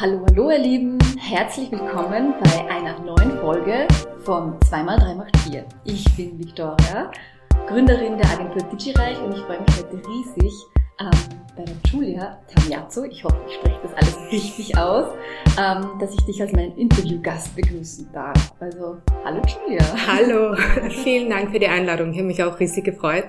Hallo, 0.00 0.24
hallo 0.30 0.50
ihr 0.50 0.58
Lieben, 0.58 0.98
herzlich 1.18 1.70
willkommen 1.70 2.32
bei 2.42 2.70
einer 2.70 2.98
neuen 3.00 3.38
Folge 3.38 3.86
vom 4.20 4.58
2x3 4.60 5.14
macht 5.14 5.36
4. 5.40 5.62
Ich 5.84 6.04
bin 6.16 6.38
Victoria, 6.38 7.10
Gründerin 7.66 8.16
der 8.16 8.30
Agentur 8.30 8.62
DigiReich 8.70 9.20
und 9.20 9.36
ich 9.36 9.42
freue 9.42 9.60
mich 9.60 9.76
heute 9.76 10.00
riesig, 10.08 10.54
ähm, 11.00 11.10
bei 11.54 11.64
der 11.64 11.74
Julia 11.92 12.40
Tamiazzo, 12.48 13.04
ich 13.04 13.22
hoffe, 13.22 13.36
ich 13.46 13.56
spreche 13.56 13.78
das 13.82 13.92
alles 13.92 14.32
richtig 14.32 14.78
aus, 14.78 15.04
ähm, 15.58 15.98
dass 16.00 16.14
ich 16.14 16.20
dich 16.22 16.40
als 16.40 16.52
meinen 16.52 16.78
Interviewgast 16.78 17.54
begrüßen 17.54 18.08
darf. 18.10 18.54
Also, 18.58 18.96
hallo 19.22 19.42
Julia. 19.66 19.84
Hallo, 20.06 20.56
vielen 21.04 21.28
Dank 21.28 21.50
für 21.50 21.58
die 21.58 21.68
Einladung. 21.68 22.12
Ich 22.12 22.16
habe 22.16 22.26
mich 22.26 22.42
auch 22.42 22.58
riesig 22.58 22.86
gefreut. 22.86 23.26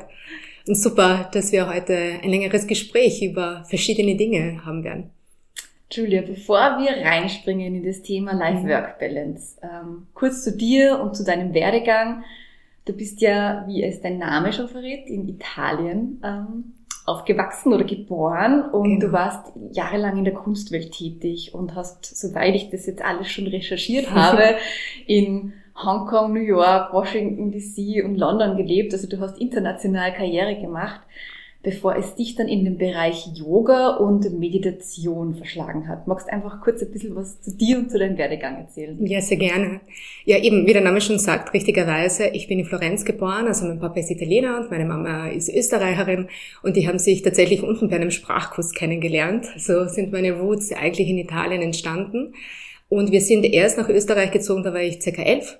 Und 0.65 0.75
super, 0.75 1.29
dass 1.33 1.51
wir 1.51 1.67
heute 1.67 1.93
ein 2.23 2.29
längeres 2.29 2.65
Gespräch 2.65 3.21
über 3.21 3.65
verschiedene 3.65 4.15
Dinge 4.15 4.61
haben 4.65 4.85
werden. 4.85 5.11
Julia, 5.91 6.21
bevor 6.21 6.77
wir 6.79 7.05
reinspringen 7.05 7.75
in 7.75 7.83
das 7.83 8.01
Thema 8.01 8.33
Life-Work-Balance, 8.33 9.57
ähm, 9.61 10.07
kurz 10.13 10.43
zu 10.43 10.55
dir 10.55 10.99
und 11.01 11.15
zu 11.15 11.23
deinem 11.23 11.53
Werdegang. 11.53 12.23
Du 12.85 12.93
bist 12.93 13.21
ja, 13.21 13.65
wie 13.67 13.83
es 13.83 14.01
dein 14.01 14.17
Name 14.17 14.53
schon 14.53 14.69
verrät, 14.69 15.07
in 15.07 15.27
Italien 15.27 16.21
ähm, 16.23 16.73
aufgewachsen 17.05 17.73
oder 17.73 17.83
geboren 17.83 18.63
und 18.71 18.99
genau. 18.99 19.07
du 19.07 19.11
warst 19.11 19.51
jahrelang 19.71 20.17
in 20.17 20.23
der 20.23 20.33
Kunstwelt 20.33 20.91
tätig 20.91 21.53
und 21.53 21.75
hast, 21.75 22.05
soweit 22.05 22.55
ich 22.55 22.69
das 22.69 22.85
jetzt 22.85 23.03
alles 23.03 23.29
schon 23.29 23.47
recherchiert 23.47 24.11
habe, 24.15 24.55
in 25.07 25.53
Hongkong, 25.75 26.33
New 26.33 26.41
York, 26.41 26.93
Washington 26.93 27.51
DC 27.51 28.03
und 28.05 28.15
London 28.15 28.55
gelebt. 28.55 28.93
Also 28.93 29.07
du 29.07 29.19
hast 29.19 29.39
international 29.39 30.13
Karriere 30.13 30.55
gemacht 30.55 31.01
bevor 31.63 31.95
es 31.95 32.15
dich 32.15 32.35
dann 32.35 32.47
in 32.47 32.65
den 32.65 32.77
Bereich 32.77 33.27
Yoga 33.35 33.97
und 33.97 34.39
Meditation 34.39 35.35
verschlagen 35.35 35.87
hat. 35.87 36.07
Magst 36.07 36.27
du 36.27 36.33
einfach 36.33 36.61
kurz 36.61 36.81
ein 36.81 36.91
bisschen 36.91 37.15
was 37.15 37.39
zu 37.41 37.55
dir 37.55 37.77
und 37.77 37.91
zu 37.91 37.99
deinem 37.99 38.17
Werdegang 38.17 38.57
erzählen? 38.57 38.97
Ja, 39.05 39.21
sehr 39.21 39.37
gerne. 39.37 39.81
Ja, 40.25 40.37
eben, 40.37 40.65
wie 40.65 40.73
der 40.73 40.81
Name 40.81 41.01
schon 41.01 41.19
sagt, 41.19 41.53
richtigerweise, 41.53 42.27
ich 42.27 42.47
bin 42.47 42.59
in 42.59 42.65
Florenz 42.65 43.05
geboren, 43.05 43.47
also 43.47 43.65
mein 43.65 43.79
Papa 43.79 43.99
ist 43.99 44.09
Italiener 44.09 44.59
und 44.59 44.71
meine 44.71 44.85
Mama 44.85 45.27
ist 45.29 45.49
Österreicherin 45.49 46.29
und 46.63 46.75
die 46.75 46.87
haben 46.87 46.99
sich 46.99 47.21
tatsächlich 47.21 47.61
unten 47.61 47.89
bei 47.89 47.97
einem 47.97 48.11
Sprachkurs 48.11 48.71
kennengelernt. 48.71 49.45
So 49.57 49.87
sind 49.87 50.11
meine 50.11 50.33
Roots 50.33 50.71
eigentlich 50.71 51.09
in 51.09 51.19
Italien 51.19 51.61
entstanden. 51.61 52.33
Und 52.89 53.11
wir 53.11 53.21
sind 53.21 53.45
erst 53.45 53.77
nach 53.77 53.87
Österreich 53.87 54.31
gezogen, 54.31 54.63
da 54.63 54.73
war 54.73 54.81
ich 54.81 55.01
circa 55.01 55.21
elf. 55.21 55.57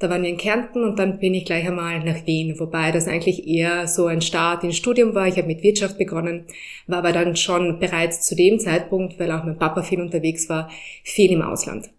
Da 0.00 0.08
waren 0.08 0.22
wir 0.22 0.30
in 0.30 0.38
Kärnten 0.38 0.82
und 0.82 0.98
dann 0.98 1.18
bin 1.18 1.34
ich 1.34 1.44
gleich 1.44 1.68
einmal 1.68 2.02
nach 2.02 2.26
Wien, 2.26 2.58
wobei 2.58 2.90
das 2.90 3.06
eigentlich 3.06 3.46
eher 3.46 3.86
so 3.86 4.06
ein 4.06 4.22
Start 4.22 4.64
ins 4.64 4.78
Studium 4.78 5.14
war. 5.14 5.28
Ich 5.28 5.36
habe 5.36 5.46
mit 5.46 5.62
Wirtschaft 5.62 5.98
begonnen, 5.98 6.46
war 6.86 7.00
aber 7.00 7.12
dann 7.12 7.36
schon 7.36 7.78
bereits 7.78 8.26
zu 8.26 8.34
dem 8.34 8.58
Zeitpunkt, 8.58 9.20
weil 9.20 9.30
auch 9.30 9.44
mein 9.44 9.58
Papa 9.58 9.82
viel 9.82 10.00
unterwegs 10.00 10.48
war, 10.48 10.70
viel 11.04 11.30
im 11.30 11.42
Ausland. 11.42 11.90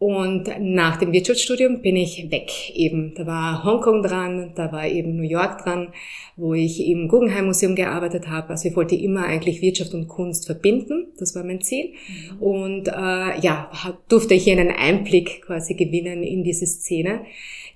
Und 0.00 0.50
nach 0.60 0.96
dem 0.96 1.12
Wirtschaftsstudium 1.12 1.82
bin 1.82 1.94
ich 1.94 2.30
weg 2.30 2.70
eben. 2.74 3.12
Da 3.14 3.26
war 3.26 3.64
Hongkong 3.64 4.02
dran, 4.02 4.52
da 4.54 4.72
war 4.72 4.88
eben 4.88 5.14
New 5.14 5.28
York 5.28 5.62
dran, 5.62 5.92
wo 6.36 6.54
ich 6.54 6.86
im 6.86 7.06
Guggenheim 7.06 7.44
Museum 7.44 7.74
gearbeitet 7.74 8.26
habe. 8.26 8.48
Also 8.48 8.70
ich 8.70 8.76
wollte 8.76 8.94
immer 8.94 9.26
eigentlich 9.26 9.60
Wirtschaft 9.60 9.92
und 9.92 10.08
Kunst 10.08 10.46
verbinden. 10.46 11.08
Das 11.18 11.34
war 11.36 11.44
mein 11.44 11.60
Ziel. 11.60 11.90
Mhm. 11.90 12.40
Und 12.40 12.88
äh, 12.88 13.40
ja, 13.42 13.70
durfte 14.08 14.32
ich 14.32 14.44
hier 14.44 14.58
einen 14.58 14.70
Einblick 14.70 15.42
quasi 15.42 15.74
gewinnen 15.74 16.22
in 16.22 16.44
diese 16.44 16.66
Szene 16.66 17.20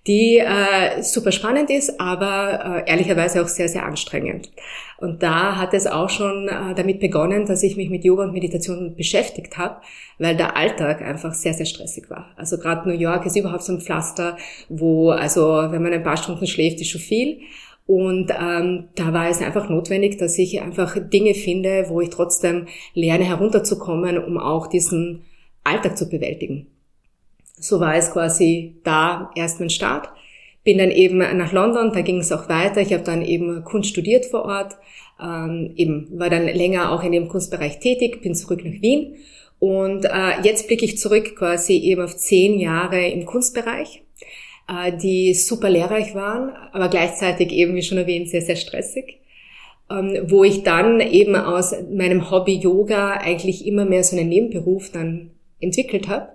die 0.06 0.38
äh, 0.38 1.02
super 1.02 1.33
spannend 1.33 1.70
ist, 1.70 1.98
aber 1.98 2.84
äh, 2.86 2.91
ehrlicherweise 2.91 3.42
auch 3.42 3.48
sehr, 3.48 3.69
sehr 3.69 3.86
anstrengend. 3.86 4.50
Und 4.98 5.22
da 5.22 5.56
hat 5.56 5.72
es 5.72 5.86
auch 5.86 6.10
schon 6.10 6.48
äh, 6.48 6.74
damit 6.74 7.00
begonnen, 7.00 7.47
dass 7.47 7.62
ich 7.62 7.77
mich 7.77 7.88
mit 7.88 8.05
Yoga 8.05 8.25
und 8.25 8.32
Meditation 8.32 8.94
beschäftigt 8.97 9.56
habe, 9.56 9.80
weil 10.19 10.36
der 10.36 10.56
Alltag 10.56 11.00
einfach 11.00 11.32
sehr, 11.32 11.55
sehr 11.55 11.66
stressig 11.66 12.10
war. 12.10 12.32
Also 12.36 12.58
gerade 12.58 12.88
New 12.88 12.94
York 12.94 13.25
ist 13.25 13.36
überhaupt 13.36 13.62
so 13.62 13.72
ein 13.72 13.80
Pflaster, 13.80 14.36
wo, 14.69 15.10
also 15.10 15.41
wenn 15.70 15.82
man 15.82 15.92
ein 15.92 16.03
paar 16.03 16.19
Stunden 16.19 16.47
schläft, 16.47 16.81
ist 16.81 16.91
schon 16.91 17.00
viel. 17.00 17.41
Und 17.86 18.31
ähm, 18.31 18.88
da 18.94 19.12
war 19.12 19.28
es 19.28 19.42
einfach 19.42 19.69
notwendig, 19.69 20.16
dass 20.19 20.38
ich 20.38 20.60
einfach 20.62 20.97
Dinge 20.98 21.34
finde, 21.34 21.86
wo 21.88 22.00
ich 22.00 22.10
trotzdem 22.10 22.66
lerne 22.94 23.25
herunterzukommen, 23.25 24.19
um 24.19 24.38
auch 24.38 24.69
diesen 24.69 25.25
Alltag 25.65 25.98
zu 25.98 26.09
bewältigen. 26.09 26.73
So 27.56 27.81
war 27.81 27.94
es 27.97 28.10
quasi 28.10 28.76
da 28.84 29.31
erst 29.37 29.60
mein 29.60 29.70
Start. 29.70 30.09
Bin 30.65 30.78
dann 30.78 30.91
eben 30.91 31.19
nach 31.19 31.53
London, 31.53 31.92
da 31.92 32.00
ging 32.00 32.19
es 32.19 32.32
auch 32.32 32.48
weiter. 32.48 32.81
Ich 32.81 32.92
habe 32.92 33.04
dann 33.04 33.22
eben 33.22 33.65
Kunst 33.65 33.91
studiert 33.91 34.26
vor 34.26 34.44
Ort, 34.44 34.76
ähm, 35.22 35.72
eben 35.76 36.09
war 36.19 36.31
dann 36.31 36.47
länger 36.47 36.92
auch 36.92 37.03
in 37.03 37.12
dem 37.12 37.28
Kunstbereich 37.28 37.78
tätig, 37.81 38.22
bin 38.22 38.34
zurück 38.34 38.65
nach 38.65 38.81
Wien 38.81 39.16
und 39.59 40.04
äh, 40.04 40.41
jetzt 40.42 40.66
blicke 40.66 40.84
ich 40.84 40.98
zurück 40.98 41.37
quasi 41.37 41.76
eben 41.76 42.03
auf 42.03 42.16
zehn 42.16 42.59
Jahre 42.59 43.09
im 43.09 43.25
Kunstbereich, 43.25 44.03
äh, 44.69 44.97
die 44.97 45.34
super 45.34 45.71
lehrreich 45.71 46.15
waren, 46.15 46.50
aber 46.72 46.88
gleichzeitig 46.88 47.53
eben, 47.53 47.75
wie 47.75 47.82
schon 47.82 47.98
erwähnt, 47.98 48.28
sehr, 48.28 48.42
sehr 48.42 48.56
stressig. 48.56 49.21
Ähm, 49.91 50.19
wo 50.28 50.44
ich 50.44 50.62
dann 50.62 51.00
eben 51.00 51.36
aus 51.36 51.75
meinem 51.91 52.31
Hobby 52.31 52.54
Yoga 52.54 53.19
eigentlich 53.19 53.66
immer 53.66 53.84
mehr 53.84 54.03
so 54.03 54.16
einen 54.16 54.31
Nebenberuf 54.31 54.91
dann 54.91 55.31
entwickelt 55.60 56.09
habe 56.09 56.28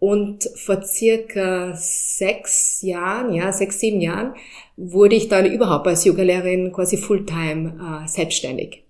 und 0.00 0.48
vor 0.56 0.82
circa 0.82 1.74
sechs 1.74 2.80
Jahren, 2.82 3.34
ja, 3.34 3.52
sechs, 3.52 3.78
sieben 3.78 4.00
Jahren, 4.00 4.34
wurde 4.76 5.14
ich 5.14 5.28
dann 5.28 5.44
überhaupt 5.44 5.86
als 5.86 6.06
Yogalehrerin 6.06 6.72
quasi 6.72 6.96
fulltime 6.96 8.04
äh, 8.04 8.08
selbstständig. 8.08 8.82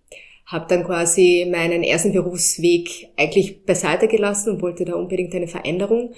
Habe 0.47 0.66
dann 0.69 0.84
quasi 0.84 1.47
meinen 1.50 1.82
ersten 1.82 2.12
Berufsweg 2.12 3.09
eigentlich 3.16 3.65
beiseite 3.65 4.06
gelassen 4.06 4.54
und 4.54 4.62
wollte 4.62 4.84
da 4.84 4.94
unbedingt 4.94 5.34
eine 5.34 5.49
Veränderung. 5.49 6.15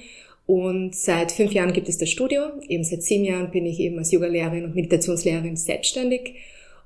Und 0.46 0.94
seit 0.94 1.32
fünf 1.32 1.52
Jahren 1.52 1.72
gibt 1.72 1.88
es 1.88 1.96
das 1.96 2.10
Studio. 2.10 2.42
Eben 2.68 2.84
seit 2.84 3.02
sieben 3.02 3.24
Jahren 3.24 3.50
bin 3.50 3.64
ich 3.64 3.80
eben 3.80 3.98
als 3.98 4.12
Yogalehrerin 4.12 4.64
und 4.64 4.74
Meditationslehrerin 4.74 5.56
selbstständig. 5.56 6.34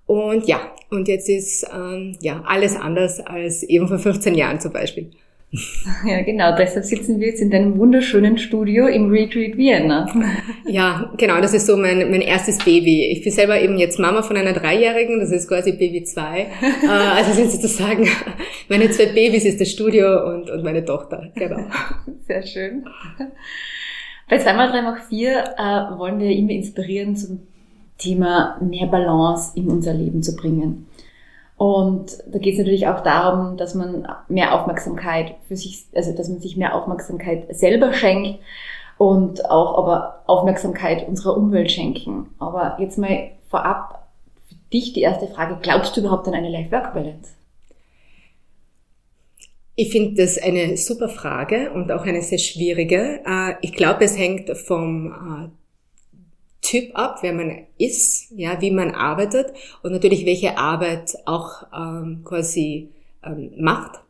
Und 0.06 0.46
ja, 0.46 0.72
und 0.90 1.08
jetzt 1.08 1.28
ist 1.28 1.66
ähm, 1.74 2.16
ja 2.20 2.44
alles 2.46 2.76
anders 2.76 3.18
als 3.18 3.64
eben 3.64 3.88
vor 3.88 3.98
15 3.98 4.36
Jahren 4.36 4.60
zum 4.60 4.72
Beispiel. 4.72 5.10
Ja, 6.04 6.22
genau. 6.22 6.54
Deshalb 6.56 6.84
sitzen 6.84 7.20
wir 7.20 7.28
jetzt 7.28 7.40
in 7.40 7.50
deinem 7.50 7.78
wunderschönen 7.78 8.38
Studio 8.38 8.86
im 8.86 9.10
Retreat 9.10 9.56
Vienna. 9.56 10.06
Ja, 10.66 11.12
genau. 11.16 11.40
Das 11.40 11.54
ist 11.54 11.66
so 11.66 11.76
mein, 11.76 12.10
mein 12.10 12.20
erstes 12.20 12.58
Baby. 12.58 13.06
Ich 13.06 13.22
bin 13.22 13.32
selber 13.32 13.60
eben 13.60 13.78
jetzt 13.78 13.98
Mama 13.98 14.22
von 14.22 14.36
einer 14.36 14.52
Dreijährigen. 14.52 15.20
Das 15.20 15.30
ist 15.30 15.48
quasi 15.48 15.72
Baby 15.72 16.04
2. 16.04 16.46
Äh, 16.82 16.88
also 16.88 17.32
sind 17.32 17.50
sozusagen 17.50 18.08
meine 18.68 18.90
zwei 18.90 19.06
Babys 19.06 19.44
ist 19.44 19.60
das 19.60 19.70
Studio 19.70 20.28
und, 20.28 20.50
und 20.50 20.64
meine 20.64 20.84
Tochter. 20.84 21.30
Genau. 21.34 21.60
Sehr 22.26 22.42
schön. 22.44 22.84
Bei 24.28 24.36
2x3 24.38 24.82
mach 24.82 25.08
4 25.08 25.44
äh, 25.56 25.98
wollen 25.98 26.18
wir 26.18 26.30
immer 26.30 26.50
inspirieren 26.50 27.16
zum 27.16 27.40
Thema 27.98 28.58
mehr 28.60 28.86
Balance 28.86 29.52
in 29.56 29.68
unser 29.68 29.94
Leben 29.94 30.22
zu 30.22 30.34
bringen. 30.34 30.88
Und 31.56 32.18
da 32.26 32.38
geht 32.38 32.54
es 32.54 32.58
natürlich 32.58 32.86
auch 32.86 33.02
darum, 33.02 33.56
dass 33.56 33.74
man 33.74 34.06
mehr 34.28 34.54
Aufmerksamkeit 34.54 35.34
für 35.48 35.56
sich, 35.56 35.86
also 35.94 36.12
dass 36.12 36.28
man 36.28 36.40
sich 36.40 36.56
mehr 36.56 36.74
Aufmerksamkeit 36.74 37.46
selber 37.56 37.92
schenkt 37.94 38.40
und 38.98 39.48
auch 39.50 39.78
aber 39.78 40.22
Aufmerksamkeit 40.26 41.08
unserer 41.08 41.36
Umwelt 41.36 41.70
schenken. 41.70 42.28
Aber 42.38 42.76
jetzt 42.78 42.98
mal 42.98 43.30
vorab 43.48 44.06
für 44.48 44.56
dich 44.72 44.92
die 44.92 45.00
erste 45.00 45.28
Frage, 45.28 45.58
glaubst 45.62 45.96
du 45.96 46.00
überhaupt 46.00 46.28
an 46.28 46.34
eine 46.34 46.50
Life-Work-Balance? 46.50 47.32
Ich 49.78 49.92
finde 49.92 50.22
das 50.22 50.38
eine 50.38 50.76
super 50.76 51.08
Frage 51.08 51.70
und 51.72 51.92
auch 51.92 52.04
eine 52.04 52.22
sehr 52.22 52.38
schwierige. 52.38 53.20
Äh, 53.26 53.54
ich 53.60 53.74
glaube, 53.74 54.04
es 54.04 54.16
hängt 54.16 54.56
vom 54.56 55.12
äh, 55.12 55.48
Typ 56.66 56.90
ab, 56.94 57.18
wer 57.20 57.32
man 57.32 57.66
ist, 57.78 58.32
ja, 58.36 58.60
wie 58.60 58.72
man 58.72 58.90
arbeitet 58.90 59.52
und 59.84 59.92
natürlich 59.92 60.26
welche 60.26 60.58
Arbeit 60.58 61.16
auch 61.24 61.62
ähm, 61.72 62.22
quasi 62.24 62.88
ähm, 63.24 63.52
macht. 63.56 64.00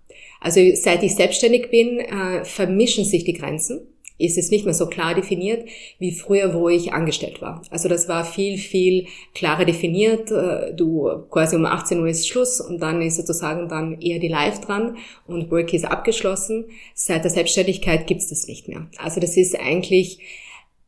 Also 0.41 0.61
seit 0.75 1.03
ich 1.03 1.15
selbstständig 1.15 1.71
bin, 1.71 1.99
äh, 1.99 2.45
vermischen 2.45 3.05
sich 3.05 3.25
die 3.25 3.35
Grenzen. 3.35 3.81
Ist 4.19 4.39
es 4.39 4.51
nicht 4.51 4.65
mehr 4.65 4.73
so 4.73 4.87
klar 4.87 5.15
definiert 5.15 5.69
wie 5.99 6.13
früher, 6.13 6.55
wo 6.55 6.71
ich 6.71 6.95
angestellt 6.95 7.43
war. 7.43 7.61
Also 7.69 7.91
das 7.91 8.09
war 8.09 8.25
viel, 8.25 8.57
viel 8.57 9.09
klarer 9.35 9.67
definiert. 9.67 10.31
Äh, 10.31 10.73
du 10.73 11.11
quasi 11.29 11.57
um 11.57 11.67
18 11.67 12.01
Uhr 12.01 12.09
ist 12.09 12.27
Schluss 12.27 12.63
und 12.63 12.79
dann 12.79 13.03
ist 13.03 13.17
sozusagen 13.17 13.69
dann 13.69 14.01
eher 14.01 14.19
die 14.19 14.29
Live 14.29 14.63
dran 14.63 14.97
und 15.27 15.51
Work 15.51 15.75
ist 15.75 15.85
abgeschlossen. 15.85 16.71
Seit 16.95 17.25
der 17.25 17.31
Selbstständigkeit 17.31 18.07
gibt's 18.07 18.29
das 18.29 18.47
nicht 18.47 18.69
mehr. 18.69 18.87
Also 18.97 19.21
das 19.21 19.37
ist 19.37 19.61
eigentlich 19.61 20.21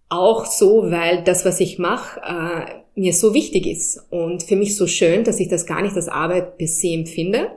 auch 0.08 0.46
so, 0.46 0.90
weil 0.90 1.22
das, 1.22 1.44
was 1.44 1.60
ich 1.60 1.78
mache, 1.78 2.20
äh, 2.20 3.00
mir 3.00 3.12
so 3.12 3.34
wichtig 3.34 3.66
ist 3.66 4.04
und 4.10 4.42
für 4.42 4.56
mich 4.56 4.76
so 4.76 4.86
schön, 4.86 5.24
dass 5.24 5.40
ich 5.40 5.48
das 5.48 5.66
gar 5.66 5.82
nicht 5.82 5.94
als 5.94 6.08
Arbeit 6.08 6.58
per 6.58 6.66
se 6.66 6.88
empfinde. 6.88 7.50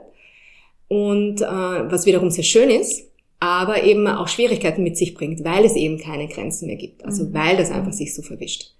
Und 0.88 1.40
äh, 1.40 1.46
was 1.46 2.04
wiederum 2.04 2.30
sehr 2.30 2.44
schön 2.44 2.68
ist, 2.70 3.10
aber 3.40 3.82
eben 3.82 4.06
auch 4.06 4.28
Schwierigkeiten 4.28 4.82
mit 4.82 4.96
sich 4.96 5.14
bringt, 5.14 5.42
weil 5.42 5.64
es 5.64 5.74
eben 5.74 5.98
keine 5.98 6.28
Grenzen 6.28 6.66
mehr 6.66 6.76
gibt. 6.76 7.04
Also 7.04 7.24
mhm. 7.24 7.34
weil 7.34 7.56
das 7.56 7.70
einfach 7.70 7.92
sich 7.92 8.14
so 8.14 8.22
verwischt. 8.22 8.74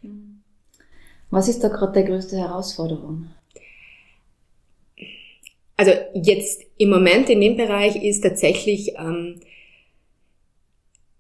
Was 1.31 1.49
ist 1.49 1.65
da 1.65 1.69
gerade 1.69 2.01
die 2.01 2.07
größte 2.07 2.37
Herausforderung? 2.37 3.29
Also 5.77 5.93
jetzt 6.15 6.63
im 6.77 6.91
Moment 6.91 7.31
in 7.31 7.41
dem 7.41 7.57
Bereich 7.57 7.97
ist 7.97 8.21
tatsächlich 8.21 8.93
ähm, 8.99 9.41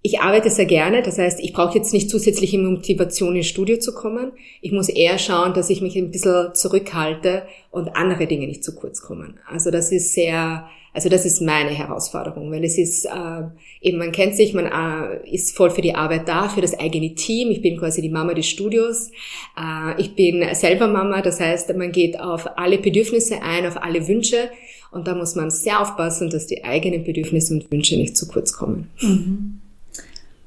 ich 0.04 0.20
arbeite 0.20 0.50
sehr 0.50 0.66
gerne, 0.66 1.02
das 1.02 1.16
heißt, 1.16 1.38
ich 1.38 1.52
brauche 1.52 1.78
jetzt 1.78 1.92
nicht 1.92 2.10
zusätzliche 2.10 2.58
Motivation 2.58 3.36
ins 3.36 3.46
Studio 3.46 3.78
zu 3.78 3.94
kommen. 3.94 4.32
Ich 4.60 4.72
muss 4.72 4.88
eher 4.88 5.16
schauen, 5.16 5.54
dass 5.54 5.70
ich 5.70 5.80
mich 5.80 5.96
ein 5.96 6.10
bisschen 6.10 6.54
zurückhalte 6.54 7.44
und 7.70 7.94
andere 7.94 8.26
Dinge 8.26 8.48
nicht 8.48 8.64
zu 8.64 8.74
kurz 8.74 9.00
kommen. 9.00 9.38
Also 9.48 9.70
das 9.70 9.92
ist 9.92 10.12
sehr, 10.12 10.68
also 10.92 11.08
das 11.08 11.24
ist 11.24 11.40
meine 11.40 11.70
Herausforderung, 11.70 12.50
weil 12.50 12.64
es 12.64 12.78
ist 12.78 13.04
äh, 13.04 13.44
eben, 13.80 13.98
man 13.98 14.10
kennt 14.10 14.34
sich, 14.34 14.54
man 14.54 14.66
äh, 14.66 15.30
ist 15.30 15.56
voll 15.56 15.70
für 15.70 15.82
die 15.82 15.94
Arbeit 15.94 16.26
da, 16.26 16.48
für 16.48 16.60
das 16.60 16.76
eigene 16.76 17.14
Team. 17.14 17.52
Ich 17.52 17.62
bin 17.62 17.78
quasi 17.78 18.02
die 18.02 18.10
Mama 18.10 18.34
des 18.34 18.48
Studios. 18.48 19.12
Äh, 19.56 20.00
ich 20.00 20.16
bin 20.16 20.44
selber 20.54 20.88
Mama, 20.88 21.22
das 21.22 21.38
heißt, 21.38 21.76
man 21.76 21.92
geht 21.92 22.18
auf 22.18 22.58
alle 22.58 22.78
Bedürfnisse 22.78 23.40
ein, 23.40 23.66
auf 23.66 23.80
alle 23.80 24.08
Wünsche. 24.08 24.50
Und 24.90 25.06
da 25.06 25.14
muss 25.14 25.36
man 25.36 25.52
sehr 25.52 25.80
aufpassen, 25.80 26.28
dass 26.28 26.48
die 26.48 26.64
eigenen 26.64 27.04
Bedürfnisse 27.04 27.54
und 27.54 27.70
Wünsche 27.70 27.96
nicht 27.96 28.16
zu 28.16 28.26
kurz 28.26 28.52
kommen. 28.52 28.90
Mhm. 29.00 29.61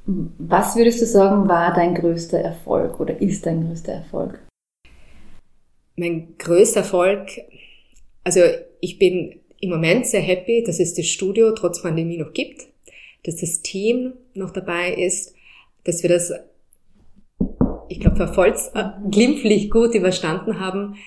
Was 0.07 0.75
würdest 0.75 1.01
du 1.01 1.05
sagen, 1.05 1.47
war 1.49 1.73
dein 1.73 1.95
größter 1.95 2.39
Erfolg 2.39 2.99
oder 2.99 3.19
ist 3.19 3.45
dein 3.45 3.67
größter 3.67 3.93
Erfolg? 3.93 4.39
Mein 5.95 6.37
größter 6.37 6.81
Erfolg, 6.81 7.29
also 8.23 8.41
ich 8.81 8.99
bin 8.99 9.39
im 9.59 9.69
Moment 9.71 10.05
sehr 10.05 10.21
happy, 10.21 10.63
dass 10.63 10.79
es 10.79 10.93
das 10.93 11.07
Studio 11.07 11.53
trotz 11.53 11.81
Pandemie 11.81 12.17
noch 12.17 12.33
gibt, 12.33 12.67
dass 13.23 13.37
das 13.37 13.61
Team 13.61 14.13
noch 14.35 14.51
dabei 14.51 14.93
ist, 14.93 15.33
dass 15.85 16.03
wir 16.03 16.09
das, 16.09 16.31
ich 17.89 17.99
glaube, 17.99 18.17
verfolgt, 18.17 18.59
äh, 18.75 18.89
glimpflich 19.09 19.71
gut 19.71 19.95
überstanden 19.95 20.59
haben, 20.59 20.97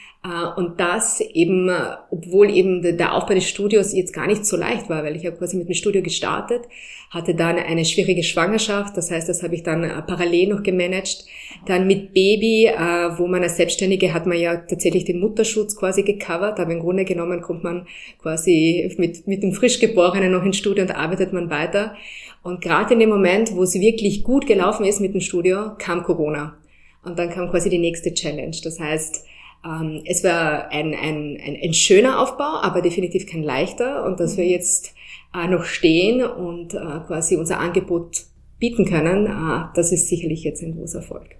und 0.56 0.80
das 0.80 1.20
eben, 1.20 1.68
äh, 1.68 1.96
obwohl 2.10 2.50
eben 2.50 2.82
der 2.82 3.14
Aufbau 3.14 3.34
des 3.34 3.48
Studios 3.48 3.94
jetzt 3.94 4.12
gar 4.12 4.26
nicht 4.26 4.44
so 4.44 4.56
leicht 4.56 4.90
war, 4.90 5.04
weil 5.04 5.14
ich 5.14 5.22
ja 5.22 5.30
quasi 5.30 5.56
mit 5.56 5.68
dem 5.68 5.74
Studio 5.74 6.02
gestartet, 6.02 6.62
hatte 7.10 7.34
dann 7.34 7.56
eine 7.56 7.84
schwierige 7.84 8.24
Schwangerschaft, 8.24 8.96
das 8.96 9.10
heißt, 9.10 9.28
das 9.28 9.42
habe 9.42 9.54
ich 9.54 9.62
dann 9.62 9.84
äh, 9.84 10.02
parallel 10.02 10.48
noch 10.48 10.62
gemanagt. 10.62 11.24
Dann 11.66 11.86
mit 11.86 12.12
Baby, 12.12 12.70
wo 13.16 13.26
man 13.26 13.42
als 13.42 13.56
Selbstständige 13.56 14.12
hat 14.12 14.26
man 14.26 14.38
ja 14.38 14.56
tatsächlich 14.56 15.06
den 15.06 15.18
Mutterschutz 15.18 15.76
quasi 15.76 16.02
gecovert, 16.02 16.60
aber 16.60 16.72
im 16.72 16.80
Grunde 16.80 17.04
genommen 17.04 17.40
kommt 17.40 17.64
man 17.64 17.86
quasi 18.20 18.94
mit, 18.98 19.26
mit 19.26 19.42
dem 19.42 19.52
Frischgeborenen 19.52 20.30
noch 20.30 20.44
ins 20.44 20.58
Studio 20.58 20.84
und 20.84 20.94
arbeitet 20.94 21.32
man 21.32 21.50
weiter. 21.50 21.96
Und 22.42 22.60
gerade 22.60 22.94
in 22.94 23.00
dem 23.00 23.08
Moment, 23.08 23.56
wo 23.56 23.62
es 23.62 23.74
wirklich 23.74 24.22
gut 24.22 24.46
gelaufen 24.46 24.84
ist 24.84 25.00
mit 25.00 25.14
dem 25.14 25.20
Studio, 25.20 25.72
kam 25.78 26.02
Corona. 26.02 26.56
Und 27.02 27.18
dann 27.18 27.30
kam 27.30 27.50
quasi 27.50 27.70
die 27.70 27.78
nächste 27.78 28.12
Challenge. 28.12 28.56
Das 28.62 28.78
heißt, 28.78 29.24
ähm, 29.64 30.02
es 30.04 30.24
war 30.24 30.70
ein, 30.70 30.94
ein, 30.94 31.38
ein, 31.42 31.58
ein, 31.62 31.74
schöner 31.74 32.20
Aufbau, 32.20 32.60
aber 32.62 32.80
definitiv 32.82 33.26
kein 33.26 33.42
leichter. 33.42 34.04
Und 34.04 34.20
dass 34.20 34.36
wir 34.36 34.44
mhm. 34.44 34.50
jetzt 34.50 34.94
äh, 35.34 35.46
noch 35.48 35.64
stehen 35.64 36.22
und 36.22 36.74
äh, 36.74 37.00
quasi 37.06 37.36
unser 37.36 37.58
Angebot 37.58 38.24
bieten 38.58 38.84
können, 38.84 39.26
äh, 39.26 39.66
das 39.74 39.92
ist 39.92 40.08
sicherlich 40.08 40.44
jetzt 40.44 40.62
ein 40.62 40.76
großer 40.76 40.98
Erfolg. 40.98 41.36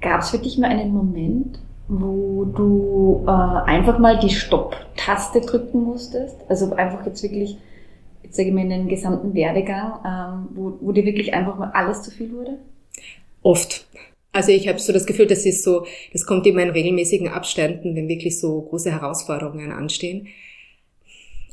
Gab 0.00 0.22
es 0.22 0.30
für 0.30 0.38
dich 0.38 0.58
mal 0.58 0.70
einen 0.70 0.92
Moment, 0.92 1.60
wo 1.88 2.44
du 2.44 3.24
äh, 3.26 3.30
einfach 3.30 3.98
mal 3.98 4.18
die 4.18 4.30
Stopp-Taste 4.30 5.42
drücken 5.42 5.82
musstest? 5.82 6.36
Also 6.48 6.72
einfach 6.72 7.04
jetzt 7.04 7.22
wirklich, 7.22 7.58
jetzt 8.22 8.36
sage 8.36 8.48
ich 8.48 8.54
mal, 8.54 8.62
in 8.62 8.70
den 8.70 8.88
gesamten 8.88 9.34
Werdegang, 9.34 9.98
ähm, 10.06 10.48
wo, 10.54 10.78
wo 10.80 10.92
dir 10.92 11.04
wirklich 11.04 11.34
einfach 11.34 11.58
mal 11.58 11.70
alles 11.74 12.02
zu 12.02 12.10
viel 12.10 12.32
wurde? 12.32 12.58
Oft. 13.42 13.86
Also 14.32 14.52
ich 14.52 14.68
habe 14.68 14.78
so 14.78 14.92
das 14.92 15.06
Gefühl, 15.06 15.26
das 15.26 15.44
ist 15.44 15.64
so, 15.64 15.86
das 16.12 16.24
kommt 16.24 16.46
immer 16.46 16.62
in 16.62 16.70
regelmäßigen 16.70 17.28
Abständen, 17.28 17.96
wenn 17.96 18.08
wirklich 18.08 18.38
so 18.38 18.62
große 18.62 18.92
Herausforderungen 18.92 19.72
anstehen. 19.72 20.28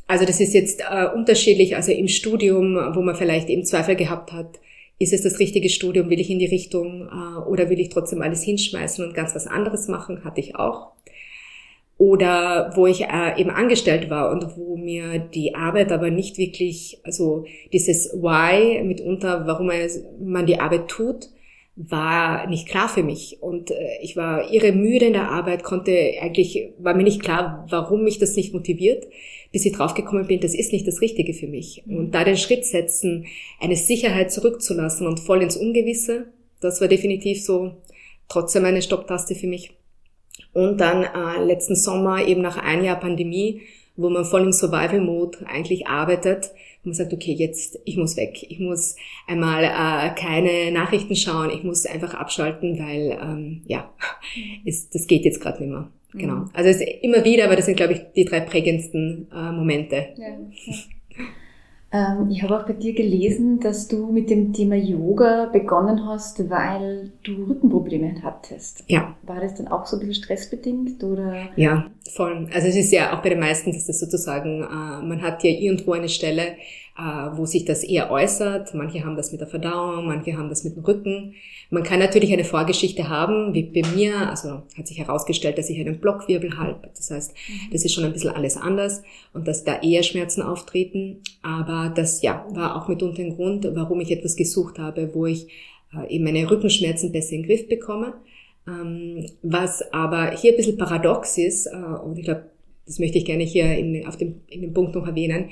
Also 0.06 0.24
das 0.24 0.40
ist 0.40 0.54
jetzt 0.54 0.80
äh, 0.80 1.06
unterschiedlich. 1.14 1.76
Also 1.76 1.92
im 1.92 2.08
Studium, 2.08 2.76
wo 2.94 3.02
man 3.02 3.16
vielleicht 3.16 3.48
eben 3.50 3.64
Zweifel 3.64 3.96
gehabt 3.96 4.32
hat, 4.32 4.58
ist 4.98 5.12
es 5.12 5.22
das 5.22 5.38
richtige 5.38 5.68
Studium, 5.68 6.08
will 6.08 6.20
ich 6.20 6.30
in 6.30 6.38
die 6.38 6.46
Richtung 6.46 7.08
äh, 7.08 7.38
oder 7.48 7.68
will 7.68 7.80
ich 7.80 7.90
trotzdem 7.90 8.22
alles 8.22 8.42
hinschmeißen 8.42 9.04
und 9.04 9.14
ganz 9.14 9.34
was 9.34 9.46
anderes 9.46 9.88
machen, 9.88 10.24
hatte 10.24 10.40
ich 10.40 10.56
auch. 10.56 10.92
Oder 11.98 12.72
wo 12.76 12.86
ich 12.86 13.02
äh, 13.02 13.40
eben 13.40 13.50
angestellt 13.50 14.08
war 14.08 14.30
und 14.30 14.56
wo 14.56 14.76
mir 14.76 15.18
die 15.18 15.56
Arbeit 15.56 15.90
aber 15.90 16.10
nicht 16.10 16.38
wirklich, 16.38 17.00
also 17.02 17.44
dieses 17.72 18.12
Why 18.14 18.82
mitunter, 18.84 19.46
warum 19.46 19.70
man 20.20 20.46
die 20.46 20.60
Arbeit 20.60 20.86
tut, 20.88 21.28
war 21.80 22.48
nicht 22.48 22.66
klar 22.66 22.88
für 22.88 23.04
mich 23.04 23.38
und 23.40 23.70
äh, 23.70 23.98
ich 24.02 24.16
war 24.16 24.52
irre 24.52 24.72
müde 24.72 25.06
in 25.06 25.12
der 25.12 25.30
Arbeit, 25.30 25.62
konnte 25.62 25.92
eigentlich, 26.20 26.72
war 26.78 26.94
mir 26.94 27.04
nicht 27.04 27.22
klar, 27.22 27.66
warum 27.70 28.02
mich 28.02 28.18
das 28.18 28.34
nicht 28.34 28.52
motiviert, 28.52 29.06
bis 29.52 29.64
ich 29.64 29.72
draufgekommen 29.72 30.26
bin, 30.26 30.40
das 30.40 30.54
ist 30.54 30.72
nicht 30.72 30.88
das 30.88 31.00
Richtige 31.00 31.34
für 31.34 31.46
mich. 31.46 31.84
Mhm. 31.86 31.96
Und 31.96 32.14
da 32.16 32.24
den 32.24 32.36
Schritt 32.36 32.66
setzen, 32.66 33.26
eine 33.60 33.76
Sicherheit 33.76 34.32
zurückzulassen 34.32 35.06
und 35.06 35.20
voll 35.20 35.40
ins 35.40 35.56
Ungewisse, 35.56 36.32
das 36.60 36.80
war 36.80 36.88
definitiv 36.88 37.44
so 37.44 37.76
trotzdem 38.28 38.64
eine 38.64 38.82
Stopptaste 38.82 39.36
für 39.36 39.46
mich. 39.46 39.70
Und 40.52 40.78
dann 40.80 41.04
äh, 41.04 41.44
letzten 41.44 41.76
Sommer 41.76 42.26
eben 42.26 42.42
nach 42.42 42.56
ein 42.56 42.82
Jahr 42.82 42.98
Pandemie, 42.98 43.62
wo 43.98 44.08
man 44.08 44.24
voll 44.24 44.42
im 44.42 44.52
Survival-Mode 44.52 45.38
eigentlich 45.46 45.86
arbeitet, 45.86 46.52
man 46.84 46.94
sagt, 46.94 47.12
okay, 47.12 47.32
jetzt, 47.32 47.78
ich 47.84 47.96
muss 47.96 48.16
weg. 48.16 48.46
Ich 48.48 48.58
muss 48.60 48.96
einmal 49.26 49.64
äh, 49.64 50.14
keine 50.14 50.72
Nachrichten 50.72 51.16
schauen, 51.16 51.50
ich 51.50 51.64
muss 51.64 51.84
einfach 51.84 52.14
abschalten, 52.14 52.78
weil, 52.78 53.18
ähm, 53.20 53.62
ja, 53.66 53.92
ist, 54.64 54.94
das 54.94 55.06
geht 55.06 55.24
jetzt 55.24 55.40
gerade 55.40 55.60
nicht 55.62 55.70
mehr. 55.70 55.90
Genau. 56.12 56.36
Mhm. 56.36 56.50
Also 56.54 56.70
es 56.70 56.80
ist 56.80 56.88
immer 57.02 57.24
wieder, 57.24 57.44
aber 57.44 57.56
das 57.56 57.66
sind, 57.66 57.76
glaube 57.76 57.92
ich, 57.92 58.00
die 58.16 58.24
drei 58.24 58.40
prägendsten 58.40 59.28
äh, 59.34 59.52
Momente. 59.52 60.08
Ja, 60.16 60.28
ja. 60.28 61.24
Ähm, 61.90 62.28
ich 62.30 62.42
habe 62.42 62.58
auch 62.58 62.66
bei 62.66 62.74
dir 62.74 62.92
gelesen, 62.92 63.60
dass 63.60 63.88
du 63.88 64.12
mit 64.12 64.28
dem 64.28 64.52
Thema 64.52 64.76
Yoga 64.76 65.46
begonnen 65.46 66.06
hast, 66.06 66.50
weil 66.50 67.12
du 67.22 67.44
Rückenprobleme 67.44 68.22
hattest. 68.22 68.84
Ja. 68.88 69.16
War 69.22 69.40
das 69.40 69.54
dann 69.54 69.68
auch 69.68 69.86
so 69.86 69.96
ein 69.96 70.00
bisschen 70.00 70.22
stressbedingt 70.22 71.02
oder? 71.02 71.48
Ja, 71.56 71.86
voll. 72.14 72.48
Also 72.52 72.68
es 72.68 72.76
ist 72.76 72.92
ja 72.92 73.16
auch 73.16 73.22
bei 73.22 73.30
den 73.30 73.40
meisten, 73.40 73.72
dass 73.72 73.86
das 73.86 74.00
sozusagen, 74.00 74.62
äh, 74.62 75.06
man 75.06 75.22
hat 75.22 75.42
ja 75.44 75.50
irgendwo 75.50 75.92
eine 75.92 76.10
Stelle, 76.10 76.56
wo 76.98 77.46
sich 77.46 77.64
das 77.64 77.84
eher 77.84 78.10
äußert. 78.10 78.74
Manche 78.74 79.04
haben 79.04 79.16
das 79.16 79.30
mit 79.30 79.40
der 79.40 79.46
Verdauung, 79.46 80.06
manche 80.06 80.36
haben 80.36 80.48
das 80.48 80.64
mit 80.64 80.74
dem 80.74 80.84
Rücken. 80.84 81.34
Man 81.70 81.84
kann 81.84 82.00
natürlich 82.00 82.32
eine 82.32 82.44
Vorgeschichte 82.44 83.08
haben, 83.08 83.54
wie 83.54 83.62
bei 83.62 83.86
mir, 83.94 84.28
also 84.28 84.62
hat 84.76 84.88
sich 84.88 84.98
herausgestellt, 84.98 85.58
dass 85.58 85.70
ich 85.70 85.78
einen 85.78 86.00
Blockwirbel 86.00 86.58
habe. 86.58 86.90
Das 86.96 87.10
heißt, 87.10 87.32
mhm. 87.32 87.72
das 87.72 87.84
ist 87.84 87.94
schon 87.94 88.04
ein 88.04 88.12
bisschen 88.12 88.30
alles 88.30 88.56
anders 88.56 89.02
und 89.32 89.46
dass 89.46 89.62
da 89.62 89.80
eher 89.80 90.02
Schmerzen 90.02 90.42
auftreten. 90.42 91.20
Aber 91.40 91.92
das, 91.94 92.20
ja, 92.22 92.44
war 92.50 92.74
auch 92.74 92.88
mitunter 92.88 93.22
ein 93.22 93.36
Grund, 93.36 93.68
warum 93.74 94.00
ich 94.00 94.10
etwas 94.10 94.34
gesucht 94.34 94.80
habe, 94.80 95.14
wo 95.14 95.26
ich 95.26 95.46
äh, 95.94 96.12
eben 96.12 96.24
meine 96.24 96.50
Rückenschmerzen 96.50 97.12
besser 97.12 97.34
in 97.34 97.42
den 97.42 97.48
Griff 97.48 97.68
bekomme. 97.68 98.14
Ähm, 98.66 99.26
was 99.42 99.92
aber 99.92 100.32
hier 100.32 100.52
ein 100.52 100.56
bisschen 100.56 100.78
paradox 100.78 101.38
ist, 101.38 101.66
äh, 101.66 101.76
und 101.76 102.18
ich 102.18 102.24
glaube, 102.24 102.50
das 102.86 102.98
möchte 102.98 103.18
ich 103.18 103.24
gerne 103.24 103.44
hier 103.44 103.76
in, 103.78 104.04
auf 104.06 104.16
dem, 104.16 104.40
in 104.48 104.62
dem 104.62 104.72
Punkt 104.72 104.96
noch 104.96 105.06
erwähnen, 105.06 105.50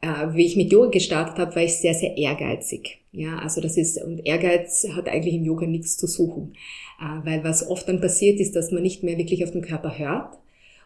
äh, 0.00 0.34
wie 0.34 0.46
ich 0.46 0.56
mit 0.56 0.72
Yoga 0.72 0.88
gestartet 0.88 1.38
habe, 1.38 1.54
war 1.54 1.62
ich 1.62 1.74
sehr, 1.74 1.94
sehr 1.94 2.16
ehrgeizig. 2.16 2.98
Ja, 3.12 3.38
also 3.38 3.60
das 3.60 3.76
ist, 3.76 4.02
und 4.02 4.24
Ehrgeiz 4.24 4.86
hat 4.94 5.08
eigentlich 5.08 5.34
im 5.34 5.44
Yoga 5.44 5.66
nichts 5.66 5.96
zu 5.96 6.06
suchen. 6.06 6.54
Äh, 7.00 7.26
weil 7.26 7.44
was 7.44 7.68
oft 7.68 7.88
dann 7.88 8.00
passiert 8.00 8.40
ist, 8.40 8.56
dass 8.56 8.70
man 8.70 8.82
nicht 8.82 9.02
mehr 9.02 9.18
wirklich 9.18 9.44
auf 9.44 9.50
den 9.50 9.62
Körper 9.62 9.98
hört. 9.98 10.38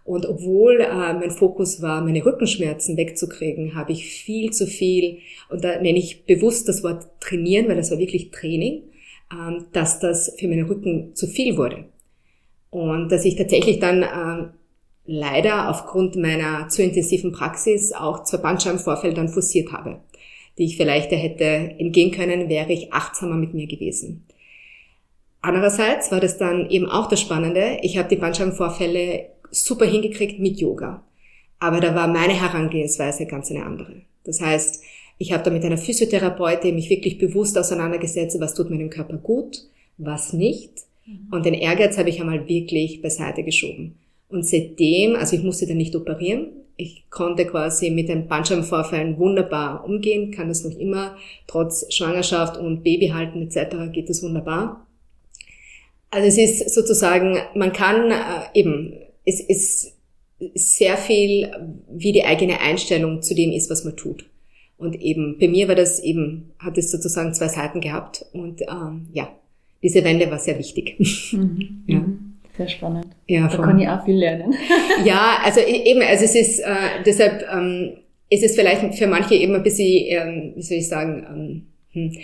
Und 0.04 0.26
obwohl 0.26 0.80
äh, 0.80 1.14
mein 1.14 1.30
Fokus 1.30 1.80
war, 1.80 2.02
meine 2.02 2.24
Rückenschmerzen 2.24 2.96
wegzukriegen, 2.96 3.74
habe 3.74 3.92
ich 3.92 4.06
viel 4.06 4.52
zu 4.52 4.66
viel, 4.66 5.18
und 5.48 5.64
da 5.64 5.80
nenne 5.80 5.98
ich 5.98 6.26
bewusst 6.26 6.68
das 6.68 6.82
Wort 6.82 7.08
trainieren, 7.20 7.68
weil 7.68 7.76
das 7.76 7.90
war 7.90 7.98
wirklich 7.98 8.30
Training, 8.30 8.82
ähm, 9.32 9.66
dass 9.72 10.00
das 10.00 10.34
für 10.38 10.48
meinen 10.48 10.66
Rücken 10.66 11.14
zu 11.14 11.26
viel 11.26 11.56
wurde. 11.56 11.86
Und 12.70 13.10
dass 13.10 13.24
ich 13.24 13.36
tatsächlich 13.36 13.78
dann 13.78 14.02
äh, 14.02 14.48
leider 15.06 15.70
aufgrund 15.70 16.16
meiner 16.16 16.68
zu 16.68 16.82
intensiven 16.82 17.32
Praxis 17.32 17.92
auch 17.92 18.24
zwei 18.24 18.38
Bandscheibenvorfälle 18.38 19.28
forciert 19.28 19.72
habe, 19.72 20.00
die 20.58 20.64
ich 20.64 20.76
vielleicht 20.76 21.10
hätte 21.10 21.44
entgehen 21.78 22.10
können, 22.10 22.48
wäre 22.48 22.72
ich 22.72 22.92
achtsamer 22.92 23.36
mit 23.36 23.54
mir 23.54 23.66
gewesen. 23.66 24.26
Andererseits 25.42 26.10
war 26.10 26.20
das 26.20 26.38
dann 26.38 26.70
eben 26.70 26.86
auch 26.86 27.06
das 27.06 27.20
Spannende. 27.20 27.78
Ich 27.82 27.98
habe 27.98 28.08
die 28.08 28.16
Bandscheibenvorfälle 28.16 29.26
super 29.50 29.84
hingekriegt 29.84 30.38
mit 30.38 30.58
Yoga. 30.58 31.04
Aber 31.58 31.80
da 31.80 31.94
war 31.94 32.08
meine 32.08 32.32
Herangehensweise 32.32 33.26
ganz 33.26 33.50
eine 33.50 33.64
andere. 33.64 34.02
Das 34.24 34.40
heißt, 34.40 34.82
ich 35.18 35.32
habe 35.32 35.42
da 35.42 35.50
mit 35.50 35.64
einer 35.64 35.78
Physiotherapeutin 35.78 36.74
mich 36.74 36.90
wirklich 36.90 37.18
bewusst 37.18 37.56
auseinandergesetzt, 37.58 38.40
was 38.40 38.54
tut 38.54 38.70
meinem 38.70 38.90
Körper 38.90 39.18
gut, 39.18 39.58
was 39.98 40.32
nicht. 40.32 40.72
Mhm. 41.06 41.28
Und 41.30 41.46
den 41.46 41.54
Ehrgeiz 41.54 41.98
habe 41.98 42.08
ich 42.08 42.20
einmal 42.20 42.48
wirklich 42.48 43.02
beiseite 43.02 43.44
geschoben. 43.44 43.96
Und 44.28 44.46
seitdem, 44.46 45.16
also 45.16 45.36
ich 45.36 45.42
musste 45.42 45.66
dann 45.66 45.76
nicht 45.76 45.94
operieren, 45.94 46.48
ich 46.76 47.08
konnte 47.08 47.46
quasi 47.46 47.90
mit 47.90 48.08
den 48.08 48.26
Bandscheibenvorfällen 48.26 49.18
wunderbar 49.18 49.84
umgehen, 49.84 50.32
kann 50.32 50.48
das 50.48 50.64
noch 50.64 50.76
immer, 50.76 51.16
trotz 51.46 51.92
Schwangerschaft 51.94 52.56
und 52.56 52.82
Babyhalten 52.82 53.42
etc. 53.42 53.92
geht 53.92 54.08
das 54.08 54.22
wunderbar. 54.22 54.86
Also 56.10 56.28
es 56.28 56.38
ist 56.38 56.74
sozusagen, 56.74 57.38
man 57.54 57.72
kann 57.72 58.10
äh, 58.10 58.14
eben, 58.54 58.94
es 59.24 59.40
ist 59.40 59.94
sehr 60.54 60.96
viel, 60.96 61.50
wie 61.90 62.12
die 62.12 62.24
eigene 62.24 62.60
Einstellung 62.60 63.22
zu 63.22 63.34
dem 63.34 63.52
ist, 63.52 63.70
was 63.70 63.84
man 63.84 63.96
tut. 63.96 64.26
Und 64.76 65.00
eben, 65.00 65.38
bei 65.38 65.48
mir 65.48 65.68
war 65.68 65.74
das 65.76 66.00
eben, 66.00 66.50
hat 66.58 66.76
es 66.76 66.90
sozusagen 66.90 67.34
zwei 67.34 67.48
Seiten 67.48 67.80
gehabt. 67.80 68.26
Und 68.32 68.62
ähm, 68.62 69.08
ja, 69.12 69.28
diese 69.82 70.04
Wende 70.04 70.30
war 70.30 70.38
sehr 70.38 70.58
wichtig. 70.58 70.96
Mhm. 71.32 71.84
ja. 71.86 72.04
Sehr 72.56 72.68
spannend. 72.68 73.06
Ja, 73.26 73.48
da 73.48 73.56
kann 73.56 73.80
ich 73.80 73.88
auch 73.88 74.04
viel 74.04 74.16
lernen. 74.16 74.54
ja, 75.04 75.38
also 75.42 75.60
e-, 75.60 75.90
eben, 75.90 76.02
also 76.02 76.24
es 76.24 76.34
ist 76.34 76.60
äh, 76.60 77.02
deshalb 77.04 77.44
ähm, 77.52 77.96
ist 78.30 78.44
es 78.44 78.54
vielleicht 78.54 78.94
für 78.94 79.06
manche 79.06 79.34
eben 79.34 79.54
ein 79.54 79.62
bisschen, 79.62 80.04
ähm, 80.06 80.52
wie 80.54 80.62
soll 80.62 80.78
ich 80.78 80.88
sagen, 80.88 81.26
ähm, 81.28 82.10
hm, 82.12 82.18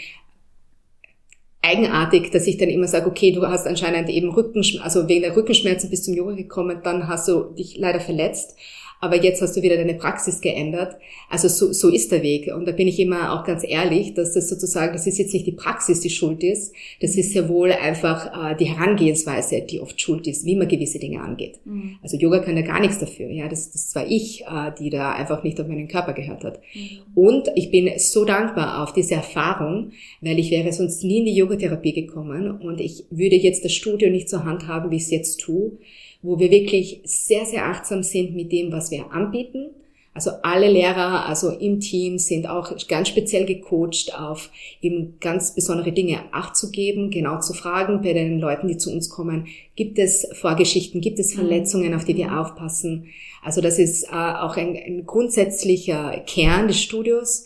eigenartig, 1.63 2.31
dass 2.31 2.47
ich 2.47 2.57
dann 2.59 2.69
immer 2.69 2.87
sage, 2.87 3.07
okay, 3.07 3.33
du 3.33 3.47
hast 3.47 3.67
anscheinend 3.67 4.09
eben 4.09 4.31
Rückenschmerzen, 4.31 4.85
also 4.85 5.09
wegen 5.09 5.23
der 5.23 5.37
Rückenschmerzen 5.37 5.91
bis 5.91 6.05
zum 6.05 6.15
Yoga 6.15 6.35
gekommen, 6.35 6.81
dann 6.83 7.09
hast 7.09 7.29
du 7.29 7.53
dich 7.55 7.77
leider 7.77 8.01
verletzt 8.01 8.57
aber 9.01 9.23
jetzt 9.23 9.41
hast 9.41 9.57
du 9.57 9.63
wieder 9.63 9.77
deine 9.77 9.95
Praxis 9.95 10.43
geändert. 10.43 10.97
Also 11.31 11.49
so, 11.49 11.73
so 11.73 11.89
ist 11.89 12.13
der 12.13 12.23
Weg. 12.23 12.53
Und 12.55 12.67
da 12.69 12.73
bin 12.73 12.87
ich 12.87 13.01
immer 13.01 13.33
auch 13.33 13.45
ganz 13.45 13.65
ehrlich, 13.67 14.13
dass 14.13 14.35
das 14.35 14.51
sozusagen, 14.51 14.93
das 14.93 15.07
ist 15.07 15.19
jetzt 15.19 15.33
nicht 15.33 15.47
die 15.47 15.53
Praxis, 15.53 16.01
die 16.01 16.11
schuld 16.11 16.45
ist, 16.45 16.75
das 17.01 17.17
ist 17.17 17.33
sehr 17.33 17.49
wohl 17.49 17.73
einfach 17.73 18.53
äh, 18.53 18.57
die 18.57 18.67
Herangehensweise, 18.67 19.63
die 19.63 19.81
oft 19.81 19.99
schuld 19.99 20.27
ist, 20.27 20.45
wie 20.45 20.55
man 20.55 20.69
gewisse 20.69 20.99
Dinge 20.99 21.23
angeht. 21.23 21.61
Mhm. 21.65 21.97
Also 22.03 22.19
Yoga 22.19 22.41
kann 22.41 22.59
ja 22.59 22.63
gar 22.63 22.81
nichts 22.81 22.99
dafür. 22.99 23.31
Ja, 23.31 23.49
das, 23.49 23.71
das 23.71 23.95
war 23.95 24.07
ich, 24.07 24.43
äh, 24.43 24.73
die 24.79 24.91
da 24.91 25.13
einfach 25.13 25.43
nicht 25.43 25.59
auf 25.61 25.67
meinen 25.67 25.89
Körper 25.89 26.13
gehört 26.13 26.45
hat. 26.45 26.61
Mhm. 26.75 26.91
Und 27.15 27.49
ich 27.55 27.71
bin 27.71 27.91
so 27.97 28.27
dankbar 28.27 28.83
auf 28.83 28.93
diese 28.93 29.15
Erfahrung, 29.15 29.93
weil 30.21 30.39
ich 30.39 30.51
wäre 30.51 30.73
sonst 30.75 31.05
nie 31.05 31.21
in 31.21 31.25
die 31.25 31.35
Yogatherapie 31.35 31.95
gekommen 31.95 32.51
und 32.51 32.81
ich 32.81 33.05
würde 33.11 33.37
jetzt 33.37 33.65
das 33.65 33.73
Studio 33.73 34.11
nicht 34.11 34.29
zur 34.29 34.45
Hand 34.45 34.67
haben, 34.67 34.91
wie 34.91 34.97
ich 34.97 35.05
es 35.05 35.11
jetzt 35.11 35.41
tue 35.41 35.79
wo 36.23 36.39
wir 36.39 36.51
wirklich 36.51 37.01
sehr, 37.05 37.47
sehr 37.47 37.67
achtsam 37.67 38.03
sind 38.03 38.35
mit 38.35 38.53
dem, 38.53 38.73
was 38.73 38.91
wir 38.91 39.11
anbieten. 39.13 39.71
Also 40.13 40.33
alle 40.43 40.69
Lehrer, 40.69 41.27
also 41.27 41.51
im 41.51 41.79
Team 41.79 42.19
sind 42.19 42.49
auch 42.49 42.77
ganz 42.89 43.09
speziell 43.09 43.47
gecoacht 43.47 44.13
auf 44.19 44.51
eben 44.83 45.19
ganz 45.21 45.55
besondere 45.55 45.93
Dinge 45.93 46.25
Acht 46.33 46.57
zu 46.57 46.73
geben, 46.73 47.11
genau 47.11 47.39
zu 47.39 47.55
fragen 47.55 48.03
bei 48.03 48.13
den 48.13 48.41
Leuten, 48.41 48.67
die 48.67 48.77
zu 48.77 48.93
uns 48.93 49.09
kommen. 49.09 49.47
Gibt 49.77 50.01
es 50.01 50.27
Vorgeschichten? 50.33 51.01
Gibt 51.01 51.21
es 51.21 51.33
Verletzungen, 51.33 51.95
auf 51.95 52.05
die 52.05 52.17
wir 52.17 52.41
aufpassen? 52.41 53.07
Also 53.43 53.61
das 53.61 53.79
ist 53.79 54.05
äh, 54.05 54.09
auch 54.09 54.57
ein, 54.57 54.77
ein 54.77 55.07
grundsätzlicher 55.07 56.23
Kern 56.27 56.67
des 56.67 56.83
Studios, 56.83 57.45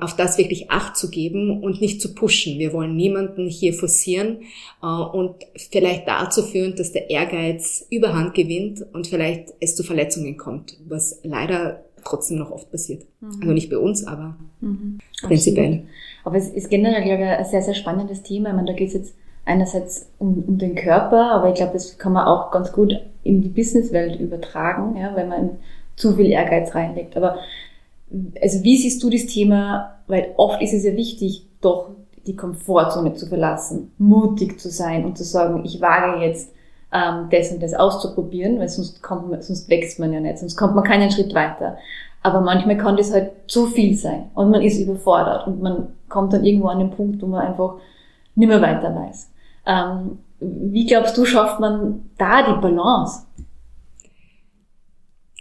auf 0.00 0.16
das 0.16 0.38
wirklich 0.38 0.70
Acht 0.70 0.96
zu 0.96 1.10
geben 1.10 1.62
und 1.62 1.80
nicht 1.80 2.00
zu 2.00 2.14
pushen. 2.14 2.58
Wir 2.58 2.72
wollen 2.72 2.96
niemanden 2.96 3.48
hier 3.48 3.74
forcieren 3.74 4.42
äh, 4.82 4.86
und 4.86 5.36
vielleicht 5.56 6.08
dazu 6.08 6.42
führen, 6.42 6.76
dass 6.76 6.92
der 6.92 7.10
Ehrgeiz 7.10 7.86
überhand 7.90 8.34
gewinnt 8.34 8.84
und 8.92 9.06
vielleicht 9.06 9.52
es 9.60 9.76
zu 9.76 9.82
Verletzungen 9.82 10.36
kommt, 10.36 10.78
was 10.88 11.20
leider 11.22 11.84
trotzdem 12.04 12.38
noch 12.38 12.50
oft 12.50 12.70
passiert. 12.70 13.04
Mhm. 13.20 13.28
Also 13.40 13.52
nicht 13.52 13.70
bei 13.70 13.78
uns, 13.78 14.06
aber 14.06 14.36
mhm. 14.60 14.98
prinzipiell. 15.22 15.84
Aber 16.24 16.36
es 16.36 16.48
ist 16.48 16.70
generell, 16.70 17.02
glaube 17.02 17.22
ich, 17.22 17.28
ein 17.28 17.44
sehr, 17.44 17.62
sehr 17.62 17.74
spannendes 17.74 18.22
Thema. 18.22 18.50
Ich 18.50 18.54
meine, 18.54 18.68
da 18.68 18.74
geht 18.74 18.88
es 18.88 18.94
jetzt 18.94 19.14
einerseits 19.44 20.08
um, 20.18 20.44
um 20.46 20.58
den 20.58 20.74
Körper, 20.74 21.32
aber 21.32 21.48
ich 21.48 21.54
glaube, 21.54 21.72
das 21.74 21.98
kann 21.98 22.12
man 22.12 22.26
auch 22.26 22.50
ganz 22.50 22.72
gut 22.72 23.00
in 23.24 23.42
die 23.42 23.48
Businesswelt 23.48 24.20
übertragen, 24.20 24.96
ja, 24.96 25.14
wenn 25.14 25.28
man 25.28 25.50
zu 25.96 26.14
viel 26.16 26.26
Ehrgeiz 26.26 26.74
reinlegt. 26.74 27.16
Aber 27.16 27.38
also 28.40 28.62
wie 28.62 28.76
siehst 28.76 29.02
du 29.02 29.10
das 29.10 29.26
Thema, 29.26 29.96
weil 30.06 30.32
oft 30.36 30.60
ist 30.62 30.72
es 30.72 30.84
ja 30.84 30.96
wichtig, 30.96 31.46
doch 31.60 31.90
die 32.26 32.36
Komfortzone 32.36 33.14
zu 33.14 33.26
verlassen, 33.26 33.92
mutig 33.98 34.60
zu 34.60 34.70
sein 34.70 35.04
und 35.04 35.18
zu 35.18 35.24
sagen, 35.24 35.64
ich 35.64 35.80
wage 35.80 36.24
jetzt 36.24 36.52
ähm, 36.92 37.28
das 37.30 37.50
und 37.50 37.62
das 37.62 37.74
auszuprobieren, 37.74 38.58
weil 38.58 38.68
sonst 38.68 39.02
kommt 39.02 39.30
man, 39.30 39.42
sonst 39.42 39.68
wächst 39.68 39.98
man 39.98 40.12
ja 40.12 40.20
nicht, 40.20 40.38
sonst 40.38 40.56
kommt 40.56 40.74
man 40.74 40.84
keinen 40.84 41.10
Schritt 41.10 41.34
weiter. 41.34 41.78
Aber 42.22 42.40
manchmal 42.40 42.76
kann 42.76 42.96
das 42.96 43.12
halt 43.12 43.32
zu 43.48 43.66
viel 43.66 43.96
sein 43.96 44.30
und 44.34 44.50
man 44.50 44.62
ist 44.62 44.78
überfordert 44.78 45.46
und 45.46 45.60
man 45.60 45.88
kommt 46.08 46.32
dann 46.32 46.44
irgendwo 46.44 46.68
an 46.68 46.78
den 46.78 46.90
Punkt, 46.90 47.20
wo 47.20 47.26
man 47.26 47.46
einfach 47.46 47.74
nicht 48.34 48.48
mehr 48.48 48.62
weiter 48.62 48.94
weiß. 48.94 49.30
Ähm, 49.66 50.18
wie 50.38 50.86
glaubst 50.86 51.16
du, 51.16 51.24
schafft 51.24 51.60
man 51.60 52.10
da 52.18 52.42
die 52.42 52.60
Balance? 52.60 53.26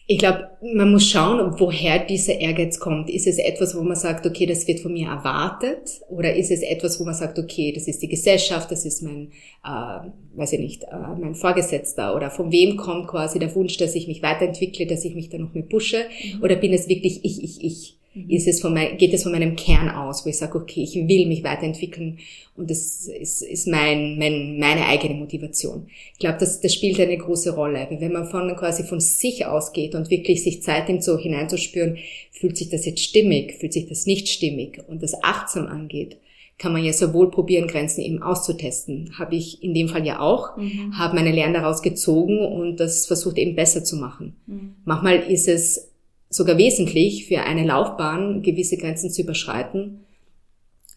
Ich 0.08 0.20
glaube, 0.20 0.51
man 0.62 0.92
muss 0.92 1.10
schauen, 1.10 1.60
woher 1.60 2.06
dieser 2.06 2.40
Ehrgeiz 2.40 2.80
kommt. 2.80 3.10
Ist 3.10 3.26
es 3.26 3.40
etwas, 3.40 3.76
wo 3.76 3.82
man 3.82 3.96
sagt, 3.96 4.28
okay, 4.28 4.46
das 4.46 4.68
wird 4.68 4.80
von 4.80 4.94
mir 4.94 5.08
erwartet? 5.08 6.02
Oder 6.10 6.36
ist 6.36 6.52
es 6.52 6.62
etwas, 6.62 7.00
wo 7.00 7.04
man 7.04 7.16
sagt, 7.16 7.40
okay, 7.40 7.72
das 7.74 7.88
ist 7.88 8.02
die 8.02 8.08
Gesellschaft, 8.08 8.70
das 8.70 8.86
ist 8.86 9.02
mein, 9.02 9.32
äh, 9.66 10.08
weiß 10.36 10.54
ich 10.54 10.60
nicht, 10.60 10.84
äh, 10.84 11.20
mein 11.20 11.34
Vorgesetzter? 11.34 12.16
Oder 12.16 12.30
von 12.30 12.52
wem 12.52 12.78
kommt 12.78 13.08
quasi 13.08 13.40
der 13.40 13.54
Wunsch, 13.56 13.78
dass 13.78 13.96
ich 13.96 14.08
mich 14.08 14.22
weiterentwickle, 14.22 14.86
dass 14.86 15.04
ich 15.04 15.16
mich 15.16 15.30
da 15.30 15.40
noch 15.40 15.54
mehr 15.54 15.64
pushe? 15.64 16.06
Mhm. 16.36 16.44
Oder 16.44 16.56
bin 16.58 16.74
es 16.74 16.88
wirklich 16.88 17.26
ich, 17.26 17.44
ich, 17.44 17.64
ich? 17.64 17.98
Mhm. 18.14 18.30
Ist 18.30 18.48
es 18.48 18.60
von 18.60 18.74
mein, 18.74 18.98
geht 18.98 19.14
es 19.14 19.24
von 19.24 19.32
meinem 19.32 19.56
Kern 19.56 19.90
aus, 19.90 20.26
wo 20.26 20.30
ich 20.30 20.38
sage, 20.38 20.58
okay, 20.58 20.84
ich 20.84 20.96
will 20.96 21.28
mich 21.28 21.44
weiterentwickeln 21.44 22.20
und 22.58 22.70
das 22.70 23.08
ist, 23.08 23.42
ist 23.42 23.68
mein, 23.68 24.18
mein, 24.18 24.60
meine 24.60 24.86
eigene 24.88 25.16
Motivation. 25.16 25.88
Ich 26.14 26.20
glaube, 26.20 26.38
das, 26.40 26.60
das 26.60 26.74
spielt 26.74 27.00
eine 27.00 27.18
große 27.18 27.56
Rolle. 27.56 27.88
Wenn 27.90 28.12
man 28.12 28.28
von 28.28 28.54
quasi 28.56 28.84
von 28.84 29.00
sich 29.00 29.46
ausgeht 29.46 29.96
und 29.96 30.10
wirklich 30.10 30.44
sich 30.44 30.62
Zeit 30.62 30.90
nimmt, 30.90 31.04
so 31.04 31.18
hineinzuspüren, 31.18 31.98
fühlt 32.32 32.58
sich 32.58 32.70
das 32.70 32.86
jetzt 32.86 33.02
stimmig, 33.02 33.56
fühlt 33.60 33.74
sich 33.74 33.88
das 33.88 34.06
nicht 34.06 34.28
stimmig 34.28 34.82
und 34.88 35.02
das 35.02 35.24
achtsam 35.24 35.68
angeht, 35.68 36.18
kann 36.58 36.74
man 36.74 36.84
ja 36.84 36.94
sowohl 36.94 37.32
probieren, 37.32 37.68
Grenzen 37.68 38.02
eben 38.02 38.22
auszutesten. 38.22 39.18
Habe 39.18 39.36
ich 39.36 39.64
in 39.64 39.74
dem 39.74 39.88
Fall 39.88 40.06
ja 40.06 40.20
auch, 40.20 40.58
mhm. 40.58 40.98
habe 40.98 41.16
meine 41.16 41.32
Lehren 41.32 41.54
daraus 41.54 41.82
gezogen 41.82 42.46
und 42.46 42.80
das 42.80 43.08
versucht 43.08 43.38
eben 43.38 43.56
besser 43.56 43.84
zu 43.84 43.96
machen. 43.96 44.36
Mhm. 44.46 44.76
Manchmal 44.86 45.20
ist 45.22 45.48
es 45.48 45.91
sogar 46.32 46.58
wesentlich 46.58 47.28
für 47.28 47.42
eine 47.42 47.66
Laufbahn, 47.66 48.42
gewisse 48.42 48.78
Grenzen 48.78 49.12
zu 49.12 49.22
überschreiten, 49.22 50.00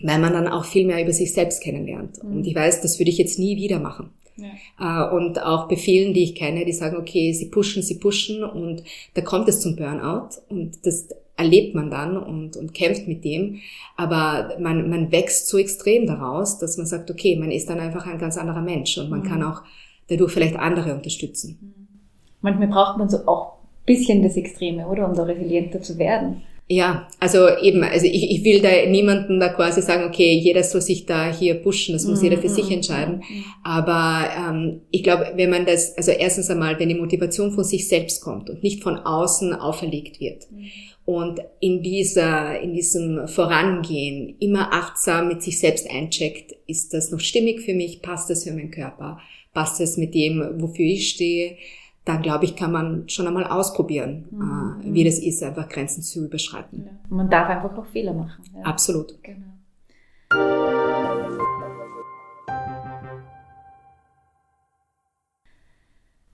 weil 0.00 0.18
man 0.20 0.32
dann 0.32 0.48
auch 0.48 0.64
viel 0.64 0.86
mehr 0.86 1.02
über 1.02 1.12
sich 1.12 1.34
selbst 1.34 1.62
kennenlernt. 1.62 2.22
Mhm. 2.22 2.36
Und 2.36 2.46
ich 2.46 2.54
weiß, 2.54 2.80
das 2.80 2.98
würde 2.98 3.10
ich 3.10 3.18
jetzt 3.18 3.38
nie 3.38 3.56
wieder 3.56 3.80
machen. 3.80 4.10
Ja. 4.36 5.10
Äh, 5.10 5.14
und 5.14 5.42
auch 5.42 5.68
Befehlen, 5.68 6.14
die 6.14 6.22
ich 6.22 6.34
kenne, 6.34 6.64
die 6.64 6.72
sagen, 6.72 6.96
okay, 6.96 7.32
sie 7.32 7.46
pushen, 7.46 7.82
sie 7.82 7.98
pushen 7.98 8.42
und 8.42 8.82
da 9.14 9.20
kommt 9.22 9.48
es 9.48 9.60
zum 9.60 9.76
Burnout 9.76 10.40
und 10.48 10.86
das 10.86 11.08
erlebt 11.36 11.74
man 11.74 11.90
dann 11.90 12.16
und, 12.16 12.56
und 12.56 12.72
kämpft 12.72 13.08
mit 13.08 13.24
dem. 13.24 13.60
Aber 13.96 14.56
man, 14.60 14.88
man 14.88 15.10
wächst 15.10 15.48
so 15.48 15.58
extrem 15.58 16.06
daraus, 16.06 16.58
dass 16.58 16.76
man 16.76 16.86
sagt, 16.86 17.10
okay, 17.10 17.36
man 17.36 17.50
ist 17.50 17.68
dann 17.68 17.80
einfach 17.80 18.06
ein 18.06 18.18
ganz 18.18 18.36
anderer 18.36 18.62
Mensch 18.62 18.96
und 18.98 19.10
man 19.10 19.20
mhm. 19.20 19.24
kann 19.24 19.42
auch 19.42 19.62
dadurch 20.08 20.32
vielleicht 20.32 20.56
andere 20.56 20.94
unterstützen. 20.94 21.58
Mhm. 21.60 21.88
Manchmal 22.40 22.68
braucht 22.68 22.98
man 22.98 23.08
so 23.08 23.26
auch 23.26 23.63
bisschen 23.86 24.22
das 24.22 24.36
Extreme, 24.36 24.86
oder? 24.86 25.08
Um 25.08 25.14
da 25.14 25.24
resilienter 25.24 25.80
zu 25.80 25.98
werden. 25.98 26.42
Ja, 26.66 27.08
also 27.20 27.46
eben, 27.58 27.84
also 27.84 28.06
ich, 28.06 28.30
ich 28.30 28.42
will 28.42 28.62
da 28.62 28.70
niemanden 28.88 29.38
da 29.38 29.50
quasi 29.50 29.82
sagen, 29.82 30.04
okay, 30.04 30.32
jeder 30.32 30.62
soll 30.62 30.80
sich 30.80 31.04
da 31.04 31.30
hier 31.30 31.56
pushen, 31.56 31.92
das 31.92 32.06
muss 32.06 32.22
mm, 32.22 32.24
jeder 32.24 32.38
für 32.38 32.48
mm, 32.48 32.54
sich 32.54 32.70
entscheiden. 32.70 33.16
Mm. 33.16 33.44
Aber 33.62 34.30
ähm, 34.34 34.80
ich 34.90 35.02
glaube, 35.02 35.32
wenn 35.36 35.50
man 35.50 35.66
das, 35.66 35.94
also 35.98 36.10
erstens 36.10 36.48
einmal, 36.48 36.80
wenn 36.80 36.88
die 36.88 36.94
Motivation 36.94 37.52
von 37.52 37.64
sich 37.64 37.86
selbst 37.86 38.22
kommt 38.22 38.48
und 38.48 38.62
nicht 38.62 38.82
von 38.82 38.96
außen 38.96 39.52
auferlegt 39.52 40.20
wird 40.20 40.50
mhm. 40.50 40.70
und 41.04 41.40
in 41.60 41.82
dieser, 41.82 42.58
in 42.58 42.72
diesem 42.72 43.28
Vorangehen 43.28 44.36
immer 44.40 44.72
achtsam 44.72 45.28
mit 45.28 45.42
sich 45.42 45.58
selbst 45.58 45.90
eincheckt, 45.90 46.56
ist 46.66 46.94
das 46.94 47.10
noch 47.10 47.20
stimmig 47.20 47.60
für 47.60 47.74
mich, 47.74 48.00
passt 48.00 48.30
das 48.30 48.44
für 48.44 48.52
meinen 48.52 48.70
Körper, 48.70 49.18
passt 49.52 49.80
das 49.80 49.98
mit 49.98 50.14
dem, 50.14 50.42
wofür 50.62 50.86
ich 50.86 51.10
stehe, 51.10 51.58
dann 52.04 52.20
glaube 52.20 52.44
ich, 52.44 52.54
kann 52.54 52.70
man 52.72 53.08
schon 53.08 53.26
einmal 53.26 53.44
ausprobieren, 53.44 54.26
mhm. 54.30 54.80
äh, 54.82 54.94
wie 54.94 55.04
das 55.04 55.18
ist, 55.18 55.42
einfach 55.42 55.68
Grenzen 55.68 56.02
zu 56.02 56.26
überschreiten. 56.26 56.84
Ja. 56.84 56.92
Man 57.08 57.30
darf 57.30 57.48
einfach 57.48 57.76
auch 57.76 57.86
Fehler 57.86 58.12
machen. 58.12 58.44
Ja. 58.54 58.62
Absolut. 58.64 59.14
Genau. 59.22 59.54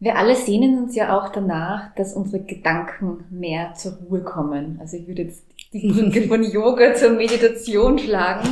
Wir 0.03 0.17
alle 0.17 0.35
sehnen 0.35 0.79
uns 0.79 0.97
ja 0.97 1.17
auch 1.17 1.29
danach, 1.31 1.95
dass 1.95 2.15
unsere 2.15 2.43
Gedanken 2.43 3.25
mehr 3.29 3.75
zur 3.75 3.99
Ruhe 4.09 4.23
kommen. 4.23 4.79
Also 4.81 4.97
ich 4.97 5.07
würde 5.07 5.23
jetzt 5.25 5.45
die 5.75 5.93
Brücke 5.93 6.23
von 6.29 6.43
Yoga 6.43 6.95
zur 6.95 7.11
Meditation 7.11 7.99
schlagen. 7.99 8.49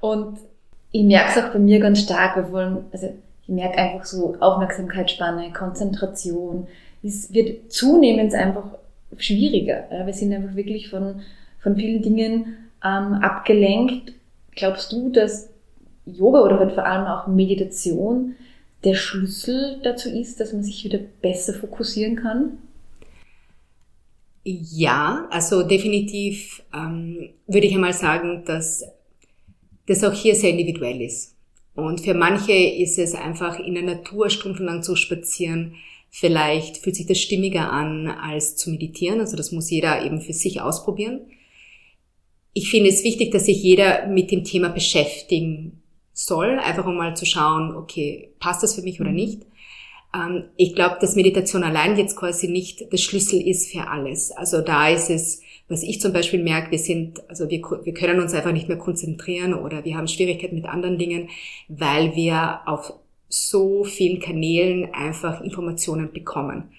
Und 0.00 0.38
ich 0.92 1.02
merke 1.04 1.30
es 1.30 1.42
auch 1.42 1.52
bei 1.54 1.58
mir 1.58 1.80
ganz 1.80 2.00
stark. 2.00 2.36
Wir 2.36 2.52
wollen, 2.52 2.84
also 2.92 3.14
ich 3.46 3.54
merke 3.54 3.78
einfach 3.78 4.06
so 4.06 4.36
Aufmerksamkeitsspanne, 4.40 5.52
Konzentration. 5.52 6.66
Es 7.02 7.32
wird 7.32 7.70
zunehmend 7.70 8.34
einfach 8.34 8.64
schwieriger. 9.18 9.84
Wir 9.90 10.12
sind 10.14 10.32
einfach 10.32 10.56
wirklich 10.56 10.88
von, 10.88 11.20
von 11.62 11.76
vielen 11.76 12.02
Dingen 12.02 12.56
ähm, 12.82 13.14
abgelenkt. 13.14 14.14
Glaubst 14.56 14.92
du, 14.92 15.10
dass 15.10 15.50
Yoga 16.06 16.40
oder 16.40 16.58
halt 16.58 16.72
vor 16.72 16.86
allem 16.86 17.06
auch 17.06 17.26
Meditation 17.26 18.34
der 18.82 18.94
Schlüssel 18.94 19.80
dazu 19.82 20.08
ist, 20.08 20.40
dass 20.40 20.52
man 20.52 20.62
sich 20.62 20.84
wieder 20.84 20.98
besser 21.20 21.52
fokussieren 21.52 22.16
kann? 22.16 22.58
Ja, 24.42 25.26
also 25.30 25.62
definitiv 25.62 26.62
ähm, 26.74 27.30
würde 27.46 27.66
ich 27.66 27.74
einmal 27.74 27.94
sagen, 27.94 28.44
dass 28.46 28.84
das 29.86 30.04
auch 30.04 30.12
hier 30.12 30.34
sehr 30.34 30.50
individuell 30.50 31.00
ist. 31.02 31.33
Und 31.74 32.00
für 32.00 32.14
manche 32.14 32.52
ist 32.52 32.98
es 32.98 33.14
einfach 33.14 33.58
in 33.58 33.74
der 33.74 33.82
Natur 33.82 34.30
stundenlang 34.30 34.82
zu 34.82 34.94
spazieren. 34.96 35.74
Vielleicht 36.10 36.78
fühlt 36.78 36.94
sich 36.94 37.06
das 37.06 37.18
stimmiger 37.18 37.72
an 37.72 38.06
als 38.06 38.56
zu 38.56 38.70
meditieren. 38.70 39.20
Also 39.20 39.36
das 39.36 39.50
muss 39.50 39.70
jeder 39.70 40.04
eben 40.04 40.20
für 40.20 40.32
sich 40.32 40.60
ausprobieren. 40.60 41.26
ich 42.56 42.70
finde 42.70 42.88
es 42.90 43.02
wichtig, 43.02 43.32
dass 43.32 43.46
sich 43.46 43.60
jeder 43.62 44.06
mit 44.06 44.30
dem 44.30 44.44
Thema 44.44 44.68
beschäftigen 44.68 45.82
soll, 46.12 46.60
einfach 46.60 46.86
um 46.86 46.96
mal 46.96 47.16
zu 47.16 47.26
schauen, 47.26 47.74
okay, 47.74 48.30
passt 48.38 48.62
das 48.62 48.76
für 48.76 48.82
mich 48.82 49.00
oder 49.00 49.10
nicht. 49.10 49.42
Ähm, 50.14 50.44
ich 50.56 50.74
glaube, 50.74 50.96
dass 51.00 51.16
Meditation 51.16 51.64
allein 51.64 51.96
jetzt 51.96 52.16
quasi 52.16 52.48
nicht 52.48 52.92
der 52.92 52.98
Schlüssel 52.98 53.40
ist 53.40 53.72
für 53.72 53.88
alles. 53.88 54.30
Also 54.30 54.60
da 54.60 54.88
ist 54.88 55.10
es, 55.10 55.42
was 55.68 55.82
ich 55.82 56.00
zum 56.00 56.12
Beispiel 56.12 56.42
merke, 56.42 56.70
wir 56.70 56.78
sind, 56.78 57.28
also 57.28 57.48
wir, 57.48 57.62
wir 57.82 57.94
können 57.94 58.20
uns 58.20 58.34
einfach 58.34 58.52
nicht 58.52 58.68
mehr 58.68 58.78
konzentrieren 58.78 59.54
oder 59.54 59.84
wir 59.84 59.96
haben 59.96 60.08
Schwierigkeiten 60.08 60.56
mit 60.56 60.66
anderen 60.66 60.98
Dingen, 60.98 61.30
weil 61.68 62.14
wir 62.14 62.60
auf 62.66 62.92
so 63.28 63.84
vielen 63.84 64.20
Kanälen 64.20 64.92
einfach 64.94 65.40
Informationen 65.40 66.12
bekommen. 66.12 66.70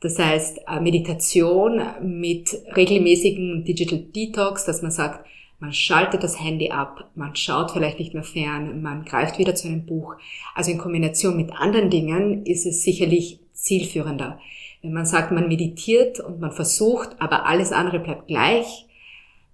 Das 0.00 0.18
heißt, 0.18 0.60
äh, 0.66 0.80
Meditation 0.80 1.82
mit 2.02 2.58
regelmäßigen 2.74 3.64
Digital 3.64 3.98
Detox, 3.98 4.64
dass 4.64 4.80
man 4.80 4.90
sagt, 4.90 5.26
man 5.60 5.72
schaltet 5.74 6.24
das 6.24 6.42
Handy 6.42 6.70
ab, 6.70 7.10
man 7.14 7.36
schaut 7.36 7.70
vielleicht 7.70 7.98
nicht 7.98 8.14
mehr 8.14 8.24
fern, 8.24 8.80
man 8.80 9.04
greift 9.04 9.38
wieder 9.38 9.54
zu 9.54 9.68
einem 9.68 9.84
Buch. 9.84 10.14
Also 10.54 10.70
in 10.70 10.78
Kombination 10.78 11.36
mit 11.36 11.52
anderen 11.52 11.90
Dingen 11.90 12.46
ist 12.46 12.66
es 12.66 12.82
sicherlich 12.82 13.40
zielführender. 13.52 14.40
Wenn 14.82 14.94
man 14.94 15.04
sagt, 15.04 15.32
man 15.32 15.48
meditiert 15.48 16.18
und 16.18 16.40
man 16.40 16.52
versucht, 16.52 17.10
aber 17.18 17.46
alles 17.46 17.72
andere 17.72 18.00
bleibt 18.00 18.26
gleich, 18.26 18.86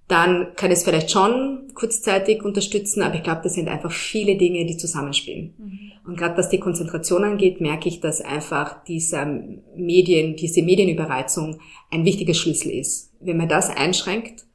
dann 0.06 0.54
kann 0.54 0.70
es 0.70 0.84
vielleicht 0.84 1.10
schon 1.10 1.72
kurzzeitig 1.74 2.44
unterstützen, 2.44 3.02
aber 3.02 3.16
ich 3.16 3.24
glaube, 3.24 3.40
das 3.42 3.54
sind 3.54 3.68
einfach 3.68 3.90
viele 3.90 4.36
Dinge, 4.36 4.64
die 4.64 4.76
zusammenspielen. 4.76 5.54
Mhm. 5.58 5.92
Und 6.06 6.16
gerade 6.16 6.36
was 6.36 6.48
die 6.48 6.60
Konzentration 6.60 7.24
angeht, 7.24 7.60
merke 7.60 7.88
ich, 7.88 7.98
dass 7.98 8.20
einfach 8.20 8.84
diese 8.84 9.26
Medien, 9.74 10.36
diese 10.36 10.62
Medienüberreizung 10.62 11.58
ein 11.90 12.04
wichtiger 12.04 12.34
Schlüssel 12.34 12.70
ist. 12.70 13.12
Wenn 13.18 13.36
man 13.36 13.48
das 13.48 13.68
einschränkt 13.68 14.45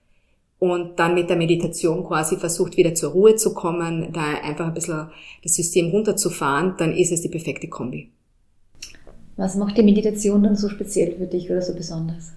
und 0.61 0.99
dann 0.99 1.15
mit 1.15 1.27
der 1.27 1.37
Meditation 1.37 2.05
quasi 2.05 2.37
versucht, 2.37 2.77
wieder 2.77 2.93
zur 2.93 3.13
Ruhe 3.13 3.35
zu 3.35 3.55
kommen, 3.55 4.13
da 4.13 4.21
einfach 4.43 4.67
ein 4.67 4.75
bisschen 4.75 5.09
das 5.41 5.55
System 5.55 5.89
runterzufahren, 5.89 6.75
dann 6.77 6.95
ist 6.95 7.11
es 7.11 7.21
die 7.21 7.29
perfekte 7.29 7.67
Kombi. 7.67 8.11
Was 9.37 9.55
macht 9.55 9.75
die 9.79 9.81
Meditation 9.81 10.43
dann 10.43 10.55
so 10.55 10.69
speziell 10.69 11.15
für 11.17 11.25
dich 11.25 11.49
oder 11.49 11.63
so 11.63 11.73
besonders? 11.73 12.33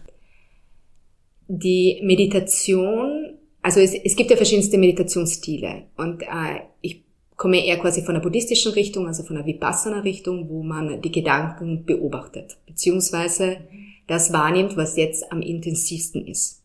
Die 1.48 2.00
Meditation, 2.02 3.34
also 3.60 3.80
es, 3.80 3.92
es 3.92 4.16
gibt 4.16 4.30
ja 4.30 4.36
verschiedenste 4.38 4.78
Meditationsstile 4.78 5.82
und 5.98 6.22
äh, 6.22 6.60
ich 6.80 7.04
komme 7.36 7.62
eher 7.62 7.78
quasi 7.78 8.00
von 8.00 8.14
der 8.14 8.22
buddhistischen 8.22 8.72
Richtung, 8.72 9.06
also 9.06 9.22
von 9.22 9.36
der 9.36 9.44
Vipassana-Richtung, 9.44 10.48
wo 10.48 10.62
man 10.62 11.02
die 11.02 11.12
Gedanken 11.12 11.84
beobachtet, 11.84 12.56
beziehungsweise 12.66 13.58
das 14.06 14.32
wahrnimmt, 14.32 14.78
was 14.78 14.96
jetzt 14.96 15.30
am 15.30 15.42
intensivsten 15.42 16.26
ist. 16.26 16.62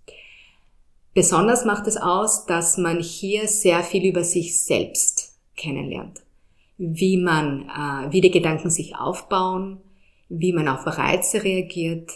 Besonders 1.13 1.65
macht 1.65 1.87
es 1.87 1.97
aus, 1.97 2.45
dass 2.45 2.77
man 2.77 2.99
hier 2.99 3.47
sehr 3.47 3.83
viel 3.83 4.05
über 4.05 4.23
sich 4.23 4.63
selbst 4.63 5.37
kennenlernt. 5.55 6.21
Wie 6.77 7.17
man, 7.17 7.69
äh, 7.69 8.11
wie 8.11 8.21
die 8.21 8.31
Gedanken 8.31 8.69
sich 8.69 8.95
aufbauen, 8.95 9.81
wie 10.29 10.53
man 10.53 10.67
auf 10.67 10.85
Reize 10.85 11.43
reagiert. 11.43 12.11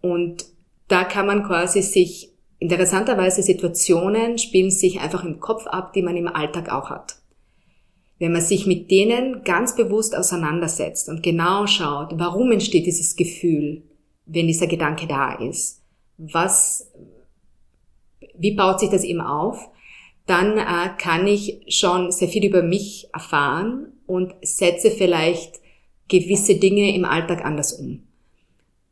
Und 0.00 0.46
da 0.88 1.04
kann 1.04 1.26
man 1.26 1.44
quasi 1.44 1.82
sich 1.82 2.32
Interessanterweise 2.58 3.42
Situationen 3.42 4.36
spielen 4.36 4.70
sich 4.70 5.00
einfach 5.00 5.24
im 5.24 5.38
Kopf 5.38 5.66
ab, 5.66 5.92
die 5.92 6.02
man 6.02 6.16
im 6.16 6.26
Alltag 6.26 6.70
auch 6.70 6.90
hat. 6.90 7.16
Wenn 8.18 8.32
man 8.32 8.40
sich 8.40 8.66
mit 8.66 8.90
denen 8.90 9.44
ganz 9.44 9.76
bewusst 9.76 10.16
auseinandersetzt 10.16 11.08
und 11.08 11.22
genau 11.22 11.68
schaut, 11.68 12.18
warum 12.18 12.50
entsteht 12.50 12.86
dieses 12.86 13.14
Gefühl, 13.14 13.84
wenn 14.26 14.48
dieser 14.48 14.66
Gedanke 14.66 15.06
da 15.06 15.34
ist, 15.34 15.82
was, 16.16 16.90
wie 18.38 18.52
baut 18.52 18.80
sich 18.80 18.90
das 18.90 19.04
eben 19.04 19.20
auf, 19.20 19.68
dann 20.26 20.58
äh, 20.58 20.90
kann 20.98 21.26
ich 21.26 21.60
schon 21.68 22.12
sehr 22.12 22.28
viel 22.28 22.44
über 22.44 22.62
mich 22.62 23.08
erfahren 23.12 23.92
und 24.06 24.34
setze 24.42 24.90
vielleicht 24.90 25.60
gewisse 26.08 26.56
Dinge 26.56 26.94
im 26.94 27.04
Alltag 27.04 27.44
anders 27.44 27.72
um. 27.74 28.02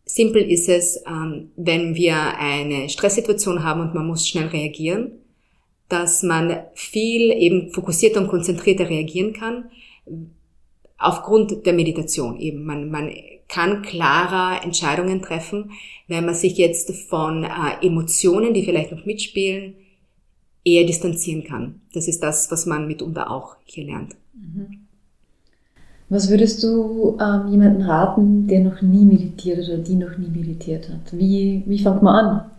Simpel 0.05 0.43
ist 0.43 0.69
es, 0.69 1.03
ähm, 1.07 1.51
wenn 1.57 1.95
wir 1.95 2.39
eine 2.39 2.89
Stresssituation 2.89 3.65
haben 3.65 3.81
und 3.81 3.95
man 3.95 4.07
muss 4.07 4.27
schnell 4.27 4.47
reagieren, 4.47 5.13
dass 5.89 6.23
man 6.23 6.59
viel 6.75 7.33
eben 7.33 7.71
fokussierter 7.71 8.21
und 8.21 8.29
konzentrierter 8.29 8.89
reagieren 8.89 9.33
kann, 9.33 9.71
aufgrund 10.99 11.67
der 11.67 11.73
Meditation 11.73 12.39
eben. 12.39 12.65
Man, 12.65 12.91
man 12.91 13.11
kann 13.49 13.83
klarer 13.83 14.65
Entscheidungen 14.65 15.23
treffen, 15.23 15.73
wenn 16.09 16.25
man 16.25 16.35
sich 16.35 16.57
jetzt 16.57 16.91
von 17.09 17.45
äh, 17.45 17.85
Emotionen, 17.87 18.55
die 18.55 18.65
vielleicht 18.65 18.93
noch 18.93 19.05
mitspielen, 19.05 19.75
eher 20.65 20.85
distanzieren 20.85 21.45
kann. 21.45 21.81
Das 21.95 22.09
ist 22.09 22.23
das, 22.23 22.51
was 22.51 22.67
man 22.67 22.89
mitunter 22.89 23.31
auch 23.31 23.57
hier 23.65 23.85
lernt. 23.85 24.17
Mhm. 24.35 24.87
Was 26.09 26.31
würdest 26.31 26.63
du 26.63 27.19
ähm, 27.21 27.51
jemanden 27.51 27.83
raten, 27.83 28.47
der 28.47 28.61
noch 28.61 28.81
nie 28.81 29.05
meditiert 29.05 29.59
oder 29.67 29.79
die 29.79 29.97
noch 29.97 30.17
nie 30.19 30.29
meditiert 30.29 30.89
hat? 30.89 31.13
Wie, 31.13 31.65
wie 31.67 31.79
fängt 31.79 32.03
man 32.03 32.25
an? 32.25 32.51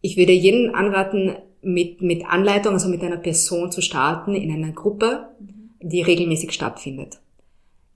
Ich 0.00 0.16
würde 0.16 0.32
jeden 0.32 0.74
anraten, 0.74 1.36
mit, 1.62 2.02
mit 2.02 2.26
Anleitung, 2.26 2.74
also 2.74 2.88
mit 2.88 3.02
einer 3.02 3.16
Person 3.16 3.72
zu 3.72 3.80
starten 3.80 4.34
in 4.34 4.52
einer 4.52 4.72
Gruppe, 4.72 5.30
die 5.84 6.02
regelmäßig 6.02 6.52
stattfindet. 6.52 7.18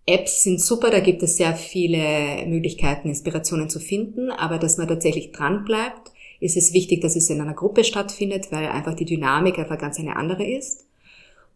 Apps 0.06 0.42
sind 0.42 0.60
super, 0.60 0.90
da 0.90 1.00
gibt 1.00 1.22
es 1.22 1.36
sehr 1.36 1.54
viele 1.54 2.46
Möglichkeiten, 2.46 3.08
Inspirationen 3.08 3.68
zu 3.68 3.78
finden, 3.78 4.30
aber 4.30 4.58
dass 4.58 4.78
man 4.78 4.88
tatsächlich 4.88 5.32
dran 5.32 5.64
bleibt, 5.64 6.12
ist 6.40 6.56
es 6.56 6.72
wichtig, 6.72 7.00
dass 7.02 7.16
es 7.16 7.28
in 7.30 7.40
einer 7.40 7.54
Gruppe 7.54 7.84
stattfindet, 7.84 8.50
weil 8.50 8.66
einfach 8.68 8.94
die 8.94 9.04
Dynamik 9.04 9.58
einfach 9.58 9.78
ganz 9.78 9.98
eine 9.98 10.16
andere 10.16 10.48
ist 10.48 10.86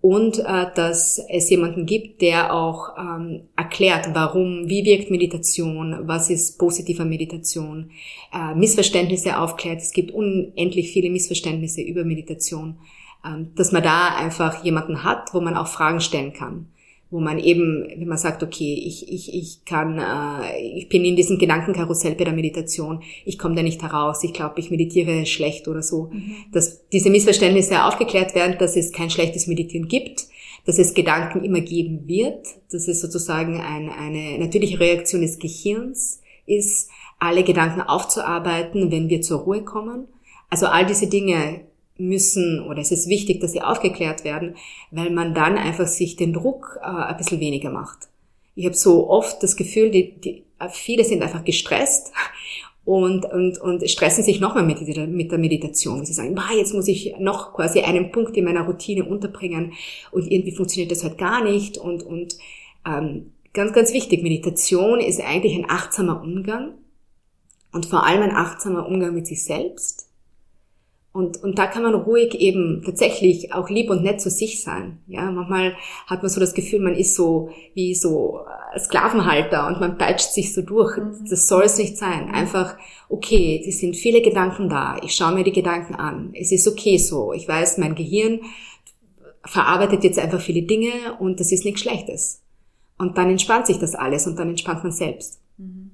und 0.02 0.40
äh, 0.40 0.66
dass 0.74 1.18
es 1.30 1.48
jemanden 1.48 1.86
gibt, 1.86 2.20
der 2.22 2.52
auch 2.52 2.98
ähm, 2.98 3.44
erklärt, 3.56 4.10
warum, 4.12 4.68
wie 4.68 4.84
wirkt 4.84 5.10
Meditation, 5.10 5.96
was 6.02 6.28
ist 6.28 6.58
positiver 6.58 7.04
Meditation, 7.04 7.92
äh, 8.34 8.54
Missverständnisse 8.54 9.38
aufklärt. 9.38 9.80
Es 9.80 9.92
gibt 9.92 10.10
unendlich 10.10 10.90
viele 10.90 11.08
Missverständnisse 11.08 11.82
über 11.82 12.04
Meditation, 12.04 12.78
dass 13.54 13.72
man 13.72 13.82
da 13.82 14.16
einfach 14.16 14.64
jemanden 14.64 15.04
hat, 15.04 15.32
wo 15.32 15.40
man 15.40 15.56
auch 15.56 15.68
Fragen 15.68 16.00
stellen 16.00 16.32
kann 16.32 16.66
wo 17.12 17.20
man 17.20 17.38
eben, 17.38 17.86
wenn 17.94 18.08
man 18.08 18.16
sagt, 18.16 18.42
okay, 18.42 18.72
ich, 18.72 19.12
ich, 19.12 19.34
ich 19.34 19.64
kann, 19.66 19.98
äh, 19.98 20.58
ich 20.62 20.88
bin 20.88 21.04
in 21.04 21.14
diesem 21.14 21.38
Gedankenkarussell 21.38 22.14
bei 22.14 22.24
der 22.24 22.32
Meditation, 22.32 23.02
ich 23.26 23.38
komme 23.38 23.54
da 23.54 23.62
nicht 23.62 23.82
heraus, 23.82 24.24
ich 24.24 24.32
glaube, 24.32 24.58
ich 24.60 24.70
meditiere 24.70 25.26
schlecht 25.26 25.68
oder 25.68 25.82
so, 25.82 26.08
mhm. 26.10 26.36
dass 26.52 26.88
diese 26.88 27.10
Missverständnisse 27.10 27.84
aufgeklärt 27.84 28.34
werden, 28.34 28.56
dass 28.58 28.76
es 28.76 28.92
kein 28.92 29.10
schlechtes 29.10 29.46
Meditieren 29.46 29.88
gibt, 29.88 30.24
dass 30.64 30.78
es 30.78 30.94
Gedanken 30.94 31.44
immer 31.44 31.60
geben 31.60 32.08
wird, 32.08 32.46
dass 32.72 32.88
es 32.88 33.02
sozusagen 33.02 33.60
ein, 33.60 33.90
eine 33.90 34.38
natürliche 34.38 34.80
Reaktion 34.80 35.20
des 35.20 35.38
Gehirns 35.38 36.22
ist, 36.46 36.88
alle 37.18 37.44
Gedanken 37.44 37.82
aufzuarbeiten, 37.82 38.90
wenn 38.90 39.10
wir 39.10 39.20
zur 39.20 39.40
Ruhe 39.40 39.62
kommen. 39.64 40.08
Also 40.48 40.66
all 40.66 40.86
diese 40.86 41.08
Dinge 41.08 41.60
müssen 41.98 42.60
oder 42.66 42.80
es 42.80 42.90
ist 42.90 43.08
wichtig, 43.08 43.40
dass 43.40 43.52
sie 43.52 43.62
aufgeklärt 43.62 44.24
werden, 44.24 44.56
weil 44.90 45.10
man 45.10 45.34
dann 45.34 45.56
einfach 45.56 45.86
sich 45.86 46.16
den 46.16 46.32
Druck 46.32 46.78
äh, 46.82 46.86
ein 46.86 47.16
bisschen 47.16 47.40
weniger 47.40 47.70
macht. 47.70 48.08
Ich 48.54 48.64
habe 48.66 48.76
so 48.76 49.08
oft 49.08 49.42
das 49.42 49.56
Gefühl, 49.56 49.90
die, 49.90 50.20
die, 50.20 50.44
viele 50.70 51.04
sind 51.04 51.22
einfach 51.22 51.44
gestresst 51.44 52.12
und, 52.84 53.24
und, 53.24 53.58
und 53.58 53.88
stressen 53.88 54.24
sich 54.24 54.40
nochmal 54.40 54.64
mit, 54.64 54.80
mit 55.08 55.30
der 55.30 55.38
Meditation. 55.38 56.04
Sie 56.04 56.12
sagen, 56.12 56.34
bah, 56.34 56.50
jetzt 56.56 56.74
muss 56.74 56.88
ich 56.88 57.14
noch 57.18 57.54
quasi 57.54 57.80
einen 57.80 58.10
Punkt 58.10 58.36
in 58.36 58.44
meiner 58.44 58.66
Routine 58.66 59.04
unterbringen 59.04 59.72
und 60.10 60.30
irgendwie 60.30 60.54
funktioniert 60.54 60.90
das 60.90 61.04
halt 61.04 61.18
gar 61.18 61.44
nicht. 61.44 61.78
Und, 61.78 62.02
und 62.02 62.36
ähm, 62.86 63.32
ganz, 63.52 63.72
ganz 63.72 63.92
wichtig, 63.92 64.22
Meditation 64.22 65.00
ist 65.00 65.20
eigentlich 65.20 65.54
ein 65.54 65.70
achtsamer 65.70 66.22
Umgang 66.22 66.74
und 67.72 67.86
vor 67.86 68.04
allem 68.04 68.22
ein 68.22 68.36
achtsamer 68.36 68.86
Umgang 68.86 69.14
mit 69.14 69.26
sich 69.26 69.44
selbst 69.44 70.08
und, 71.12 71.42
und 71.42 71.58
da 71.58 71.66
kann 71.66 71.82
man 71.82 71.94
ruhig 71.94 72.34
eben 72.40 72.82
tatsächlich 72.84 73.52
auch 73.52 73.68
lieb 73.68 73.90
und 73.90 74.02
nett 74.02 74.22
zu 74.22 74.30
sich 74.30 74.62
sein. 74.62 74.98
Ja, 75.06 75.30
manchmal 75.30 75.76
hat 76.06 76.22
man 76.22 76.30
so 76.30 76.40
das 76.40 76.54
Gefühl, 76.54 76.80
man 76.80 76.94
ist 76.94 77.14
so 77.14 77.50
wie 77.74 77.94
so 77.94 78.40
äh, 78.74 78.78
Sklavenhalter 78.78 79.66
und 79.66 79.78
man 79.78 79.98
peitscht 79.98 80.32
sich 80.32 80.54
so 80.54 80.62
durch. 80.62 80.96
Mhm. 80.96 81.26
Das 81.28 81.48
soll 81.48 81.64
es 81.64 81.76
nicht 81.76 81.98
sein. 81.98 82.30
Einfach, 82.30 82.78
okay, 83.10 83.62
es 83.66 83.80
sind 83.80 83.94
viele 83.94 84.22
Gedanken 84.22 84.70
da. 84.70 84.96
Ich 85.02 85.14
schaue 85.14 85.34
mir 85.34 85.44
die 85.44 85.52
Gedanken 85.52 85.96
an. 85.96 86.30
Es 86.32 86.50
ist 86.50 86.66
okay 86.66 86.96
so. 86.96 87.34
Ich 87.34 87.46
weiß, 87.46 87.76
mein 87.76 87.94
Gehirn 87.94 88.40
verarbeitet 89.44 90.04
jetzt 90.04 90.18
einfach 90.18 90.40
viele 90.40 90.62
Dinge 90.62 90.92
und 91.18 91.40
das 91.40 91.52
ist 91.52 91.66
nichts 91.66 91.82
Schlechtes. 91.82 92.40
Und 92.96 93.18
dann 93.18 93.28
entspannt 93.28 93.66
sich 93.66 93.78
das 93.78 93.94
alles 93.94 94.26
und 94.26 94.38
dann 94.38 94.48
entspannt 94.48 94.82
man 94.82 94.92
selbst. 94.92 95.40
Mhm. 95.58 95.91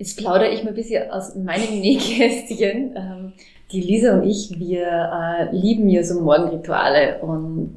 Jetzt 0.00 0.16
plaudere 0.16 0.48
ich 0.48 0.64
mal 0.64 0.70
ein 0.70 0.74
bisschen 0.74 1.10
aus 1.10 1.34
meinem 1.34 1.78
Nähkästchen. 1.80 2.96
Ähm, 2.96 3.32
die 3.70 3.82
Lisa 3.82 4.14
und 4.14 4.26
ich, 4.26 4.58
wir 4.58 4.86
äh, 4.88 5.54
lieben 5.54 5.90
ja 5.90 6.02
so 6.02 6.22
Morgenrituale 6.22 7.18
und 7.18 7.74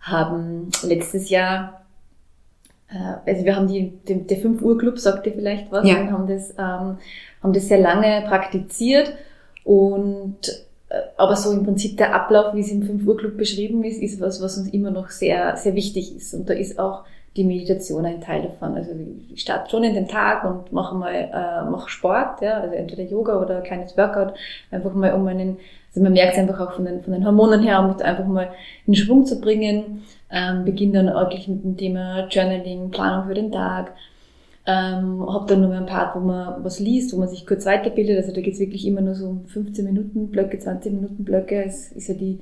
haben 0.00 0.70
letztes 0.84 1.28
Jahr, 1.28 1.84
äh, 2.88 3.28
also 3.28 3.44
wir 3.44 3.56
haben 3.56 3.66
die, 3.66 3.90
den, 4.08 4.28
der 4.28 4.36
5 4.36 4.62
Uhr 4.62 4.78
Club, 4.78 5.00
sagt 5.00 5.26
ihr 5.26 5.32
vielleicht 5.32 5.72
was, 5.72 5.84
ja. 5.88 6.00
und 6.00 6.12
haben 6.12 6.28
das, 6.28 6.50
ähm, 6.50 6.98
haben 7.42 7.52
das 7.52 7.66
sehr 7.66 7.80
lange 7.80 8.24
praktiziert 8.28 9.12
Und 9.64 10.66
äh, 10.88 11.00
aber 11.16 11.34
so 11.34 11.50
im 11.50 11.64
Prinzip 11.64 11.96
der 11.96 12.14
Ablauf, 12.14 12.54
wie 12.54 12.60
es 12.60 12.70
im 12.70 12.84
5 12.84 13.04
Uhr 13.04 13.16
Club 13.16 13.36
beschrieben 13.36 13.82
ist, 13.82 14.00
ist 14.00 14.20
was, 14.20 14.40
was 14.40 14.56
uns 14.56 14.68
immer 14.68 14.92
noch 14.92 15.10
sehr, 15.10 15.56
sehr 15.56 15.74
wichtig 15.74 16.14
ist. 16.14 16.32
Und 16.32 16.48
da 16.48 16.54
ist 16.54 16.78
auch 16.78 17.02
die 17.36 17.44
Meditation 17.44 18.04
ein 18.06 18.20
Teil 18.20 18.42
davon. 18.42 18.74
Also 18.74 18.92
ich 19.32 19.40
starte 19.40 19.70
schon 19.70 19.84
in 19.84 19.94
den 19.94 20.08
Tag 20.08 20.44
und 20.44 20.72
mache 20.72 20.94
mal 20.94 21.12
äh, 21.12 21.70
mache 21.70 21.90
Sport, 21.90 22.40
ja, 22.40 22.60
also 22.60 22.74
entweder 22.74 23.02
Yoga 23.02 23.40
oder 23.40 23.58
ein 23.58 23.62
kleines 23.62 23.96
Workout, 23.96 24.34
einfach 24.70 24.94
mal 24.94 25.12
um 25.12 25.26
einen, 25.26 25.58
also 25.90 26.02
man 26.02 26.14
merkt 26.14 26.32
es 26.32 26.38
einfach 26.38 26.60
auch 26.60 26.72
von 26.72 26.84
den, 26.84 27.02
von 27.02 27.12
den 27.12 27.26
Hormonen 27.26 27.62
her, 27.62 27.80
um 27.80 27.90
es 27.90 28.00
einfach 28.00 28.26
mal 28.26 28.50
in 28.86 28.94
Schwung 28.94 29.26
zu 29.26 29.40
bringen. 29.40 30.02
Ähm, 30.30 30.64
beginne 30.64 31.04
dann 31.04 31.14
wirklich 31.14 31.46
mit 31.46 31.62
dem 31.62 31.76
Thema 31.76 32.26
Journaling, 32.28 32.90
Planung 32.90 33.28
für 33.28 33.34
den 33.34 33.52
Tag. 33.52 33.92
Ähm, 34.68 35.24
habe 35.32 35.46
dann 35.46 35.60
noch 35.60 35.68
mal 35.68 35.78
ein 35.78 35.86
Part, 35.86 36.16
wo 36.16 36.20
man 36.20 36.64
was 36.64 36.80
liest, 36.80 37.12
wo 37.12 37.18
man 37.18 37.28
sich 37.28 37.46
kurz 37.46 37.64
weiterbildet. 37.66 38.16
Also 38.16 38.32
da 38.32 38.40
geht's 38.40 38.58
wirklich 38.58 38.84
immer 38.86 39.00
nur 39.00 39.14
so 39.14 39.28
um 39.28 39.46
15 39.46 39.84
Minuten 39.84 40.28
Blöcke, 40.28 40.58
20 40.58 40.92
Minuten 40.92 41.22
Blöcke. 41.22 41.62
Es 41.62 41.92
ist 41.92 42.08
ja 42.08 42.14
die, 42.14 42.40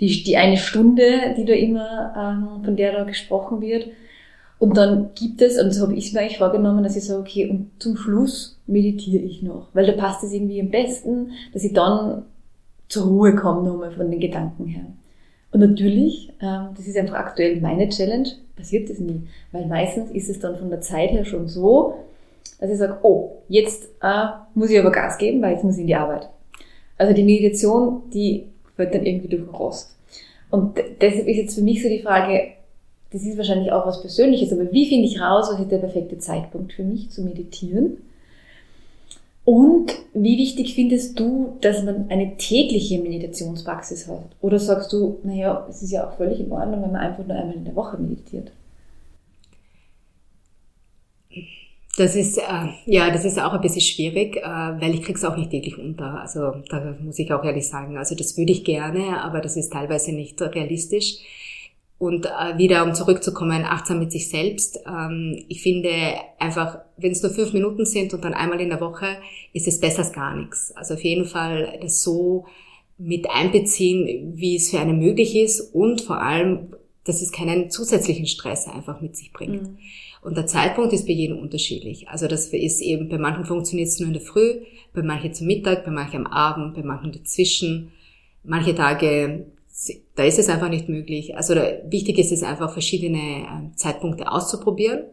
die, 0.00 0.22
die 0.24 0.36
eine 0.38 0.56
Stunde, 0.56 1.34
die 1.36 1.44
da 1.44 1.52
immer, 1.52 2.14
ähm, 2.16 2.64
von 2.64 2.76
der 2.76 2.92
da 2.92 3.04
gesprochen 3.04 3.60
wird. 3.60 3.88
Und 4.58 4.76
dann 4.76 5.10
gibt 5.14 5.40
es, 5.40 5.60
und 5.60 5.72
so 5.72 5.82
habe 5.82 5.94
ich 5.94 6.12
mir 6.12 6.20
eigentlich 6.20 6.38
vorgenommen, 6.38 6.82
dass 6.82 6.96
ich 6.96 7.04
sage, 7.04 7.20
okay, 7.20 7.48
und 7.48 7.70
zum 7.78 7.96
Schluss 7.96 8.58
meditiere 8.66 9.22
ich 9.22 9.42
noch. 9.42 9.68
Weil 9.72 9.86
da 9.86 9.92
passt 9.92 10.24
es 10.24 10.32
irgendwie 10.32 10.60
am 10.60 10.70
besten, 10.70 11.30
dass 11.52 11.62
ich 11.62 11.72
dann 11.72 12.24
zur 12.88 13.06
Ruhe 13.06 13.36
komme 13.36 13.68
nochmal 13.68 13.92
von 13.92 14.10
den 14.10 14.20
Gedanken 14.20 14.66
her. 14.66 14.86
Und 15.52 15.60
natürlich, 15.60 16.32
ähm, 16.42 16.70
das 16.76 16.86
ist 16.86 16.96
einfach 16.96 17.14
aktuell 17.14 17.60
meine 17.60 17.88
Challenge, 17.88 18.28
passiert 18.56 18.90
das 18.90 18.98
nie. 18.98 19.22
Weil 19.52 19.66
meistens 19.66 20.10
ist 20.10 20.28
es 20.28 20.40
dann 20.40 20.58
von 20.58 20.70
der 20.70 20.80
Zeit 20.80 21.10
her 21.10 21.24
schon 21.24 21.48
so, 21.48 21.94
dass 22.60 22.70
ich 22.70 22.78
sage, 22.78 22.98
oh, 23.02 23.42
jetzt 23.48 23.88
äh, 24.02 24.26
muss 24.54 24.70
ich 24.70 24.78
aber 24.78 24.90
Gas 24.90 25.18
geben, 25.18 25.40
weil 25.40 25.52
jetzt 25.52 25.64
muss 25.64 25.76
ich 25.76 25.82
in 25.82 25.86
die 25.86 25.94
Arbeit. 25.94 26.28
Also 26.96 27.14
die 27.14 27.22
Meditation, 27.22 28.02
die 28.12 28.46
wird 28.76 28.94
dann 28.94 29.06
irgendwie 29.06 29.28
durch 29.28 29.42
den 29.42 29.54
Rost. 29.54 29.94
Und 30.50 30.78
deshalb 31.00 31.28
ist 31.28 31.36
jetzt 31.36 31.54
für 31.54 31.62
mich 31.62 31.82
so 31.82 31.88
die 31.88 32.02
Frage, 32.02 32.57
das 33.10 33.22
ist 33.22 33.38
wahrscheinlich 33.38 33.72
auch 33.72 33.86
was 33.86 34.00
Persönliches, 34.00 34.52
aber 34.52 34.70
wie 34.72 34.86
finde 34.86 35.06
ich 35.06 35.20
raus, 35.20 35.48
was 35.50 35.60
ist 35.60 35.70
der 35.70 35.78
perfekte 35.78 36.18
Zeitpunkt 36.18 36.74
für 36.74 36.84
mich 36.84 37.10
zu 37.10 37.22
meditieren? 37.22 37.98
Und 39.44 39.94
wie 40.12 40.36
wichtig 40.36 40.74
findest 40.74 41.18
du, 41.18 41.56
dass 41.62 41.82
man 41.82 42.10
eine 42.10 42.36
tägliche 42.36 42.98
Meditationspraxis 43.00 44.06
hat? 44.06 44.26
Oder 44.42 44.58
sagst 44.58 44.92
du, 44.92 45.20
naja, 45.22 45.66
es 45.70 45.80
ist 45.80 45.90
ja 45.90 46.06
auch 46.06 46.18
völlig 46.18 46.40
in 46.40 46.52
Ordnung, 46.52 46.82
wenn 46.82 46.92
man 46.92 47.00
einfach 47.00 47.26
nur 47.26 47.34
einmal 47.34 47.56
in 47.56 47.64
der 47.64 47.74
Woche 47.74 47.96
meditiert? 47.96 48.52
Das 51.96 52.14
ist, 52.14 52.36
äh, 52.36 52.42
ja, 52.84 53.10
das 53.10 53.24
ist 53.24 53.40
auch 53.40 53.54
ein 53.54 53.62
bisschen 53.62 53.80
schwierig, 53.80 54.36
äh, 54.36 54.42
weil 54.42 54.94
ich 54.94 55.02
krieg's 55.02 55.24
auch 55.24 55.36
nicht 55.36 55.50
täglich 55.50 55.78
unter. 55.78 56.20
Also 56.20 56.52
da 56.68 56.94
muss 57.00 57.18
ich 57.18 57.32
auch 57.32 57.42
ehrlich 57.42 57.68
sagen. 57.68 57.96
Also 57.96 58.14
das 58.14 58.36
würde 58.36 58.52
ich 58.52 58.64
gerne, 58.64 59.22
aber 59.22 59.40
das 59.40 59.56
ist 59.56 59.72
teilweise 59.72 60.12
nicht 60.12 60.40
realistisch. 60.42 61.16
Und 61.98 62.26
äh, 62.26 62.56
wieder, 62.58 62.84
um 62.84 62.94
zurückzukommen, 62.94 63.64
achtsam 63.64 63.98
mit 63.98 64.12
sich 64.12 64.28
selbst. 64.30 64.78
Ähm, 64.86 65.44
ich 65.48 65.62
finde 65.62 65.90
einfach, 66.38 66.78
wenn 66.96 67.10
es 67.10 67.22
nur 67.22 67.32
fünf 67.32 67.52
Minuten 67.52 67.84
sind 67.84 68.14
und 68.14 68.24
dann 68.24 68.34
einmal 68.34 68.60
in 68.60 68.68
der 68.68 68.80
Woche, 68.80 69.18
ist 69.52 69.66
es 69.66 69.80
besser 69.80 70.00
als 70.00 70.12
gar 70.12 70.36
nichts. 70.36 70.72
Also 70.76 70.94
auf 70.94 71.02
jeden 71.02 71.24
Fall 71.24 71.78
das 71.82 72.02
so 72.02 72.46
mit 72.98 73.28
einbeziehen, 73.30 74.34
wie 74.36 74.56
es 74.56 74.70
für 74.70 74.80
einen 74.80 74.98
möglich 74.98 75.34
ist 75.36 75.74
und 75.74 76.00
vor 76.00 76.22
allem, 76.22 76.74
dass 77.04 77.22
es 77.22 77.32
keinen 77.32 77.70
zusätzlichen 77.70 78.26
Stress 78.26 78.68
einfach 78.68 79.00
mit 79.00 79.16
sich 79.16 79.32
bringt. 79.32 79.62
Mhm. 79.62 79.78
Und 80.20 80.36
der 80.36 80.46
Zeitpunkt 80.46 80.92
ist 80.92 81.06
bei 81.06 81.12
jedem 81.12 81.38
unterschiedlich. 81.38 82.08
Also 82.08 82.26
das 82.26 82.48
ist 82.48 82.80
eben, 82.80 83.08
bei 83.08 83.18
manchen 83.18 83.44
funktioniert 83.44 83.88
es 83.88 84.00
nur 84.00 84.08
in 84.08 84.14
der 84.14 84.22
Früh, 84.22 84.60
bei 84.92 85.02
manchen 85.02 85.32
zum 85.32 85.46
Mittag, 85.46 85.84
bei 85.84 85.90
manchen 85.90 86.26
am 86.26 86.32
Abend, 86.32 86.74
bei 86.74 86.82
manchen 86.82 87.12
dazwischen. 87.12 87.92
Manche 88.44 88.74
Tage 88.74 89.46
da 90.14 90.24
ist 90.24 90.38
es 90.38 90.48
einfach 90.48 90.68
nicht 90.68 90.88
möglich. 90.88 91.36
Also 91.36 91.54
da, 91.54 91.62
wichtig 91.88 92.18
ist 92.18 92.32
es 92.32 92.42
einfach, 92.42 92.72
verschiedene 92.72 93.18
äh, 93.18 93.76
Zeitpunkte 93.76 94.30
auszuprobieren 94.30 95.04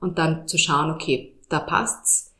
und 0.00 0.18
dann 0.18 0.46
zu 0.46 0.58
schauen, 0.58 0.90
okay, 0.90 1.34
da 1.48 1.60
passt's. 1.60 2.34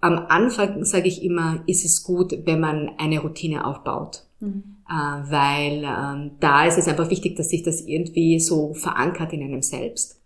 Am 0.00 0.26
Anfang 0.28 0.84
sage 0.84 1.08
ich 1.08 1.22
immer, 1.22 1.62
ist 1.66 1.84
es 1.84 2.02
gut, 2.02 2.36
wenn 2.44 2.60
man 2.60 2.90
eine 2.98 3.20
Routine 3.20 3.64
aufbaut. 3.64 4.24
Mhm. 4.40 4.78
Äh, 4.88 4.92
weil 4.92 5.84
äh, 5.84 6.30
da 6.40 6.66
ist 6.66 6.78
es 6.78 6.88
einfach 6.88 7.08
wichtig, 7.08 7.36
dass 7.36 7.48
sich 7.48 7.62
das 7.62 7.80
irgendwie 7.80 8.40
so 8.40 8.74
verankert 8.74 9.32
in 9.32 9.42
einem 9.42 9.62
selbst. 9.62 10.21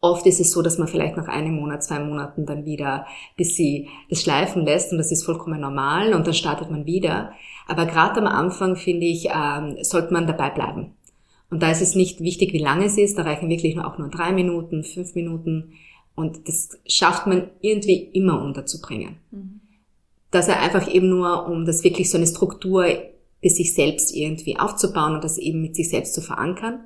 Oft 0.00 0.26
ist 0.26 0.38
es 0.38 0.52
so, 0.52 0.62
dass 0.62 0.78
man 0.78 0.86
vielleicht 0.86 1.16
nach 1.16 1.26
einem 1.26 1.54
Monat, 1.54 1.82
zwei 1.82 1.98
Monaten 1.98 2.46
dann 2.46 2.64
wieder 2.64 3.06
bis 3.36 3.56
sie 3.56 3.88
das 4.08 4.22
schleifen 4.22 4.64
lässt 4.64 4.92
und 4.92 4.98
das 4.98 5.10
ist 5.10 5.24
vollkommen 5.24 5.60
normal 5.60 6.14
und 6.14 6.26
dann 6.26 6.34
startet 6.34 6.70
man 6.70 6.86
wieder. 6.86 7.32
Aber 7.66 7.84
gerade 7.84 8.20
am 8.20 8.28
Anfang, 8.28 8.76
finde 8.76 9.06
ich, 9.06 9.28
ähm, 9.34 9.76
sollte 9.82 10.12
man 10.12 10.26
dabei 10.26 10.50
bleiben. 10.50 10.94
Und 11.50 11.62
da 11.62 11.70
ist 11.70 11.82
es 11.82 11.94
nicht 11.94 12.20
wichtig, 12.20 12.52
wie 12.52 12.62
lange 12.62 12.84
es 12.84 12.96
ist, 12.96 13.18
da 13.18 13.22
reichen 13.22 13.48
wirklich 13.48 13.74
nur 13.74 13.86
auch 13.86 13.98
nur 13.98 14.08
drei 14.08 14.32
Minuten, 14.32 14.84
fünf 14.84 15.14
Minuten 15.14 15.72
und 16.14 16.48
das 16.48 16.78
schafft 16.86 17.26
man 17.26 17.50
irgendwie 17.60 17.96
immer 18.12 18.42
unterzubringen. 18.42 19.16
Mhm. 19.30 19.60
Dass 20.30 20.46
er 20.46 20.60
einfach 20.60 20.92
eben 20.92 21.08
nur, 21.08 21.46
um 21.46 21.64
das 21.64 21.82
wirklich 21.82 22.10
so 22.10 22.18
eine 22.18 22.26
Struktur 22.26 22.86
bis 23.40 23.56
sich 23.56 23.74
selbst 23.74 24.14
irgendwie 24.14 24.58
aufzubauen 24.58 25.14
und 25.14 25.24
das 25.24 25.38
eben 25.38 25.62
mit 25.62 25.74
sich 25.74 25.88
selbst 25.88 26.14
zu 26.14 26.20
verankern 26.20 26.80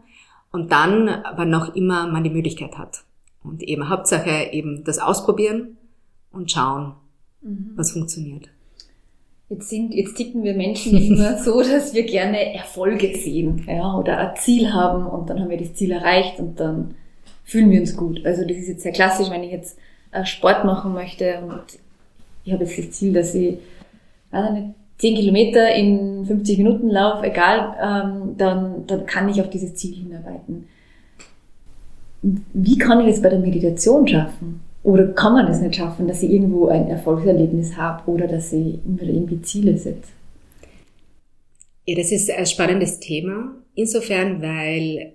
und 0.52 0.70
dann, 0.70 1.22
wann 1.34 1.50
noch 1.50 1.74
immer 1.74 2.06
man 2.06 2.22
die 2.22 2.30
Möglichkeit 2.30 2.78
hat. 2.78 3.04
Und 3.42 3.62
eben 3.62 3.88
Hauptsache 3.88 4.52
eben 4.52 4.84
das 4.84 4.98
ausprobieren 4.98 5.76
und 6.30 6.52
schauen, 6.52 6.94
mhm. 7.40 7.72
was 7.74 7.92
funktioniert. 7.92 8.48
Jetzt 9.48 9.68
sind, 9.68 9.92
jetzt 9.92 10.14
ticken 10.16 10.44
wir 10.44 10.54
Menschen 10.54 10.96
immer 10.96 11.38
so, 11.38 11.60
dass 11.62 11.92
wir 11.92 12.04
gerne 12.04 12.54
Erfolge 12.54 13.14
sehen, 13.16 13.64
ja, 13.66 13.96
oder 13.96 14.18
ein 14.18 14.36
Ziel 14.36 14.72
haben 14.72 15.06
und 15.06 15.28
dann 15.28 15.40
haben 15.40 15.50
wir 15.50 15.58
das 15.58 15.74
Ziel 15.74 15.90
erreicht 15.90 16.38
und 16.38 16.60
dann 16.60 16.94
fühlen 17.44 17.70
wir 17.70 17.80
uns 17.80 17.96
gut. 17.96 18.24
Also 18.24 18.42
das 18.42 18.56
ist 18.56 18.68
jetzt 18.68 18.82
sehr 18.82 18.92
klassisch, 18.92 19.28
wenn 19.30 19.42
ich 19.42 19.50
jetzt 19.50 19.78
äh, 20.12 20.24
Sport 20.24 20.64
machen 20.64 20.94
möchte 20.94 21.40
und 21.40 21.64
ich 22.44 22.52
habe 22.52 22.64
jetzt 22.64 22.78
das 22.78 22.90
Ziel, 22.92 23.12
dass 23.12 23.34
ich, 23.34 23.58
weiß 24.30 24.52
nicht, 24.52 24.74
10 25.02 25.16
Kilometer 25.16 25.74
in 25.74 26.24
50 26.24 26.58
Minuten 26.58 26.88
Lauf, 26.88 27.24
egal, 27.24 27.74
ähm, 27.82 28.36
dann, 28.38 28.86
dann 28.86 29.04
kann 29.04 29.28
ich 29.28 29.40
auf 29.40 29.50
dieses 29.50 29.74
Ziel 29.74 29.96
hinarbeiten. 29.96 30.68
Wie 32.22 32.78
kann 32.78 33.00
ich 33.00 33.08
das 33.08 33.20
bei 33.20 33.28
der 33.28 33.40
Meditation 33.40 34.06
schaffen? 34.06 34.60
Oder 34.84 35.08
kann 35.08 35.32
man 35.32 35.46
das 35.46 35.60
nicht 35.60 35.74
schaffen, 35.74 36.06
dass 36.06 36.22
ich 36.22 36.30
irgendwo 36.30 36.68
ein 36.68 36.86
Erfolgserlebnis 36.86 37.76
habe 37.76 38.08
oder 38.08 38.28
dass 38.28 38.52
ich 38.52 38.78
mir 38.84 39.02
irgendwie 39.02 39.42
Ziele 39.42 39.76
setze? 39.76 40.12
Ja, 41.84 41.96
das 41.96 42.12
ist 42.12 42.30
ein 42.30 42.46
spannendes 42.46 43.00
Thema. 43.00 43.56
Insofern, 43.74 44.40
weil, 44.40 45.14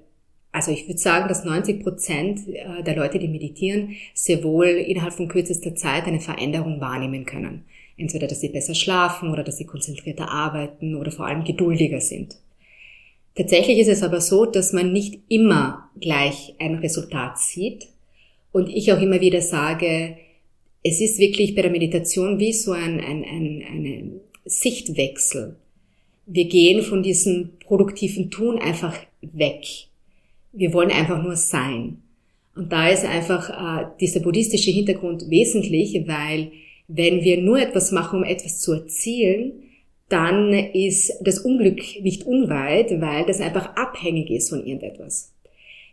also 0.51 0.69
ich 0.71 0.85
würde 0.85 0.99
sagen, 0.99 1.29
dass 1.29 1.45
90 1.45 1.81
Prozent 1.81 2.41
äh, 2.49 2.83
der 2.83 2.97
Leute, 2.97 3.19
die 3.19 3.29
meditieren, 3.29 3.91
sehr 4.13 4.43
wohl 4.43 4.67
innerhalb 4.67 5.13
von 5.13 5.29
kürzester 5.29 5.75
Zeit 5.75 6.07
eine 6.07 6.19
Veränderung 6.19 6.81
wahrnehmen 6.81 7.25
können. 7.25 7.63
Entweder, 7.97 8.27
dass 8.27 8.41
sie 8.41 8.49
besser 8.49 8.75
schlafen 8.75 9.31
oder 9.31 9.43
dass 9.43 9.57
sie 9.57 9.65
konzentrierter 9.65 10.29
arbeiten 10.29 10.95
oder 10.95 11.11
vor 11.11 11.25
allem 11.25 11.43
geduldiger 11.43 11.99
sind. 11.99 12.37
Tatsächlich 13.35 13.79
ist 13.79 13.87
es 13.87 14.03
aber 14.03 14.21
so, 14.21 14.45
dass 14.45 14.73
man 14.73 14.91
nicht 14.91 15.19
immer 15.29 15.89
gleich 15.99 16.55
ein 16.59 16.75
Resultat 16.75 17.39
sieht. 17.39 17.87
Und 18.51 18.69
ich 18.69 18.91
auch 18.91 19.01
immer 19.01 19.21
wieder 19.21 19.41
sage, 19.41 20.17
es 20.83 21.01
ist 21.01 21.19
wirklich 21.19 21.53
bei 21.53 21.61
der 21.61 21.71
Meditation 21.71 22.39
wie 22.39 22.53
so 22.53 22.71
ein, 22.71 22.99
ein, 22.99 23.23
ein, 23.23 23.63
ein 23.67 24.21
Sichtwechsel. 24.45 25.55
Wir 26.25 26.45
gehen 26.45 26.81
von 26.81 27.03
diesem 27.03 27.51
produktiven 27.59 28.31
Tun 28.31 28.57
einfach 28.59 28.97
weg. 29.21 29.65
Wir 30.53 30.73
wollen 30.73 30.91
einfach 30.91 31.21
nur 31.21 31.35
sein. 31.35 32.01
Und 32.55 32.71
da 32.71 32.89
ist 32.89 33.05
einfach 33.05 33.49
äh, 33.49 33.85
dieser 33.99 34.19
buddhistische 34.21 34.71
Hintergrund 34.71 35.29
wesentlich, 35.29 35.93
weil 36.07 36.51
wenn 36.87 37.21
wir 37.21 37.41
nur 37.41 37.59
etwas 37.59 37.91
machen, 37.91 38.19
um 38.19 38.23
etwas 38.23 38.59
zu 38.59 38.73
erzielen, 38.73 39.63
dann 40.09 40.53
ist 40.53 41.13
das 41.21 41.39
Unglück 41.39 41.81
nicht 42.01 42.23
unweit, 42.23 43.01
weil 43.01 43.25
das 43.25 43.41
einfach 43.41 43.75
abhängig 43.75 44.29
ist 44.29 44.49
von 44.49 44.65
irgendetwas. 44.65 45.33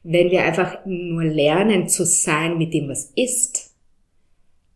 Wenn 0.05 0.31
wir 0.31 0.45
einfach 0.45 0.85
nur 0.85 1.25
lernen 1.25 1.89
zu 1.89 2.05
sein 2.05 2.59
mit 2.59 2.75
dem, 2.75 2.89
was 2.89 3.11
ist, 3.17 3.73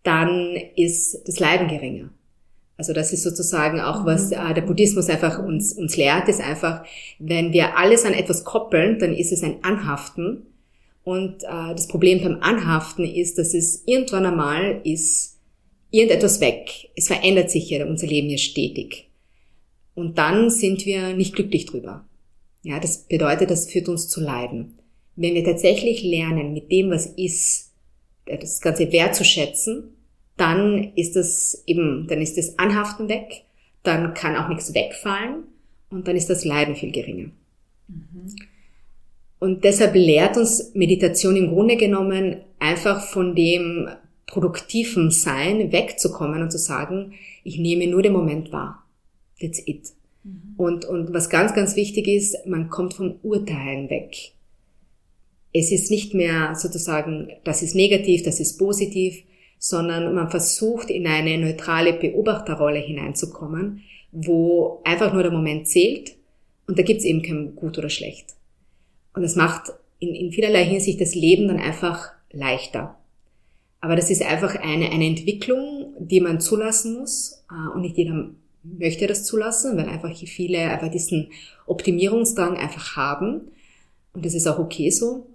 dann 0.03 0.57
ist 0.75 1.29
das 1.29 1.39
Leiden 1.39 1.69
geringer. 1.69 2.11
Also 2.79 2.93
das 2.93 3.13
ist 3.13 3.25
sozusagen 3.25 3.81
auch, 3.81 4.07
was 4.07 4.31
mhm. 4.31 4.37
äh, 4.37 4.55
der 4.55 4.63
Buddhismus 4.63 5.09
einfach 5.09 5.45
uns, 5.45 5.73
uns 5.73 5.97
lehrt, 5.97 6.29
ist 6.29 6.41
einfach, 6.41 6.85
wenn 7.19 7.53
wir 7.53 7.77
alles 7.77 8.05
an 8.05 8.15
etwas 8.15 8.45
koppeln, 8.45 8.99
dann 8.99 9.15
ist 9.15 9.33
es 9.33 9.43
ein 9.43 9.63
Anhaften. 9.63 10.47
Und 11.05 11.43
äh, 11.43 11.75
das 11.75 11.89
Problem 11.89 12.23
beim 12.23 12.39
Anhaften 12.41 13.05
ist, 13.05 13.39
dass 13.39 13.53
es 13.53 13.83
irgendwann 13.87 14.27
einmal 14.27 14.81
ist, 14.85 15.38
irgendetwas 15.91 16.41
weg. 16.41 16.91
Es 16.97 17.07
verändert 17.07 17.51
sich 17.51 17.71
ja 17.71 17.85
unser 17.87 18.07
Leben 18.07 18.29
ja 18.29 18.39
stetig. 18.39 19.09
Und 19.95 20.19
dann 20.19 20.51
sind 20.51 20.87
wir 20.87 21.15
nicht 21.15 21.35
glücklich 21.35 21.67
drüber. 21.67 22.05
Ja, 22.63 22.79
das 22.79 23.05
bedeutet, 23.05 23.51
das 23.51 23.71
führt 23.71 23.89
uns 23.89 24.09
zu 24.09 24.21
Leiden. 24.21 24.79
Wenn 25.17 25.35
wir 25.35 25.45
tatsächlich 25.45 26.03
lernen, 26.03 26.53
mit 26.53 26.71
dem, 26.71 26.91
was 26.91 27.07
ist, 27.07 27.73
das 28.27 28.61
Ganze 28.61 28.93
wertzuschätzen, 28.93 29.95
dann 30.37 30.93
ist 30.95 31.17
das 31.17 31.65
eben, 31.67 32.07
dann 32.09 32.21
ist 32.21 32.39
das 32.39 32.59
Anhaften 32.59 33.09
weg, 33.09 33.45
dann 33.83 34.15
kann 34.15 34.37
auch 34.37 34.49
nichts 34.49 34.75
wegfallen 34.75 35.45
und 35.91 36.07
dann 36.07 36.17
ist 36.17 36.31
das 36.31 36.45
Leiden 36.45 36.77
viel 36.77 36.93
geringer. 36.93 37.31
Mhm. 37.89 38.37
Und 39.41 39.65
deshalb 39.65 39.95
lehrt 39.95 40.37
uns 40.37 40.73
Meditation 40.75 41.37
im 41.37 41.49
Grunde 41.49 41.77
genommen 41.77 42.37
einfach 42.59 43.05
von 43.09 43.35
dem 43.35 43.89
produktiven 44.29 45.11
Sein 45.11 45.73
wegzukommen 45.73 46.43
und 46.43 46.53
zu 46.53 46.59
sagen, 46.59 47.15
ich 47.43 47.59
nehme 47.59 47.87
nur 47.87 48.03
den 48.03 48.13
Moment 48.13 48.53
wahr. 48.53 48.85
That's 49.41 49.61
it. 49.67 49.89
Mhm. 50.23 50.55
Und, 50.57 50.85
und 50.85 51.13
was 51.13 51.31
ganz, 51.31 51.55
ganz 51.55 51.75
wichtig 51.75 52.07
ist, 52.07 52.47
man 52.47 52.69
kommt 52.71 52.95
vom 52.95 53.17
Urteilen 53.23 53.91
weg. 53.91 54.33
Es 55.53 55.73
ist 55.73 55.91
nicht 55.91 56.15
mehr 56.15 56.55
sozusagen, 56.55 57.33
das 57.43 57.63
ist 57.63 57.75
negativ, 57.75 58.23
das 58.23 58.39
ist 58.39 58.59
positiv, 58.59 59.23
sondern 59.59 60.15
man 60.15 60.31
versucht 60.31 60.91
in 60.91 61.07
eine 61.07 61.39
neutrale 61.39 61.95
Beobachterrolle 61.95 62.79
hineinzukommen, 62.79 63.83
wo 64.13 64.81
einfach 64.85 65.13
nur 65.13 65.23
der 65.23 65.33
Moment 65.33 65.67
zählt 65.67 66.17
und 66.67 66.79
da 66.79 66.83
gibt's 66.83 67.05
eben 67.05 67.23
kein 67.23 67.57
gut 67.57 67.79
oder 67.79 67.89
schlecht. 67.89 68.35
Und 69.15 69.23
das 69.23 69.37
macht 69.37 69.73
in, 69.99 70.15
in 70.15 70.33
vielerlei 70.33 70.65
Hinsicht 70.65 71.01
das 71.01 71.15
Leben 71.15 71.49
dann 71.49 71.59
einfach 71.59 72.11
leichter. 72.31 72.98
Aber 73.81 73.97
das 73.97 74.11
ist 74.11 74.23
einfach 74.23 74.57
eine, 74.57 74.91
eine 74.91 75.07
Entwicklung, 75.07 75.95
die 75.99 76.21
man 76.21 76.41
zulassen 76.41 76.99
muss. 76.99 77.45
Äh, 77.51 77.75
und 77.75 77.83
nicht 77.83 77.97
jeder 77.97 78.31
möchte 78.63 79.07
das 79.07 79.25
zulassen, 79.25 79.77
weil 79.77 79.89
einfach 79.89 80.15
viele 80.17 80.59
einfach 80.59 80.91
diesen 80.91 81.31
Optimierungsdrang 81.67 82.57
einfach 82.57 82.97
haben. 82.97 83.53
Und 84.15 84.25
das 84.25 84.35
ist 84.35 84.47
auch 84.47 84.59
okay 84.59 84.91
so. 84.91 85.27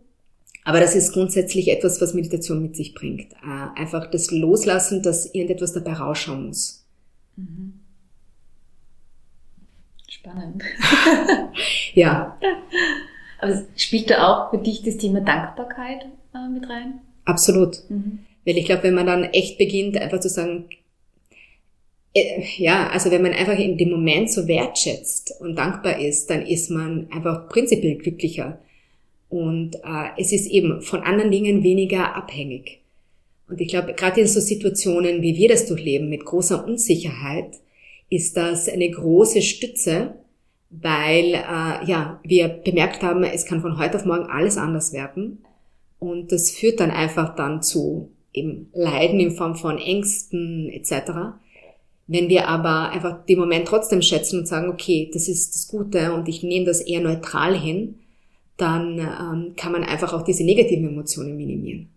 Aber 0.66 0.80
das 0.80 0.96
ist 0.96 1.14
grundsätzlich 1.14 1.70
etwas, 1.70 2.02
was 2.02 2.14
Meditation 2.14 2.62
mit 2.62 2.76
sich 2.76 2.94
bringt. 2.94 3.34
Äh, 3.34 3.80
einfach 3.80 4.10
das 4.10 4.32
Loslassen, 4.32 5.02
dass 5.02 5.34
irgendetwas 5.34 5.74
dabei 5.74 5.94
rausschauen 5.94 6.48
muss. 6.48 6.86
Mhm. 7.36 7.80
Spannend. 10.08 10.64
ja. 11.94 12.38
Aber 13.40 13.64
spielt 13.76 14.10
da 14.10 14.28
auch 14.28 14.52
für 14.52 14.58
dich 14.58 14.84
das 14.84 14.98
Thema 14.98 15.20
Dankbarkeit 15.20 16.06
äh, 16.34 16.50
mit 16.50 16.70
rein? 16.70 17.02
Absolut. 17.26 17.80
Mhm. 17.90 18.20
Weil 18.46 18.58
ich 18.58 18.66
glaube, 18.66 18.84
wenn 18.84 18.96
man 18.96 19.06
dann 19.06 19.24
echt 19.26 19.58
beginnt, 19.58 19.98
einfach 19.98 20.20
zu 20.20 20.30
sagen, 20.30 20.66
äh, 22.14 22.44
ja, 22.58 22.90
also 22.90 23.12
wenn 23.12 23.22
man 23.22 23.34
einfach 23.34 23.58
in 23.58 23.78
dem 23.78 23.90
Moment 23.90 24.32
so 24.32 24.48
wertschätzt 24.48 25.34
und 25.40 25.56
dankbar 25.56 26.00
ist, 26.00 26.30
dann 26.30 26.46
ist 26.46 26.70
man 26.70 27.08
einfach 27.12 27.50
prinzipiell 27.50 27.96
glücklicher. 27.96 28.60
Und 29.30 29.76
äh, 29.76 30.10
es 30.18 30.32
ist 30.32 30.48
eben 30.48 30.82
von 30.82 31.02
anderen 31.02 31.32
Dingen 31.32 31.64
weniger 31.64 32.16
abhängig. 32.16 32.82
Und 33.48 33.60
ich 33.62 33.68
glaube, 33.70 33.94
gerade 33.94 34.22
in 34.22 34.28
so 34.28 34.40
Situationen, 34.40 35.22
wie 35.22 35.36
wir 35.36 35.50
das 35.50 35.66
durchleben, 35.66 36.10
mit 36.10 36.26
großer 36.26 36.66
Unsicherheit, 36.66 37.60
ist 38.10 38.38
das 38.38 38.70
eine 38.70 38.90
große 38.90 39.42
Stütze, 39.42 40.16
weil 40.70 41.34
äh, 41.34 41.86
ja 41.86 42.20
wir 42.24 42.48
bemerkt 42.48 43.02
haben, 43.02 43.24
es 43.24 43.46
kann 43.46 43.62
von 43.62 43.78
heute 43.78 43.98
auf 43.98 44.06
morgen 44.06 44.26
alles 44.26 44.58
anders 44.58 44.94
werden 44.94 45.44
und 46.00 46.32
das 46.32 46.52
führt 46.52 46.80
dann 46.80 46.92
einfach 46.92 47.36
dann 47.36 47.62
zu 47.62 48.10
eben 48.34 48.70
Leiden 48.74 49.20
in 49.20 49.32
Form 49.32 49.56
von 49.56 49.78
Ängsten 49.78 50.70
etc. 50.70 51.12
Wenn 52.08 52.30
wir 52.30 52.48
aber 52.50 52.90
einfach 52.90 53.26
den 53.26 53.40
Moment 53.40 53.68
trotzdem 53.68 54.02
schätzen 54.02 54.40
und 54.40 54.48
sagen, 54.48 54.70
okay, 54.70 55.10
das 55.14 55.28
ist 55.28 55.56
das 55.56 55.68
Gute 55.68 56.14
und 56.14 56.28
ich 56.28 56.44
nehme 56.44 56.66
das 56.66 56.82
eher 56.82 57.02
neutral 57.02 57.58
hin, 57.58 58.00
dann 58.58 59.00
ähm, 59.00 59.54
kann 59.56 59.72
man 59.72 59.84
einfach 59.84 60.14
auch 60.14 60.24
diese 60.24 60.44
negativen 60.44 60.90
Emotionen 60.90 61.38
minimieren. 61.38 61.90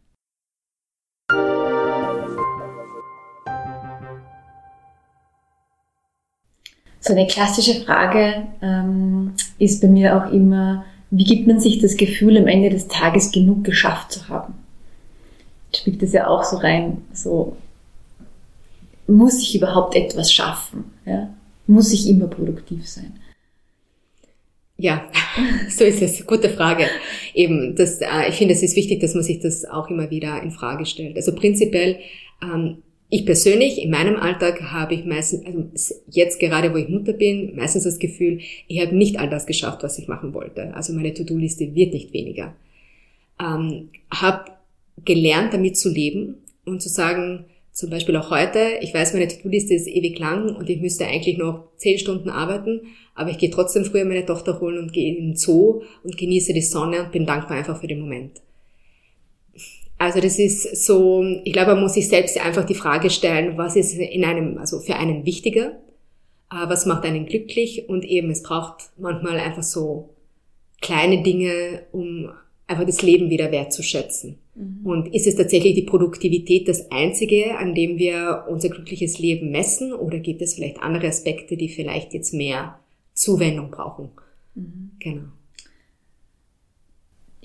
So 7.01 7.13
eine 7.13 7.27
klassische 7.29 7.85
Frage 7.85 8.49
ähm, 8.63 9.35
ist 9.59 9.81
bei 9.81 9.87
mir 9.87 10.17
auch 10.17 10.33
immer, 10.33 10.85
wie 11.11 11.25
gibt 11.25 11.47
man 11.47 11.61
sich 11.61 11.79
das 11.79 11.97
Gefühl, 11.97 12.37
am 12.37 12.49
Ende 12.49 12.71
des 12.71 12.89
Tages 12.89 13.31
genug 13.31 13.63
geschafft 13.63 14.11
zu 14.11 14.29
haben? 14.29 14.55
Spielt 15.77 16.03
das 16.03 16.13
ja 16.13 16.27
auch 16.27 16.45
so 16.45 16.57
rein, 16.57 17.03
so 17.13 17.57
muss 19.07 19.41
ich 19.41 19.55
überhaupt 19.55 19.95
etwas 19.95 20.33
schaffen? 20.33 20.85
Ja? 21.05 21.35
Muss 21.67 21.93
ich 21.93 22.09
immer 22.09 22.27
produktiv 22.27 22.89
sein? 22.89 23.19
Ja, 24.79 25.11
so 25.71 25.85
ist 25.85 26.03
es. 26.03 26.27
Gute 26.27 26.51
Frage. 26.51 26.87
Eben, 27.35 27.75
das, 27.77 28.01
äh, 28.01 28.29
ich 28.29 28.35
finde, 28.35 28.55
es 28.55 28.63
ist 28.63 28.77
wichtig, 28.77 29.01
dass 29.01 29.15
man 29.15 29.23
sich 29.23 29.41
das 29.41 29.65
auch 29.65 29.89
immer 29.89 30.11
wieder 30.11 30.43
in 30.43 30.51
Frage 30.51 30.87
stellt. 30.87 31.17
Also 31.17 31.35
prinzipiell 31.35 31.99
ähm, 32.43 32.83
ich 33.09 33.25
persönlich, 33.25 33.81
in 33.81 33.91
meinem 33.91 34.17
Alltag 34.17 34.61
habe 34.63 34.95
ich 34.95 35.05
meistens, 35.05 35.47
also 35.47 35.95
jetzt 36.11 36.41
gerade, 36.41 36.73
wo 36.73 36.77
ich 36.77 36.89
Mutter 36.89 37.13
bin, 37.13 37.55
meistens 37.55 37.85
das 37.85 38.01
Gefühl, 38.01 38.41
ich 38.67 38.81
habe 38.81 38.97
nicht 38.97 39.19
all 39.21 39.31
das 39.31 39.47
geschafft, 39.47 39.83
was 39.85 39.99
ich 39.99 40.09
machen 40.09 40.35
wollte. 40.35 40.75
Also 40.75 40.93
meine 40.93 41.15
To-Do-Liste 41.15 41.75
wird 41.75 41.95
nicht 41.95 42.13
weniger. 42.13 42.55
Ähm, 43.41 43.91
habe 44.11 44.51
gelernt, 45.05 45.53
damit 45.53 45.77
zu 45.77 45.89
leben 45.91 46.43
und 46.65 46.83
zu 46.83 46.89
sagen, 46.89 47.47
zum 47.73 47.91
Beispiel 47.91 48.17
auch 48.17 48.31
heute, 48.31 48.79
ich 48.81 48.95
weiß, 48.95 49.13
meine 49.13 49.29
To-Do-Liste 49.29 49.75
ist 49.75 49.87
ewig 49.87 50.19
lang 50.19 50.57
und 50.57 50.71
ich 50.71 50.81
müsste 50.81 51.07
eigentlich 51.07 51.37
noch 51.37 51.69
zehn 51.77 51.99
Stunden 51.99 52.31
arbeiten, 52.31 52.81
aber 53.15 53.31
ich 53.31 53.39
gehe 53.39 53.51
trotzdem 53.51 53.85
früher 53.85 54.07
meine 54.07 54.25
Tochter 54.25 54.61
holen 54.61 54.79
und 54.79 54.95
gehe 54.95 55.15
in 55.15 55.17
den 55.17 55.37
Zoo 55.37 55.83
und 56.03 56.17
genieße 56.17 56.55
die 56.55 56.63
Sonne 56.63 57.05
und 57.05 57.13
bin 57.13 57.27
dankbar 57.27 57.59
einfach 57.59 57.79
für 57.79 57.87
den 57.87 58.01
Moment. 58.01 58.41
Also 59.99 60.21
das 60.21 60.39
ist 60.39 60.87
so, 60.87 61.23
ich 61.45 61.53
glaube, 61.53 61.73
man 61.73 61.83
muss 61.83 61.95
sich 61.95 62.09
selbst 62.09 62.43
einfach 62.43 62.65
die 62.65 62.75
Frage 62.75 63.11
stellen, 63.11 63.59
was 63.59 63.77
ist 63.77 63.95
in 63.95 64.25
einem, 64.25 64.57
also 64.59 64.81
für 64.81 64.97
einen 64.97 65.27
wichtiger, 65.27 65.79
äh, 66.51 66.69
was 66.69 66.87
macht 66.87 67.05
einen 67.05 67.27
glücklich 67.27 67.89
und 67.89 68.05
eben 68.05 68.31
es 68.31 68.43
braucht 68.43 68.91
manchmal 68.99 69.39
einfach 69.39 69.63
so 69.63 70.15
kleine 70.81 71.23
Dinge, 71.23 71.83
um 71.93 72.31
einfach 72.67 72.85
das 72.85 73.03
Leben 73.03 73.31
wieder 73.31 73.53
wertzuschätzen. 73.53 74.39
Mhm. 74.55 74.81
Und 74.85 75.15
ist 75.15 75.27
es 75.27 75.37
tatsächlich 75.37 75.75
die 75.75 75.83
Produktivität 75.83 76.69
das 76.69 76.91
einzige, 76.91 77.57
an 77.59 77.75
dem 77.75 77.99
wir 77.99 78.47
unser 78.49 78.69
glückliches 78.69 79.19
Leben 79.19 79.51
messen 79.51 79.93
oder 79.93 80.19
gibt 80.19 80.43
es 80.43 80.55
vielleicht 80.55 80.81
andere 80.81 81.09
Aspekte, 81.09 81.57
die 81.57 81.69
vielleicht 81.69 82.13
jetzt 82.13 82.35
mehr 82.35 82.79
Zuwendung 83.15 83.71
brauchen? 83.71 84.11
Mhm. 84.55 84.91
Genau 84.99 85.25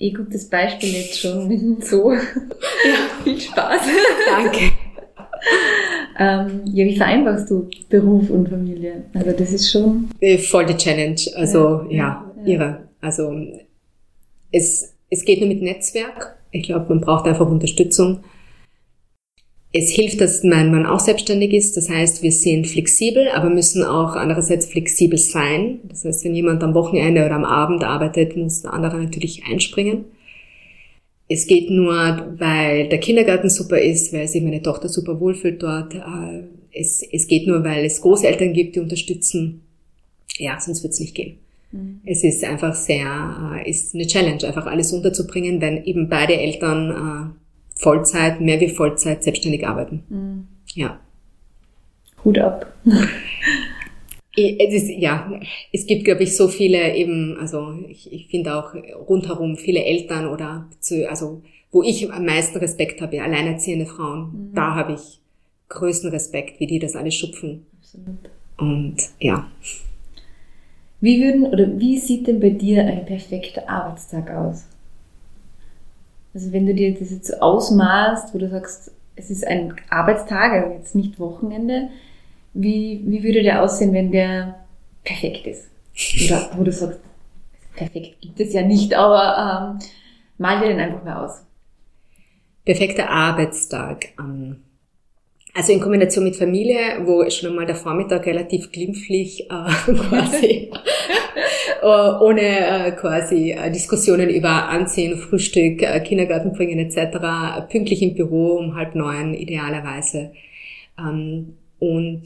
eh 0.02 0.10
gutes 0.10 0.48
Beispiel 0.48 0.90
jetzt 0.90 1.20
schon 1.20 1.48
mit 1.48 1.60
dem 1.60 1.80
Zoo. 1.80 2.12
Ja, 2.12 2.20
viel 3.22 3.40
Spaß. 3.40 3.82
Danke. 4.28 4.72
ähm, 6.18 6.62
ja, 6.66 6.84
wie 6.84 6.96
vereinbarst 6.96 7.48
du 7.50 7.68
Beruf 7.88 8.28
und 8.30 8.48
Familie? 8.48 9.04
Also 9.14 9.30
das 9.30 9.52
ist 9.52 9.70
schon... 9.70 10.08
Äh, 10.20 10.38
voll 10.38 10.66
die 10.66 10.76
Challenge. 10.76 11.20
Also 11.36 11.86
ja, 11.88 11.88
ja, 11.90 12.32
ja. 12.36 12.52
irre. 12.52 12.88
Also 13.00 13.32
es, 14.50 14.91
es 15.12 15.26
geht 15.26 15.40
nur 15.40 15.48
mit 15.48 15.60
Netzwerk. 15.60 16.38
Ich 16.52 16.62
glaube, 16.62 16.86
man 16.88 17.02
braucht 17.02 17.26
einfach 17.26 17.46
Unterstützung. 17.46 18.20
Es 19.70 19.90
hilft, 19.90 20.22
dass 20.22 20.42
mein 20.42 20.70
Mann 20.70 20.86
auch 20.86 21.00
selbstständig 21.00 21.52
ist. 21.52 21.76
Das 21.76 21.90
heißt, 21.90 22.22
wir 22.22 22.32
sind 22.32 22.66
flexibel, 22.66 23.28
aber 23.28 23.50
müssen 23.50 23.84
auch 23.84 24.16
andererseits 24.16 24.66
flexibel 24.66 25.18
sein. 25.18 25.80
Das 25.84 26.06
heißt, 26.06 26.24
wenn 26.24 26.34
jemand 26.34 26.62
am 26.62 26.72
Wochenende 26.72 27.26
oder 27.26 27.34
am 27.34 27.44
Abend 27.44 27.84
arbeitet, 27.84 28.38
muss 28.38 28.62
der 28.62 28.72
andere 28.72 29.02
natürlich 29.02 29.44
einspringen. 29.44 30.06
Es 31.28 31.46
geht 31.46 31.70
nur, 31.70 32.34
weil 32.38 32.88
der 32.88 32.98
Kindergarten 32.98 33.50
super 33.50 33.78
ist, 33.78 34.14
weil 34.14 34.28
sich 34.28 34.42
meine 34.42 34.62
Tochter 34.62 34.88
super 34.88 35.20
wohlfühlt 35.20 35.62
dort. 35.62 35.94
Äh, 35.94 36.44
es, 36.72 37.02
es 37.02 37.26
geht 37.26 37.46
nur, 37.46 37.62
weil 37.64 37.84
es 37.84 38.00
Großeltern 38.00 38.54
gibt, 38.54 38.76
die 38.76 38.80
unterstützen. 38.80 39.60
Ja, 40.38 40.58
sonst 40.58 40.82
wird 40.82 40.94
es 40.94 41.00
nicht 41.00 41.14
gehen. 41.14 41.41
Mhm. 41.72 42.00
Es 42.04 42.22
ist 42.22 42.44
einfach 42.44 42.74
sehr, 42.74 43.54
äh, 43.56 43.68
ist 43.68 43.94
eine 43.94 44.06
Challenge, 44.06 44.46
einfach 44.46 44.66
alles 44.66 44.92
unterzubringen, 44.92 45.60
wenn 45.60 45.84
eben 45.84 46.08
beide 46.08 46.34
Eltern 46.34 46.90
äh, 46.90 47.80
Vollzeit, 47.80 48.40
mehr 48.40 48.60
wie 48.60 48.68
Vollzeit 48.68 49.24
selbstständig 49.24 49.66
arbeiten. 49.66 50.04
Mhm. 50.08 50.46
Ja. 50.74 51.00
Hut 52.24 52.38
ab. 52.38 52.72
Es 54.34 54.72
ist, 54.72 54.88
ja, 54.88 55.30
es 55.74 55.86
gibt, 55.86 56.06
glaube 56.06 56.22
ich, 56.22 56.34
so 56.38 56.48
viele 56.48 56.96
eben, 56.96 57.36
also 57.38 57.74
ich, 57.86 58.10
ich 58.10 58.28
finde 58.28 58.56
auch 58.56 58.74
rundherum 59.06 59.58
viele 59.58 59.84
Eltern 59.84 60.26
oder 60.26 60.70
zu, 60.80 61.06
also 61.06 61.42
wo 61.70 61.82
ich 61.82 62.10
am 62.10 62.24
meisten 62.24 62.56
Respekt 62.56 63.02
habe, 63.02 63.22
alleinerziehende 63.22 63.84
Frauen, 63.84 64.50
mhm. 64.50 64.54
da 64.54 64.74
habe 64.74 64.94
ich 64.94 65.20
größten 65.68 66.10
Respekt, 66.10 66.60
wie 66.60 66.66
die 66.66 66.78
das 66.78 66.96
alles 66.96 67.14
schupfen. 67.14 67.66
Absolut. 67.78 68.30
Und 68.56 68.96
ja. 69.18 69.50
Wie 71.02 71.20
würden 71.20 71.46
oder 71.46 71.80
wie 71.80 71.98
sieht 71.98 72.28
denn 72.28 72.38
bei 72.38 72.50
dir 72.50 72.86
ein 72.86 73.04
perfekter 73.04 73.68
Arbeitstag 73.68 74.30
aus? 74.30 74.66
Also 76.32 76.52
wenn 76.52 76.64
du 76.64 76.74
dir 76.74 76.96
das 76.96 77.10
jetzt 77.10 77.42
ausmalst, 77.42 78.32
wo 78.32 78.38
du 78.38 78.48
sagst, 78.48 78.92
es 79.16 79.28
ist 79.28 79.44
ein 79.44 79.74
Arbeitstag, 79.90 80.52
also 80.52 80.72
jetzt 80.74 80.94
nicht 80.94 81.18
Wochenende, 81.18 81.90
wie, 82.54 83.02
wie 83.04 83.24
würde 83.24 83.42
der 83.42 83.64
aussehen, 83.64 83.92
wenn 83.92 84.12
der 84.12 84.64
perfekt 85.02 85.48
ist? 85.48 85.68
Oder 86.24 86.50
wo 86.56 86.62
du 86.62 86.70
sagst, 86.70 87.00
perfekt 87.74 88.20
gibt 88.20 88.38
es 88.38 88.52
ja 88.52 88.62
nicht, 88.62 88.94
aber 88.94 89.80
ähm, 89.80 89.88
mal 90.38 90.60
dir 90.60 90.68
den 90.68 90.78
einfach 90.78 91.02
mal 91.02 91.24
aus. 91.24 91.44
Perfekter 92.64 93.10
Arbeitstag. 93.10 94.10
Ähm, 94.20 94.62
Also 95.54 95.72
in 95.72 95.80
Kombination 95.80 96.24
mit 96.24 96.36
Familie, 96.36 97.02
wo 97.04 97.28
schon 97.28 97.50
einmal 97.50 97.66
der 97.66 97.74
Vormittag 97.74 98.24
relativ 98.24 98.72
glimpflich 98.72 99.50
äh, 99.50 99.92
quasi 100.08 100.70
äh, 101.82 101.86
ohne 101.86 102.40
äh, 102.40 102.92
quasi 102.92 103.50
äh, 103.50 103.70
Diskussionen 103.70 104.30
über 104.30 104.68
Anziehen, 104.68 105.18
Frühstück, 105.18 105.82
äh, 105.82 106.00
Kindergarten 106.00 106.52
bringen 106.52 106.78
etc. 106.78 107.68
pünktlich 107.70 108.00
im 108.02 108.14
Büro 108.14 108.52
um 108.52 108.76
halb 108.76 108.94
neun 108.94 109.34
idealerweise. 109.34 110.32
Ähm, 110.98 111.56
und 111.78 112.24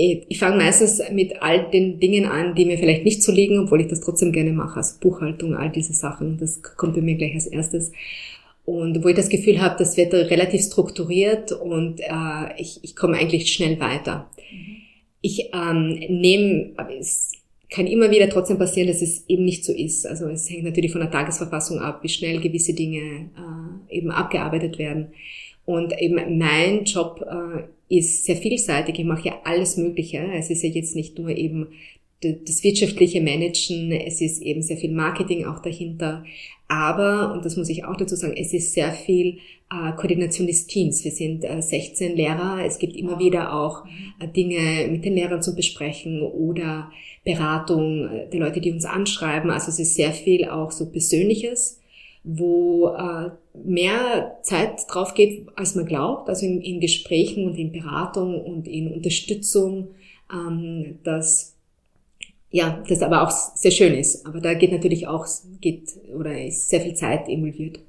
ich 0.00 0.38
fange 0.38 0.56
meistens 0.56 1.02
mit 1.12 1.42
all 1.42 1.70
den 1.70 1.98
Dingen 1.98 2.24
an, 2.24 2.54
die 2.54 2.64
mir 2.64 2.78
vielleicht 2.78 3.04
nicht 3.04 3.20
so 3.20 3.32
liegen, 3.32 3.58
obwohl 3.58 3.80
ich 3.80 3.88
das 3.88 4.00
trotzdem 4.00 4.30
gerne 4.30 4.52
mache, 4.52 4.76
also 4.76 4.94
Buchhaltung, 5.00 5.56
all 5.56 5.70
diese 5.70 5.92
Sachen, 5.92 6.38
das 6.38 6.62
kommt 6.62 6.94
bei 6.94 7.00
mir 7.00 7.16
gleich 7.16 7.34
als 7.34 7.46
erstes 7.46 7.90
und 8.68 9.02
wo 9.02 9.08
ich 9.08 9.16
das 9.16 9.30
Gefühl 9.30 9.62
habe, 9.62 9.76
das 9.78 9.96
wird 9.96 10.12
relativ 10.12 10.60
strukturiert 10.60 11.52
und 11.52 12.00
äh, 12.00 12.52
ich, 12.58 12.80
ich 12.82 12.94
komme 12.94 13.16
eigentlich 13.16 13.50
schnell 13.50 13.80
weiter. 13.80 14.28
Mhm. 14.52 14.76
Ich 15.22 15.50
ähm, 15.54 15.98
nehme, 16.10 16.74
es 17.00 17.32
kann 17.70 17.86
immer 17.86 18.10
wieder 18.10 18.28
trotzdem 18.28 18.58
passieren, 18.58 18.88
dass 18.88 19.00
es 19.00 19.24
eben 19.26 19.46
nicht 19.46 19.64
so 19.64 19.72
ist. 19.72 20.06
Also 20.06 20.26
es 20.28 20.50
hängt 20.50 20.64
natürlich 20.64 20.92
von 20.92 21.00
der 21.00 21.10
Tagesverfassung 21.10 21.78
ab, 21.78 22.00
wie 22.02 22.10
schnell 22.10 22.42
gewisse 22.42 22.74
Dinge 22.74 23.30
äh, 23.88 23.96
eben 23.96 24.10
abgearbeitet 24.10 24.78
werden. 24.78 25.12
Und 25.64 25.98
eben 25.98 26.36
mein 26.36 26.84
Job 26.84 27.24
äh, 27.26 27.96
ist 27.96 28.26
sehr 28.26 28.36
vielseitig. 28.36 28.98
Ich 28.98 29.06
mache 29.06 29.28
ja 29.28 29.40
alles 29.44 29.78
Mögliche. 29.78 30.18
Es 30.34 30.50
ist 30.50 30.62
ja 30.62 30.68
jetzt 30.68 30.94
nicht 30.94 31.18
nur 31.18 31.30
eben 31.30 31.68
das 32.20 32.62
wirtschaftliche 32.64 33.22
Managen, 33.22 33.92
es 33.92 34.20
ist 34.20 34.42
eben 34.42 34.60
sehr 34.60 34.76
viel 34.76 34.92
Marketing 34.92 35.46
auch 35.46 35.60
dahinter. 35.60 36.24
Aber, 36.68 37.32
und 37.32 37.46
das 37.46 37.56
muss 37.56 37.70
ich 37.70 37.86
auch 37.86 37.96
dazu 37.96 38.14
sagen, 38.14 38.36
es 38.36 38.52
ist 38.52 38.74
sehr 38.74 38.92
viel 38.92 39.38
äh, 39.70 39.92
Koordination 39.96 40.46
des 40.46 40.66
Teams. 40.66 41.02
Wir 41.02 41.12
sind 41.12 41.44
äh, 41.44 41.62
16 41.62 42.14
Lehrer. 42.14 42.62
Es 42.64 42.78
gibt 42.78 42.94
immer 42.94 43.18
wieder 43.18 43.54
auch 43.54 43.84
äh, 44.20 44.28
Dinge 44.28 44.88
mit 44.90 45.04
den 45.04 45.14
Lehrern 45.14 45.42
zu 45.42 45.54
besprechen 45.54 46.22
oder 46.22 46.90
Beratung 47.24 48.08
äh, 48.08 48.28
der 48.30 48.40
Leute, 48.40 48.60
die 48.60 48.72
uns 48.72 48.84
anschreiben. 48.84 49.50
Also 49.50 49.70
es 49.70 49.78
ist 49.78 49.94
sehr 49.94 50.12
viel 50.12 50.46
auch 50.48 50.70
so 50.70 50.90
Persönliches, 50.90 51.80
wo 52.22 52.88
äh, 52.88 53.30
mehr 53.64 54.38
Zeit 54.42 54.80
drauf 54.88 55.14
geht, 55.14 55.46
als 55.56 55.74
man 55.74 55.86
glaubt. 55.86 56.28
Also 56.28 56.44
in, 56.44 56.60
in 56.60 56.80
Gesprächen 56.80 57.46
und 57.46 57.58
in 57.58 57.72
Beratung 57.72 58.44
und 58.44 58.68
in 58.68 58.92
Unterstützung, 58.92 59.88
ähm, 60.30 60.98
dass 61.02 61.57
ja, 62.50 62.82
das 62.88 63.02
aber 63.02 63.22
auch 63.22 63.30
sehr 63.30 63.70
schön 63.70 63.94
ist. 63.94 64.26
Aber 64.26 64.40
da 64.40 64.54
geht 64.54 64.72
natürlich 64.72 65.06
auch, 65.06 65.26
geht, 65.60 65.92
oder 66.14 66.42
ist 66.42 66.68
sehr 66.68 66.80
viel 66.80 66.94
Zeit 66.94 67.28
involviert. 67.28 67.80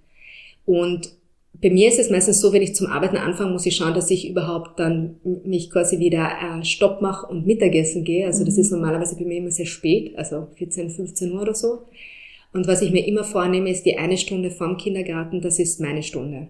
Und 0.65 1.13
bei 1.62 1.69
mir 1.69 1.89
ist 1.89 2.00
es 2.00 2.10
meistens 2.10 2.39
so, 2.39 2.54
wenn 2.54 2.62
ich 2.62 2.76
zum 2.76 2.88
Arbeiten 2.88 3.17
anfange, 3.17 3.52
muss 3.52 3.65
ich 3.65 3.76
schauen, 3.76 3.93
dass 3.93 4.12
ich 4.12 4.30
überhaupt 4.30 4.80
dann 4.80 5.15
mich 5.43 5.69
quasi 5.69 6.00
wieder 6.00 6.30
äh, 6.41 6.63
Stopp 6.63 7.02
mache 7.02 7.28
und 7.28 7.45
Mittagessen 7.45 8.04
gehe. 8.04 8.26
Also 8.26 8.45
das 8.45 8.56
mhm. 8.56 8.62
ist 8.62 8.72
normalerweise 8.72 9.15
bei 9.15 9.26
mir 9.26 9.38
immer 9.38 9.52
sehr 9.52 9.65
spät, 9.65 10.17
also 10.17 10.48
14, 10.56 10.89
15 10.89 11.32
Uhr 11.32 11.41
oder 11.41 11.56
so. 11.56 11.80
Und 12.54 12.67
was 12.67 12.82
ich 12.82 12.91
mir 12.91 13.06
immer 13.06 13.24
vornehme, 13.24 13.69
ist 13.69 13.86
die 13.86 13.98
eine 13.98 14.17
Stunde 14.17 14.52
vorm 14.52 14.78
Kindergarten, 14.78 15.41
das 15.41 15.60
ist 15.60 15.80
meine 15.80 16.04
Stunde 16.04 16.48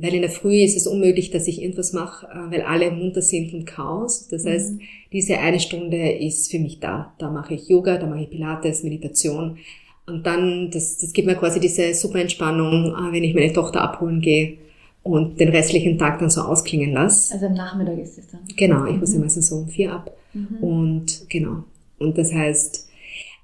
weil 0.00 0.14
in 0.14 0.22
der 0.22 0.30
Früh 0.30 0.62
ist 0.62 0.76
es 0.76 0.86
unmöglich, 0.86 1.30
dass 1.30 1.46
ich 1.46 1.62
irgendwas 1.62 1.92
mache, 1.92 2.26
äh, 2.26 2.50
weil 2.50 2.62
alle 2.62 2.90
munter 2.90 3.22
sind 3.22 3.52
und 3.52 3.66
Chaos. 3.66 4.28
Das 4.28 4.46
heißt, 4.46 4.74
mhm. 4.74 4.80
diese 5.12 5.38
eine 5.38 5.60
Stunde 5.60 6.12
ist 6.12 6.50
für 6.50 6.58
mich 6.58 6.80
da. 6.80 7.12
Da 7.18 7.30
mache 7.30 7.54
ich 7.54 7.68
Yoga, 7.68 7.98
da 7.98 8.06
mache 8.06 8.22
ich 8.22 8.30
Pilates, 8.30 8.82
Meditation. 8.82 9.58
Und 10.06 10.26
dann, 10.26 10.70
das, 10.72 10.98
das 10.98 11.12
gibt 11.12 11.26
mir 11.26 11.36
quasi 11.36 11.60
diese 11.60 11.94
super 11.94 12.20
Entspannung, 12.20 12.94
äh, 12.94 13.12
wenn 13.12 13.24
ich 13.24 13.34
meine 13.34 13.52
Tochter 13.52 13.82
abholen 13.82 14.20
gehe 14.20 14.58
und 15.02 15.40
den 15.40 15.48
restlichen 15.48 15.98
Tag 15.98 16.18
dann 16.18 16.30
so 16.30 16.42
ausklingen 16.42 16.92
lasse. 16.92 17.34
Also 17.34 17.46
am 17.46 17.54
Nachmittag 17.54 17.98
ist 17.98 18.18
es 18.18 18.28
dann? 18.28 18.40
Genau, 18.56 18.86
ich 18.86 18.98
muss 18.98 19.14
mhm. 19.14 19.20
meistens 19.20 19.48
so 19.48 19.56
um 19.56 19.68
vier 19.68 19.92
ab. 19.92 20.16
Mhm. 20.34 20.56
Und 20.60 21.24
genau. 21.28 21.64
Und 21.98 22.18
das 22.18 22.32
heißt, 22.32 22.89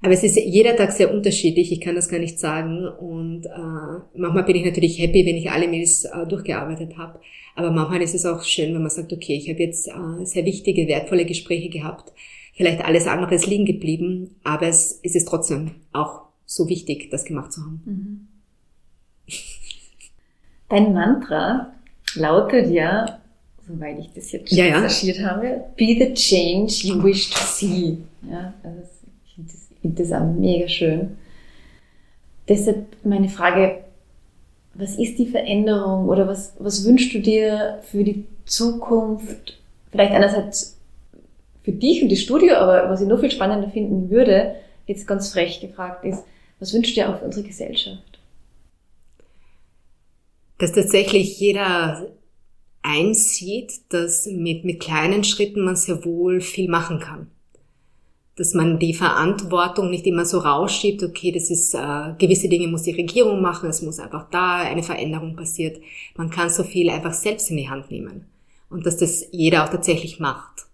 aber 0.03 0.13
es 0.13 0.23
ist 0.23 0.37
jeder 0.37 0.77
Tag 0.77 0.93
sehr 0.93 1.13
unterschiedlich, 1.13 1.73
ich 1.73 1.81
kann 1.81 1.95
das 1.95 2.09
gar 2.09 2.19
nicht 2.19 2.39
sagen. 2.39 2.87
Und 2.87 3.47
äh, 3.47 4.19
manchmal 4.19 4.45
bin 4.45 4.57
ich 4.57 4.65
natürlich 4.65 4.99
happy, 4.99 5.25
wenn 5.25 5.37
ich 5.37 5.51
alle 5.51 5.69
Mails 5.69 6.05
äh, 6.05 6.27
durchgearbeitet 6.27 6.97
habe. 6.99 7.21
Aber 7.55 7.71
manchmal 7.71 8.03
ist 8.03 8.15
es 8.15 8.27
auch 8.27 8.43
schön, 8.43 8.75
wenn 8.75 8.83
man 8.83 8.91
sagt, 8.91 9.13
okay, 9.13 9.35
ich 9.35 9.49
habe 9.49 9.61
jetzt 9.61 9.89
äh, 9.89 10.25
sehr 10.25 10.45
wichtige, 10.45 10.87
wertvolle 10.87 11.25
Gespräche 11.25 11.71
gehabt. 11.71 12.13
Vielleicht 12.55 12.85
alles 12.85 13.07
andere 13.07 13.35
ist 13.35 13.47
liegen 13.47 13.65
geblieben, 13.65 14.37
aber 14.45 14.67
es, 14.67 15.01
es 15.03 15.15
ist 15.15 15.29
trotzdem 15.29 15.73
auch 15.93 16.23
so 16.45 16.69
wichtig, 16.69 17.11
das 17.11 17.25
gemacht 17.25 17.53
zu 17.53 17.63
haben. 17.63 17.83
Mhm. 17.85 18.29
Dein 20.69 20.93
Mantra 20.93 21.73
lautet 22.15 22.71
ja, 22.71 23.21
soweit 23.67 23.99
ich 23.99 24.13
das 24.15 24.33
jetzt 24.33 24.49
schon 24.49 24.59
ja, 24.59 24.67
ja. 24.67 25.31
habe, 25.31 25.65
be 25.77 25.97
the 25.99 26.15
change 26.15 26.87
you 26.87 27.03
wish 27.03 27.31
to 27.31 27.39
see. 27.39 27.99
Ja, 28.29 28.55
also 28.63 28.96
finde 29.87 30.03
das 30.03 30.13
auch 30.13 30.27
mega 30.27 30.69
schön. 30.69 31.17
Deshalb 32.49 32.97
meine 33.05 33.29
Frage, 33.29 33.85
was 34.75 34.97
ist 34.97 35.19
die 35.19 35.27
Veränderung 35.27 36.09
oder 36.09 36.29
was, 36.29 36.55
was 36.59 36.85
wünschst 36.85 37.15
du 37.15 37.21
dir 37.21 37.81
für 37.83 38.05
die 38.05 38.25
Zukunft? 38.45 39.59
Vielleicht 39.91 40.13
einerseits 40.13 40.79
für 41.63 41.73
dich 41.73 42.03
und 42.03 42.13
das 42.13 42.21
Studio, 42.21 42.55
aber 42.57 42.91
was 42.91 43.01
ich 43.01 43.09
noch 43.09 43.21
viel 43.21 43.31
spannender 43.31 43.71
finden 43.71 44.11
würde, 44.11 44.57
jetzt 44.87 45.07
ganz 45.07 45.33
frech 45.33 45.61
gefragt 45.61 46.05
ist, 46.05 46.23
was 46.61 46.73
wünschst 46.73 46.97
du 46.97 47.01
dir 47.01 47.11
auch 47.11 47.19
für 47.19 47.25
unsere 47.25 47.47
Gesellschaft? 47.47 48.21
Dass 50.59 50.73
tatsächlich 50.73 51.39
jeder 51.41 52.09
einsieht, 52.83 53.73
dass 53.91 54.27
mit, 54.27 54.65
mit 54.65 54.81
kleinen 54.81 55.25
Schritten 55.25 55.65
man 55.65 55.77
sehr 55.77 56.05
wohl 56.05 56.41
viel 56.41 56.69
machen 56.69 57.01
kann 57.01 57.31
dass 58.37 58.53
man 58.53 58.79
die 58.79 58.93
Verantwortung 58.93 59.91
nicht 59.91 60.07
immer 60.07 60.27
so 60.27 60.39
rausschiebt, 60.39 61.03
okay, 61.03 61.33
das 61.33 61.51
ist, 61.51 61.75
äh, 61.75 62.13
gewisse 62.19 62.49
Dinge 62.49 62.69
muss 62.69 62.83
die 62.83 62.93
Regierung 62.93 63.41
machen, 63.41 63.71
es 63.71 63.81
muss 63.81 63.99
einfach 63.99 64.29
da 64.31 64.59
eine 64.59 64.83
Veränderung 64.83 65.35
passiert. 65.37 65.81
Man 66.17 66.29
kann 66.29 66.51
so 66.51 66.63
viel 66.63 66.91
einfach 66.91 67.15
selbst 67.15 67.51
in 67.51 67.57
die 67.57 67.71
Hand 67.71 67.91
nehmen. 67.91 68.27
Und 68.69 68.85
dass 68.85 68.99
das 68.99 69.27
jeder 69.31 69.65
auch 69.65 69.71
tatsächlich 69.71 70.21
macht. 70.21 70.67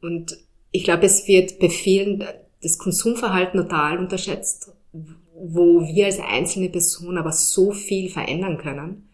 Und 0.00 0.38
ich 0.70 0.84
glaube, 0.84 1.06
es 1.06 1.26
wird 1.26 1.58
bei 1.58 1.68
vielen 1.68 2.24
das 2.62 2.78
Konsumverhalten 2.78 3.60
total 3.60 3.98
unterschätzt, 3.98 4.72
wo 5.34 5.80
wir 5.80 6.06
als 6.06 6.20
einzelne 6.20 6.68
Person 6.68 7.18
aber 7.18 7.32
so 7.32 7.72
viel 7.72 8.10
verändern 8.10 8.58
können. 8.58 9.08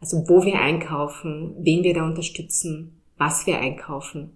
Also 0.00 0.28
wo 0.28 0.44
wir 0.44 0.60
einkaufen, 0.60 1.54
wen 1.58 1.82
wir 1.82 1.94
da 1.94 2.04
unterstützen, 2.04 3.00
was 3.18 3.46
wir 3.46 3.58
einkaufen 3.58 4.30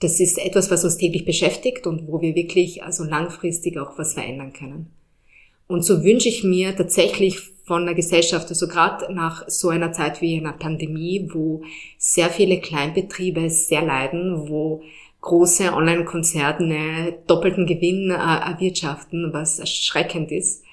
das 0.00 0.18
ist 0.18 0.38
etwas, 0.38 0.70
was 0.70 0.84
uns 0.84 0.96
täglich 0.96 1.24
beschäftigt 1.24 1.86
und 1.86 2.08
wo 2.08 2.20
wir 2.20 2.34
wirklich 2.34 2.82
also 2.82 3.04
langfristig 3.04 3.78
auch 3.78 3.98
was 3.98 4.14
verändern 4.14 4.52
können. 4.52 4.90
Und 5.66 5.84
so 5.84 6.02
wünsche 6.02 6.28
ich 6.28 6.42
mir 6.42 6.74
tatsächlich 6.74 7.38
von 7.64 7.84
der 7.84 7.94
Gesellschaft, 7.94 8.48
also 8.48 8.66
gerade 8.66 9.12
nach 9.14 9.48
so 9.48 9.68
einer 9.68 9.92
Zeit 9.92 10.20
wie 10.20 10.36
einer 10.36 10.54
Pandemie, 10.54 11.28
wo 11.32 11.62
sehr 11.98 12.30
viele 12.30 12.58
Kleinbetriebe 12.58 13.48
sehr 13.50 13.82
leiden, 13.82 14.48
wo 14.48 14.82
große 15.20 15.72
Online-Konzerne 15.72 17.18
doppelten 17.26 17.66
Gewinn 17.66 18.10
äh, 18.10 18.14
erwirtschaften, 18.14 19.32
was 19.32 19.60
erschreckend 19.60 20.32
ist, 20.32 20.64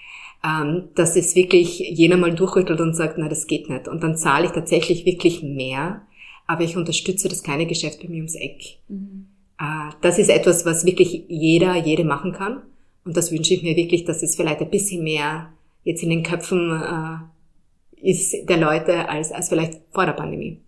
ähm, 0.43 0.85
dass 0.95 1.15
es 1.15 1.35
wirklich 1.35 1.79
jener 1.79 2.17
mal 2.17 2.33
durchrüttelt 2.33 2.79
und 2.79 2.95
sagt, 2.95 3.17
na, 3.17 3.27
das 3.27 3.45
geht 3.45 3.69
nicht. 3.69 3.87
Und 3.87 4.01
dann 4.01 4.17
zahle 4.17 4.45
ich 4.45 4.51
tatsächlich 4.51 5.05
wirklich 5.05 5.43
mehr 5.43 6.06
aber 6.47 6.63
ich 6.63 6.77
unterstütze 6.77 7.27
das 7.27 7.43
kleine 7.43 7.65
Geschäft 7.65 8.01
bei 8.01 8.07
mir 8.07 8.17
ums 8.17 8.35
Eck. 8.35 8.79
Mhm. 8.87 9.27
Äh, 9.59 9.91
das 10.01 10.17
ist 10.17 10.29
etwas, 10.29 10.65
was 10.65 10.85
wirklich 10.85 11.25
jeder, 11.27 11.75
jede 11.75 12.05
machen 12.05 12.31
kann. 12.31 12.61
Und 13.05 13.15
das 13.15 13.31
wünsche 13.31 13.53
ich 13.53 13.63
mir 13.63 13.75
wirklich, 13.75 14.05
dass 14.05 14.23
es 14.23 14.35
vielleicht 14.35 14.61
ein 14.61 14.69
bisschen 14.69 15.03
mehr 15.03 15.49
jetzt 15.83 16.03
in 16.03 16.09
den 16.09 16.23
Köpfen 16.23 16.71
äh, 16.71 18.09
ist 18.09 18.35
der 18.47 18.57
Leute 18.57 19.09
als, 19.09 19.31
als 19.31 19.49
vielleicht 19.49 19.79
vor 19.91 20.05
der 20.05 20.13
Pandemie. 20.13 20.59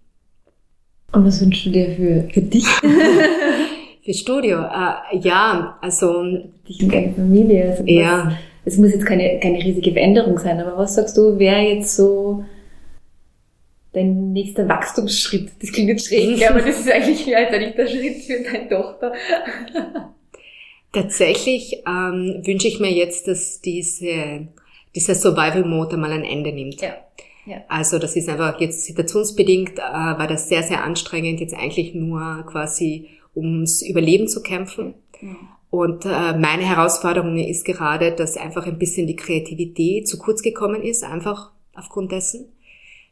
Und 1.12 1.26
was 1.26 1.42
wünschst 1.42 1.66
du 1.66 1.70
dir 1.72 1.96
für, 1.96 2.30
für 2.34 2.42
dich? 2.42 2.66
für 4.06 4.14
Studio? 4.14 4.60
Äh, 4.60 5.18
ja, 5.20 5.78
also... 5.82 6.24
Dich 6.68 6.84
und 6.84 6.94
deine 6.94 7.14
Familie. 7.14 7.72
Also 7.72 7.84
ja. 7.86 8.38
Es 8.66 8.78
muss 8.78 8.92
jetzt 8.92 9.06
keine, 9.06 9.40
keine 9.40 9.58
riesige 9.58 9.92
Veränderung 9.92 10.38
sein, 10.38 10.60
aber 10.60 10.78
was 10.78 10.96
sagst 10.96 11.18
du, 11.18 11.40
wer 11.40 11.62
jetzt 11.62 11.96
so 11.96 12.44
dein 13.94 14.32
nächster 14.32 14.68
Wachstumsschritt? 14.68 15.52
Das 15.62 15.72
klingt 15.72 15.90
jetzt 15.90 16.08
schräg, 16.08 16.46
aber 16.50 16.62
das 16.62 16.80
ist 16.80 16.92
eigentlich 16.92 17.26
halt 17.34 17.50
ein 17.54 17.74
der 17.76 17.88
Schritt 17.88 18.24
für 18.24 18.44
deine 18.44 18.70
Tochter. 18.70 19.14
Tatsächlich 20.92 21.84
ähm, 21.88 22.42
wünsche 22.46 22.68
ich 22.68 22.80
mir 22.80 22.92
jetzt, 22.92 23.28
dass 23.28 23.62
diese, 23.62 24.48
dieser 24.96 25.16
Survival-Mode 25.16 25.98
mal 25.98 26.12
ein 26.12 26.24
Ende 26.24 26.52
nimmt. 26.52 26.82
Ja. 26.82 26.96
Ja. 27.46 27.64
Also 27.68 27.98
das 27.98 28.16
ist 28.16 28.30
einfach 28.30 28.60
jetzt 28.60 28.84
situationsbedingt, 28.86 29.80
äh, 29.80 29.82
war 29.82 30.28
das 30.28 30.50
sehr, 30.50 30.62
sehr 30.62 30.84
anstrengend, 30.84 31.40
jetzt 31.40 31.56
eigentlich 31.56 31.96
nur 31.96 32.44
quasi 32.46 33.10
ums 33.36 33.82
Überleben 33.82 34.28
zu 34.28 34.42
kämpfen. 34.42 34.94
Ja. 35.22 35.36
Und 35.72 36.06
äh, 36.06 36.38
meine 36.38 36.64
Herausforderung 36.64 37.38
ist 37.38 37.66
gerade, 37.66 38.12
dass 38.12 38.38
einfach 38.38 38.66
ein 38.66 38.80
bisschen 38.80 39.08
die 39.08 39.16
Kreativität 39.16 40.08
zu 40.08 40.18
kurz 40.18 40.42
gekommen 40.42 40.84
ist, 40.84 41.04
einfach 41.04 41.52
aufgrund 41.76 42.12
dessen 42.12 42.52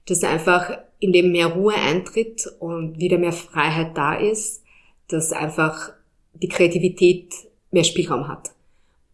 dass 0.08 0.24
einfach 0.24 0.78
in 0.99 1.14
dem 1.14 1.32
mehr 1.32 1.47
Ruhe 1.47 1.76
eintritt 1.76 2.51
und 2.60 2.99
wieder 2.99 3.18
mehr 3.18 3.34
Freiheit 3.34 3.95
da 3.95 4.16
ist, 4.16 4.64
dass 5.10 5.32
einfach 5.32 5.91
die 6.34 6.49
Kreativität 6.49 7.34
mehr 7.72 7.84
Spielraum 7.84 8.28
hat. 8.28 8.51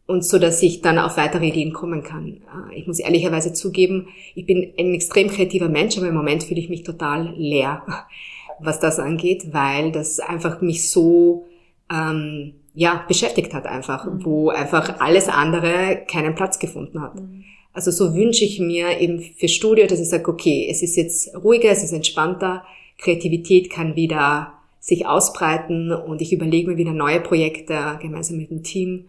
Und 0.06 0.26
so, 0.26 0.38
dass 0.38 0.62
ich 0.62 0.82
dann 0.82 1.00
auf 1.00 1.18
weitere 1.18 1.48
Ideen 1.48 1.72
kommen 1.72 2.04
kann. 2.04 2.42
Äh, 2.72 2.76
ich 2.78 2.88
muss 2.88 3.00
ehrlicherweise 3.00 3.54
zugeben, 3.54 4.10
ich 4.36 4.46
bin 4.46 4.74
ein 4.78 4.94
extrem 4.94 5.30
kreativer 5.30 5.70
Mensch, 5.70 5.98
aber 5.98 6.08
im 6.08 6.16
Moment 6.16 6.44
fühle 6.44 6.60
ich 6.60 6.70
mich 6.70 6.84
total 6.84 7.34
leer, 7.38 7.84
was 8.60 8.80
das 8.80 9.00
angeht, 9.00 9.54
weil 9.54 9.92
das 9.92 10.20
einfach 10.20 10.62
mich 10.62 10.90
so 10.90 11.46
ähm, 11.92 12.54
ja 12.74 13.04
beschäftigt 13.08 13.54
hat 13.54 13.66
einfach, 13.66 14.06
mhm. 14.06 14.26
wo 14.26 14.50
einfach 14.50 15.00
alles 15.00 15.30
andere 15.30 16.04
keinen 16.08 16.36
Platz 16.36 16.60
gefunden 16.60 17.02
hat. 17.02 17.16
Mhm. 17.16 17.46
Also 17.74 17.90
so 17.90 18.14
wünsche 18.14 18.46
ich 18.46 18.60
mir 18.60 19.00
eben 19.00 19.20
für 19.20 19.48
Studio, 19.48 19.88
dass 19.88 20.00
ich 20.00 20.10
sage, 20.10 20.30
okay, 20.30 20.68
es 20.70 20.84
ist 20.84 20.96
jetzt 20.96 21.36
ruhiger, 21.36 21.70
es 21.70 21.84
ist 21.84 21.92
entspannter, 21.92 22.64
Kreativität 22.98 23.70
kann 23.70 23.96
wieder 23.96 24.54
sich 24.80 25.08
ausbreiten 25.08 25.92
und 25.92 26.22
ich 26.22 26.34
überlege 26.34 26.70
mir 26.70 26.78
wieder 26.78 26.94
neue 26.94 27.20
Projekte 27.20 27.98
gemeinsam 28.02 28.38
mit 28.38 28.52
dem 28.52 28.64
Team. 28.64 29.06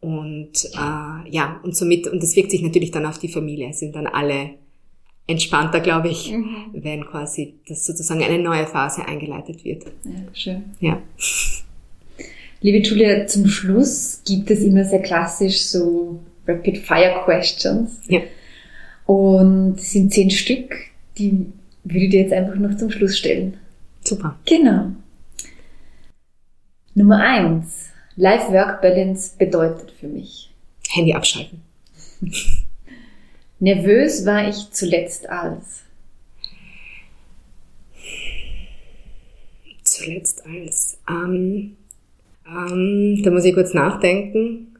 Und 0.00 0.66
äh, 0.74 1.30
ja, 1.30 1.60
und 1.64 1.74
somit, 1.74 2.06
und 2.06 2.22
das 2.22 2.36
wirkt 2.36 2.50
sich 2.50 2.62
natürlich 2.62 2.90
dann 2.90 3.06
auf 3.06 3.18
die 3.18 3.28
Familie, 3.28 3.72
sind 3.72 3.96
dann 3.96 4.06
alle 4.06 4.50
entspannter, 5.26 5.80
glaube 5.80 6.08
ich, 6.08 6.30
mhm. 6.30 6.66
wenn 6.74 7.04
quasi 7.04 7.54
das 7.66 7.84
sozusagen 7.86 8.22
eine 8.22 8.38
neue 8.38 8.66
Phase 8.66 9.06
eingeleitet 9.06 9.64
wird. 9.64 9.84
Ja, 10.04 10.34
schön. 10.34 10.64
Ja. 10.80 11.02
Liebe 12.60 12.78
Julia, 12.78 13.26
zum 13.26 13.48
Schluss 13.48 14.22
gibt 14.26 14.50
es 14.50 14.60
immer 14.60 14.84
sehr 14.84 15.02
klassisch 15.02 15.62
so 15.62 16.20
Rapid 16.46 16.78
Fire 16.78 17.22
Questions. 17.24 18.00
Ja. 18.08 18.20
Und 19.06 19.78
es 19.78 19.92
sind 19.92 20.12
zehn 20.12 20.30
Stück, 20.30 20.74
die 21.18 21.46
würde 21.84 22.04
ich 22.04 22.10
dir 22.10 22.22
jetzt 22.22 22.32
einfach 22.32 22.56
noch 22.56 22.76
zum 22.76 22.90
Schluss 22.90 23.16
stellen. 23.16 23.56
Super. 24.04 24.38
Genau. 24.44 24.92
Nummer 26.94 27.22
eins. 27.22 27.90
Life-Work-Balance 28.16 29.36
bedeutet 29.38 29.92
für 29.92 30.08
mich. 30.08 30.50
Handy 30.88 31.12
abschalten. 31.12 31.62
Nervös 33.58 34.24
war 34.24 34.48
ich 34.48 34.70
zuletzt 34.70 35.28
als. 35.28 35.84
Zuletzt 39.84 40.44
als. 40.46 40.98
Ähm, 41.08 41.76
ähm, 42.46 43.22
da 43.22 43.30
muss 43.30 43.44
ich 43.44 43.54
kurz 43.54 43.74
nachdenken. 43.74 44.75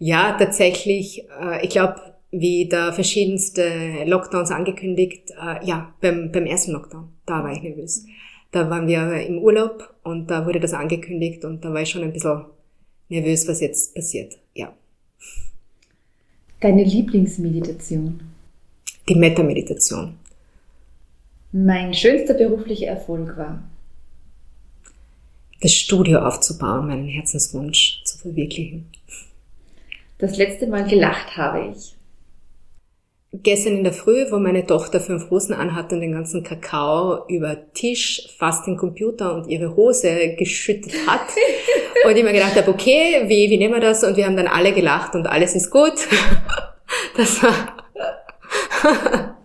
Ja, 0.00 0.32
tatsächlich, 0.38 1.28
äh, 1.40 1.62
ich 1.62 1.70
glaube, 1.70 2.00
wie 2.30 2.68
da 2.68 2.90
verschiedenste 2.90 4.04
Lockdowns 4.06 4.50
angekündigt, 4.50 5.30
äh, 5.32 5.64
ja, 5.64 5.92
beim, 6.00 6.32
beim 6.32 6.46
ersten 6.46 6.72
Lockdown, 6.72 7.10
da 7.26 7.44
war 7.44 7.52
ich 7.52 7.62
nervös. 7.62 8.06
Da 8.50 8.70
waren 8.70 8.88
wir 8.88 9.26
im 9.26 9.38
Urlaub 9.38 9.94
und 10.02 10.30
da 10.30 10.46
wurde 10.46 10.58
das 10.58 10.72
angekündigt 10.72 11.44
und 11.44 11.64
da 11.64 11.72
war 11.72 11.82
ich 11.82 11.90
schon 11.90 12.02
ein 12.02 12.14
bisschen 12.14 12.46
nervös, 13.10 13.46
was 13.46 13.60
jetzt 13.60 13.94
passiert. 13.94 14.38
Ja. 14.54 14.72
Deine 16.60 16.82
Lieblingsmeditation? 16.82 18.20
Die 19.06 19.14
Metta-Meditation. 19.14 20.14
Mein 21.52 21.92
schönster 21.92 22.34
beruflicher 22.34 22.86
Erfolg 22.86 23.36
war? 23.36 23.62
Das 25.60 25.74
Studio 25.74 26.20
aufzubauen, 26.20 26.86
meinen 26.86 27.06
Herzenswunsch 27.06 28.02
zu 28.04 28.16
verwirklichen. 28.16 28.86
Das 30.20 30.36
letzte 30.36 30.66
Mal 30.66 30.84
gelacht 30.84 31.36
habe 31.36 31.72
ich. 31.72 31.96
Gestern 33.32 33.78
in 33.78 33.84
der 33.84 33.92
Früh, 33.92 34.26
wo 34.30 34.38
meine 34.38 34.66
Tochter 34.66 35.00
fünf 35.00 35.30
Hosen 35.30 35.54
anhatte 35.54 35.94
und 35.94 36.00
den 36.00 36.12
ganzen 36.12 36.42
Kakao 36.42 37.26
über 37.28 37.72
Tisch, 37.72 38.28
fast 38.38 38.66
den 38.66 38.76
Computer 38.76 39.34
und 39.34 39.46
ihre 39.46 39.76
Hose 39.76 40.34
geschüttet 40.36 40.94
hat. 41.06 41.20
und 42.04 42.16
ich 42.16 42.24
mir 42.24 42.32
gedacht 42.32 42.56
habe, 42.56 42.68
okay, 42.70 43.22
wie, 43.26 43.48
wie 43.48 43.56
nehmen 43.56 43.74
wir 43.74 43.80
das? 43.80 44.04
Und 44.04 44.16
wir 44.16 44.26
haben 44.26 44.36
dann 44.36 44.48
alle 44.48 44.72
gelacht 44.72 45.14
und 45.14 45.26
alles 45.26 45.54
ist 45.54 45.70
gut. 45.70 45.94
Das 47.16 47.40
war... 47.42 47.76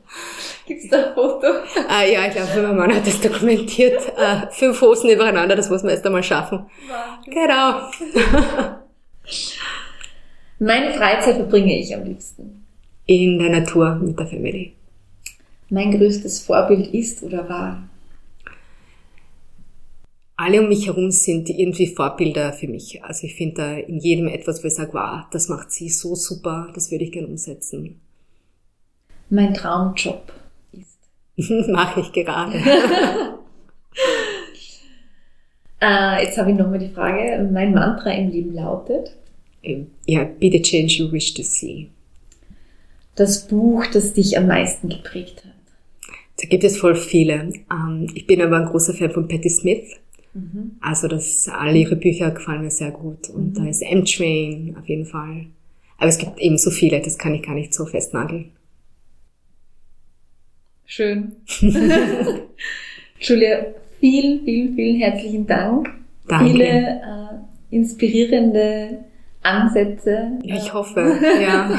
Gibt's 0.65 0.89
da 0.89 0.97
ein 0.97 1.13
Foto? 1.13 1.47
Ah, 1.87 2.03
ja, 2.03 2.25
ich 2.25 2.33
glaube, 2.33 2.61
mein 2.63 2.75
Mann 2.75 2.95
hat 2.95 3.05
das 3.05 3.21
dokumentiert. 3.21 4.01
Äh, 4.17 4.47
fünf 4.49 4.81
Hosen 4.81 5.11
übereinander, 5.11 5.55
das 5.55 5.69
muss 5.69 5.83
man 5.83 5.91
erst 5.91 6.05
einmal 6.05 6.23
schaffen. 6.23 6.65
Wahnsinn. 6.87 7.33
Genau. 7.33 7.89
Meine 10.59 10.93
Freizeit 10.93 11.35
verbringe 11.35 11.77
ich 11.77 11.93
am 11.93 12.05
liebsten. 12.05 12.65
In 13.05 13.39
der 13.39 13.49
Natur 13.49 13.95
mit 13.95 14.17
der 14.17 14.27
Family. 14.27 14.71
Mein 15.69 15.91
größtes 15.91 16.41
Vorbild 16.41 16.93
ist 16.93 17.23
oder 17.23 17.49
war? 17.49 17.89
Alle 20.37 20.61
um 20.61 20.69
mich 20.69 20.87
herum 20.87 21.11
sind 21.11 21.49
irgendwie 21.49 21.87
Vorbilder 21.87 22.53
für 22.53 22.67
mich. 22.67 23.03
Also 23.03 23.27
ich 23.27 23.35
finde 23.35 23.55
da 23.55 23.73
in 23.73 23.99
jedem 23.99 24.27
etwas, 24.27 24.63
wo 24.63 24.67
ich 24.67 24.75
sage, 24.75 24.93
wow, 24.93 25.23
das 25.31 25.49
macht 25.49 25.71
sie 25.71 25.89
so 25.89 26.15
super, 26.15 26.69
das 26.73 26.89
würde 26.89 27.03
ich 27.03 27.11
gerne 27.11 27.27
umsetzen. 27.27 27.99
Mein 29.29 29.53
Traumjob 29.53 30.31
ist? 30.71 30.99
Mache 31.69 31.99
ich 31.99 32.13
gerade. 32.13 32.57
äh, 35.81 36.23
jetzt 36.23 36.37
habe 36.37 36.51
ich 36.51 36.57
nochmal 36.57 36.79
die 36.79 36.89
Frage. 36.89 37.49
Mein 37.51 37.73
Mantra 37.73 38.11
im 38.11 38.29
Leben 38.29 38.53
lautet? 38.53 39.15
Ja, 40.05 40.23
be 40.23 40.51
the 40.51 40.61
change 40.61 40.95
you 40.97 41.11
wish 41.11 41.33
to 41.33 41.43
see. 41.43 41.89
Das 43.15 43.47
Buch, 43.47 43.85
das 43.87 44.13
dich 44.13 44.37
am 44.37 44.47
meisten 44.47 44.89
geprägt 44.89 45.43
hat. 45.45 45.53
Da 46.41 46.47
gibt 46.47 46.63
es 46.63 46.77
voll 46.77 46.95
viele. 46.95 47.53
Ähm, 47.71 48.07
ich 48.13 48.27
bin 48.27 48.41
aber 48.41 48.57
ein 48.57 48.65
großer 48.65 48.93
Fan 48.93 49.11
von 49.11 49.27
Patti 49.27 49.49
Smith. 49.49 49.95
Mhm. 50.33 50.71
Also 50.81 51.07
das, 51.07 51.47
alle 51.47 51.77
ihre 51.77 51.95
Bücher 51.95 52.31
gefallen 52.31 52.61
mir 52.61 52.71
sehr 52.71 52.91
gut. 52.91 53.29
Und 53.29 53.51
mhm. 53.51 53.53
da 53.53 53.69
ist 53.69 53.81
M-Train 53.81 54.75
auf 54.77 54.87
jeden 54.87 55.05
Fall. 55.05 55.45
Aber 55.97 56.09
es 56.09 56.17
gibt 56.17 56.39
eben 56.39 56.57
so 56.57 56.71
viele, 56.71 56.99
das 56.99 57.17
kann 57.17 57.33
ich 57.33 57.41
gar 57.41 57.55
nicht 57.55 57.73
so 57.73 57.85
festnageln. 57.85 58.51
Schön. 60.85 61.37
Julia, 63.19 63.65
vielen, 63.99 64.43
vielen, 64.43 64.75
vielen 64.75 64.97
herzlichen 64.97 65.47
Dank. 65.47 65.89
Danke. 66.27 66.51
Viele 66.51 66.65
äh, 66.65 67.75
inspirierende 67.75 69.05
Ansätze. 69.45 70.31
Ja, 70.43 70.55
ich 70.55 70.73
hoffe, 70.73 71.17
ja. 71.41 71.69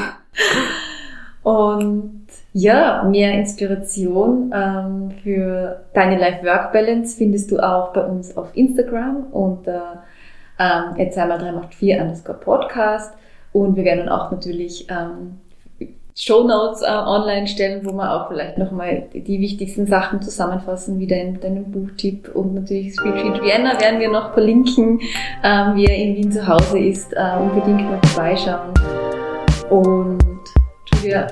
Und 1.43 2.27
ja, 2.51 3.03
mehr 3.03 3.33
Inspiration 3.33 4.51
ähm, 4.53 5.11
für 5.23 5.85
deine 5.93 6.17
Life-Work-Balance 6.17 7.15
findest 7.17 7.51
du 7.51 7.59
auch 7.59 7.93
bei 7.93 8.03
uns 8.03 8.35
auf 8.35 8.49
Instagram 8.55 9.27
unter 9.31 10.03
ähm, 10.59 10.95
jetzt 10.97 11.17
einmal 11.17 11.37
3 11.37 12.01
underscore 12.01 12.39
Podcast. 12.39 13.13
Und 13.53 13.75
wir 13.75 13.85
werden 13.85 14.09
auch 14.09 14.31
natürlich 14.31 14.87
ähm, 14.89 15.39
Show 16.19 16.47
Notes 16.47 16.81
äh, 16.81 16.87
online 16.87 17.45
stellen, 17.45 17.85
wo 17.85 17.93
wir 17.93 18.11
auch 18.11 18.27
vielleicht 18.29 18.57
nochmal 18.57 19.03
die, 19.13 19.23
die 19.23 19.39
wichtigsten 19.39 19.85
Sachen 19.85 20.19
zusammenfassen, 20.19 20.97
wie 20.97 21.05
dein, 21.05 21.39
deinen 21.39 21.71
Buchtipp 21.71 22.31
und 22.33 22.55
natürlich 22.55 22.95
Speech 22.95 23.19
Street 23.19 23.43
Vienna 23.43 23.79
werden 23.79 23.99
wir 23.99 24.09
noch 24.09 24.33
verlinken, 24.33 24.99
ähm, 25.43 25.75
wie 25.75 25.85
er 25.85 25.95
in 25.95 26.15
Wien 26.15 26.31
zu 26.31 26.47
Hause 26.47 26.79
ist, 26.79 27.13
äh, 27.13 27.37
unbedingt 27.39 27.87
mal 27.87 27.99
vorbeischauen. 28.07 28.73
Und 29.69 30.17
Julia, 30.95 31.27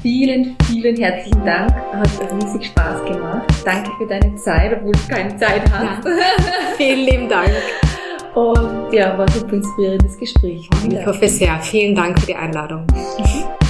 vielen, 0.00 0.56
vielen 0.64 0.96
herzlichen 0.96 1.44
Dank, 1.44 1.74
hat 1.92 2.08
riesig 2.32 2.68
Spaß 2.68 3.04
gemacht. 3.04 3.46
Danke 3.62 3.90
für 3.98 4.06
deine 4.06 4.34
Zeit, 4.36 4.72
obwohl 4.72 4.92
du 4.92 5.14
keine 5.14 5.36
Zeit 5.36 5.70
hast. 5.70 6.02
Ja. 6.06 6.12
Vielen 6.78 7.00
lieben 7.00 7.28
Dank. 7.28 7.50
Und 8.34 8.90
ja, 8.90 9.18
war 9.18 9.26
ein 9.26 9.32
super 9.32 9.52
inspirierendes 9.52 10.16
Gespräch. 10.16 10.66
Ich 10.90 11.06
hoffe 11.06 11.28
sehr. 11.28 11.58
Vielen 11.60 11.94
Dank 11.94 12.18
für 12.18 12.28
die 12.28 12.36
Einladung. 12.36 12.86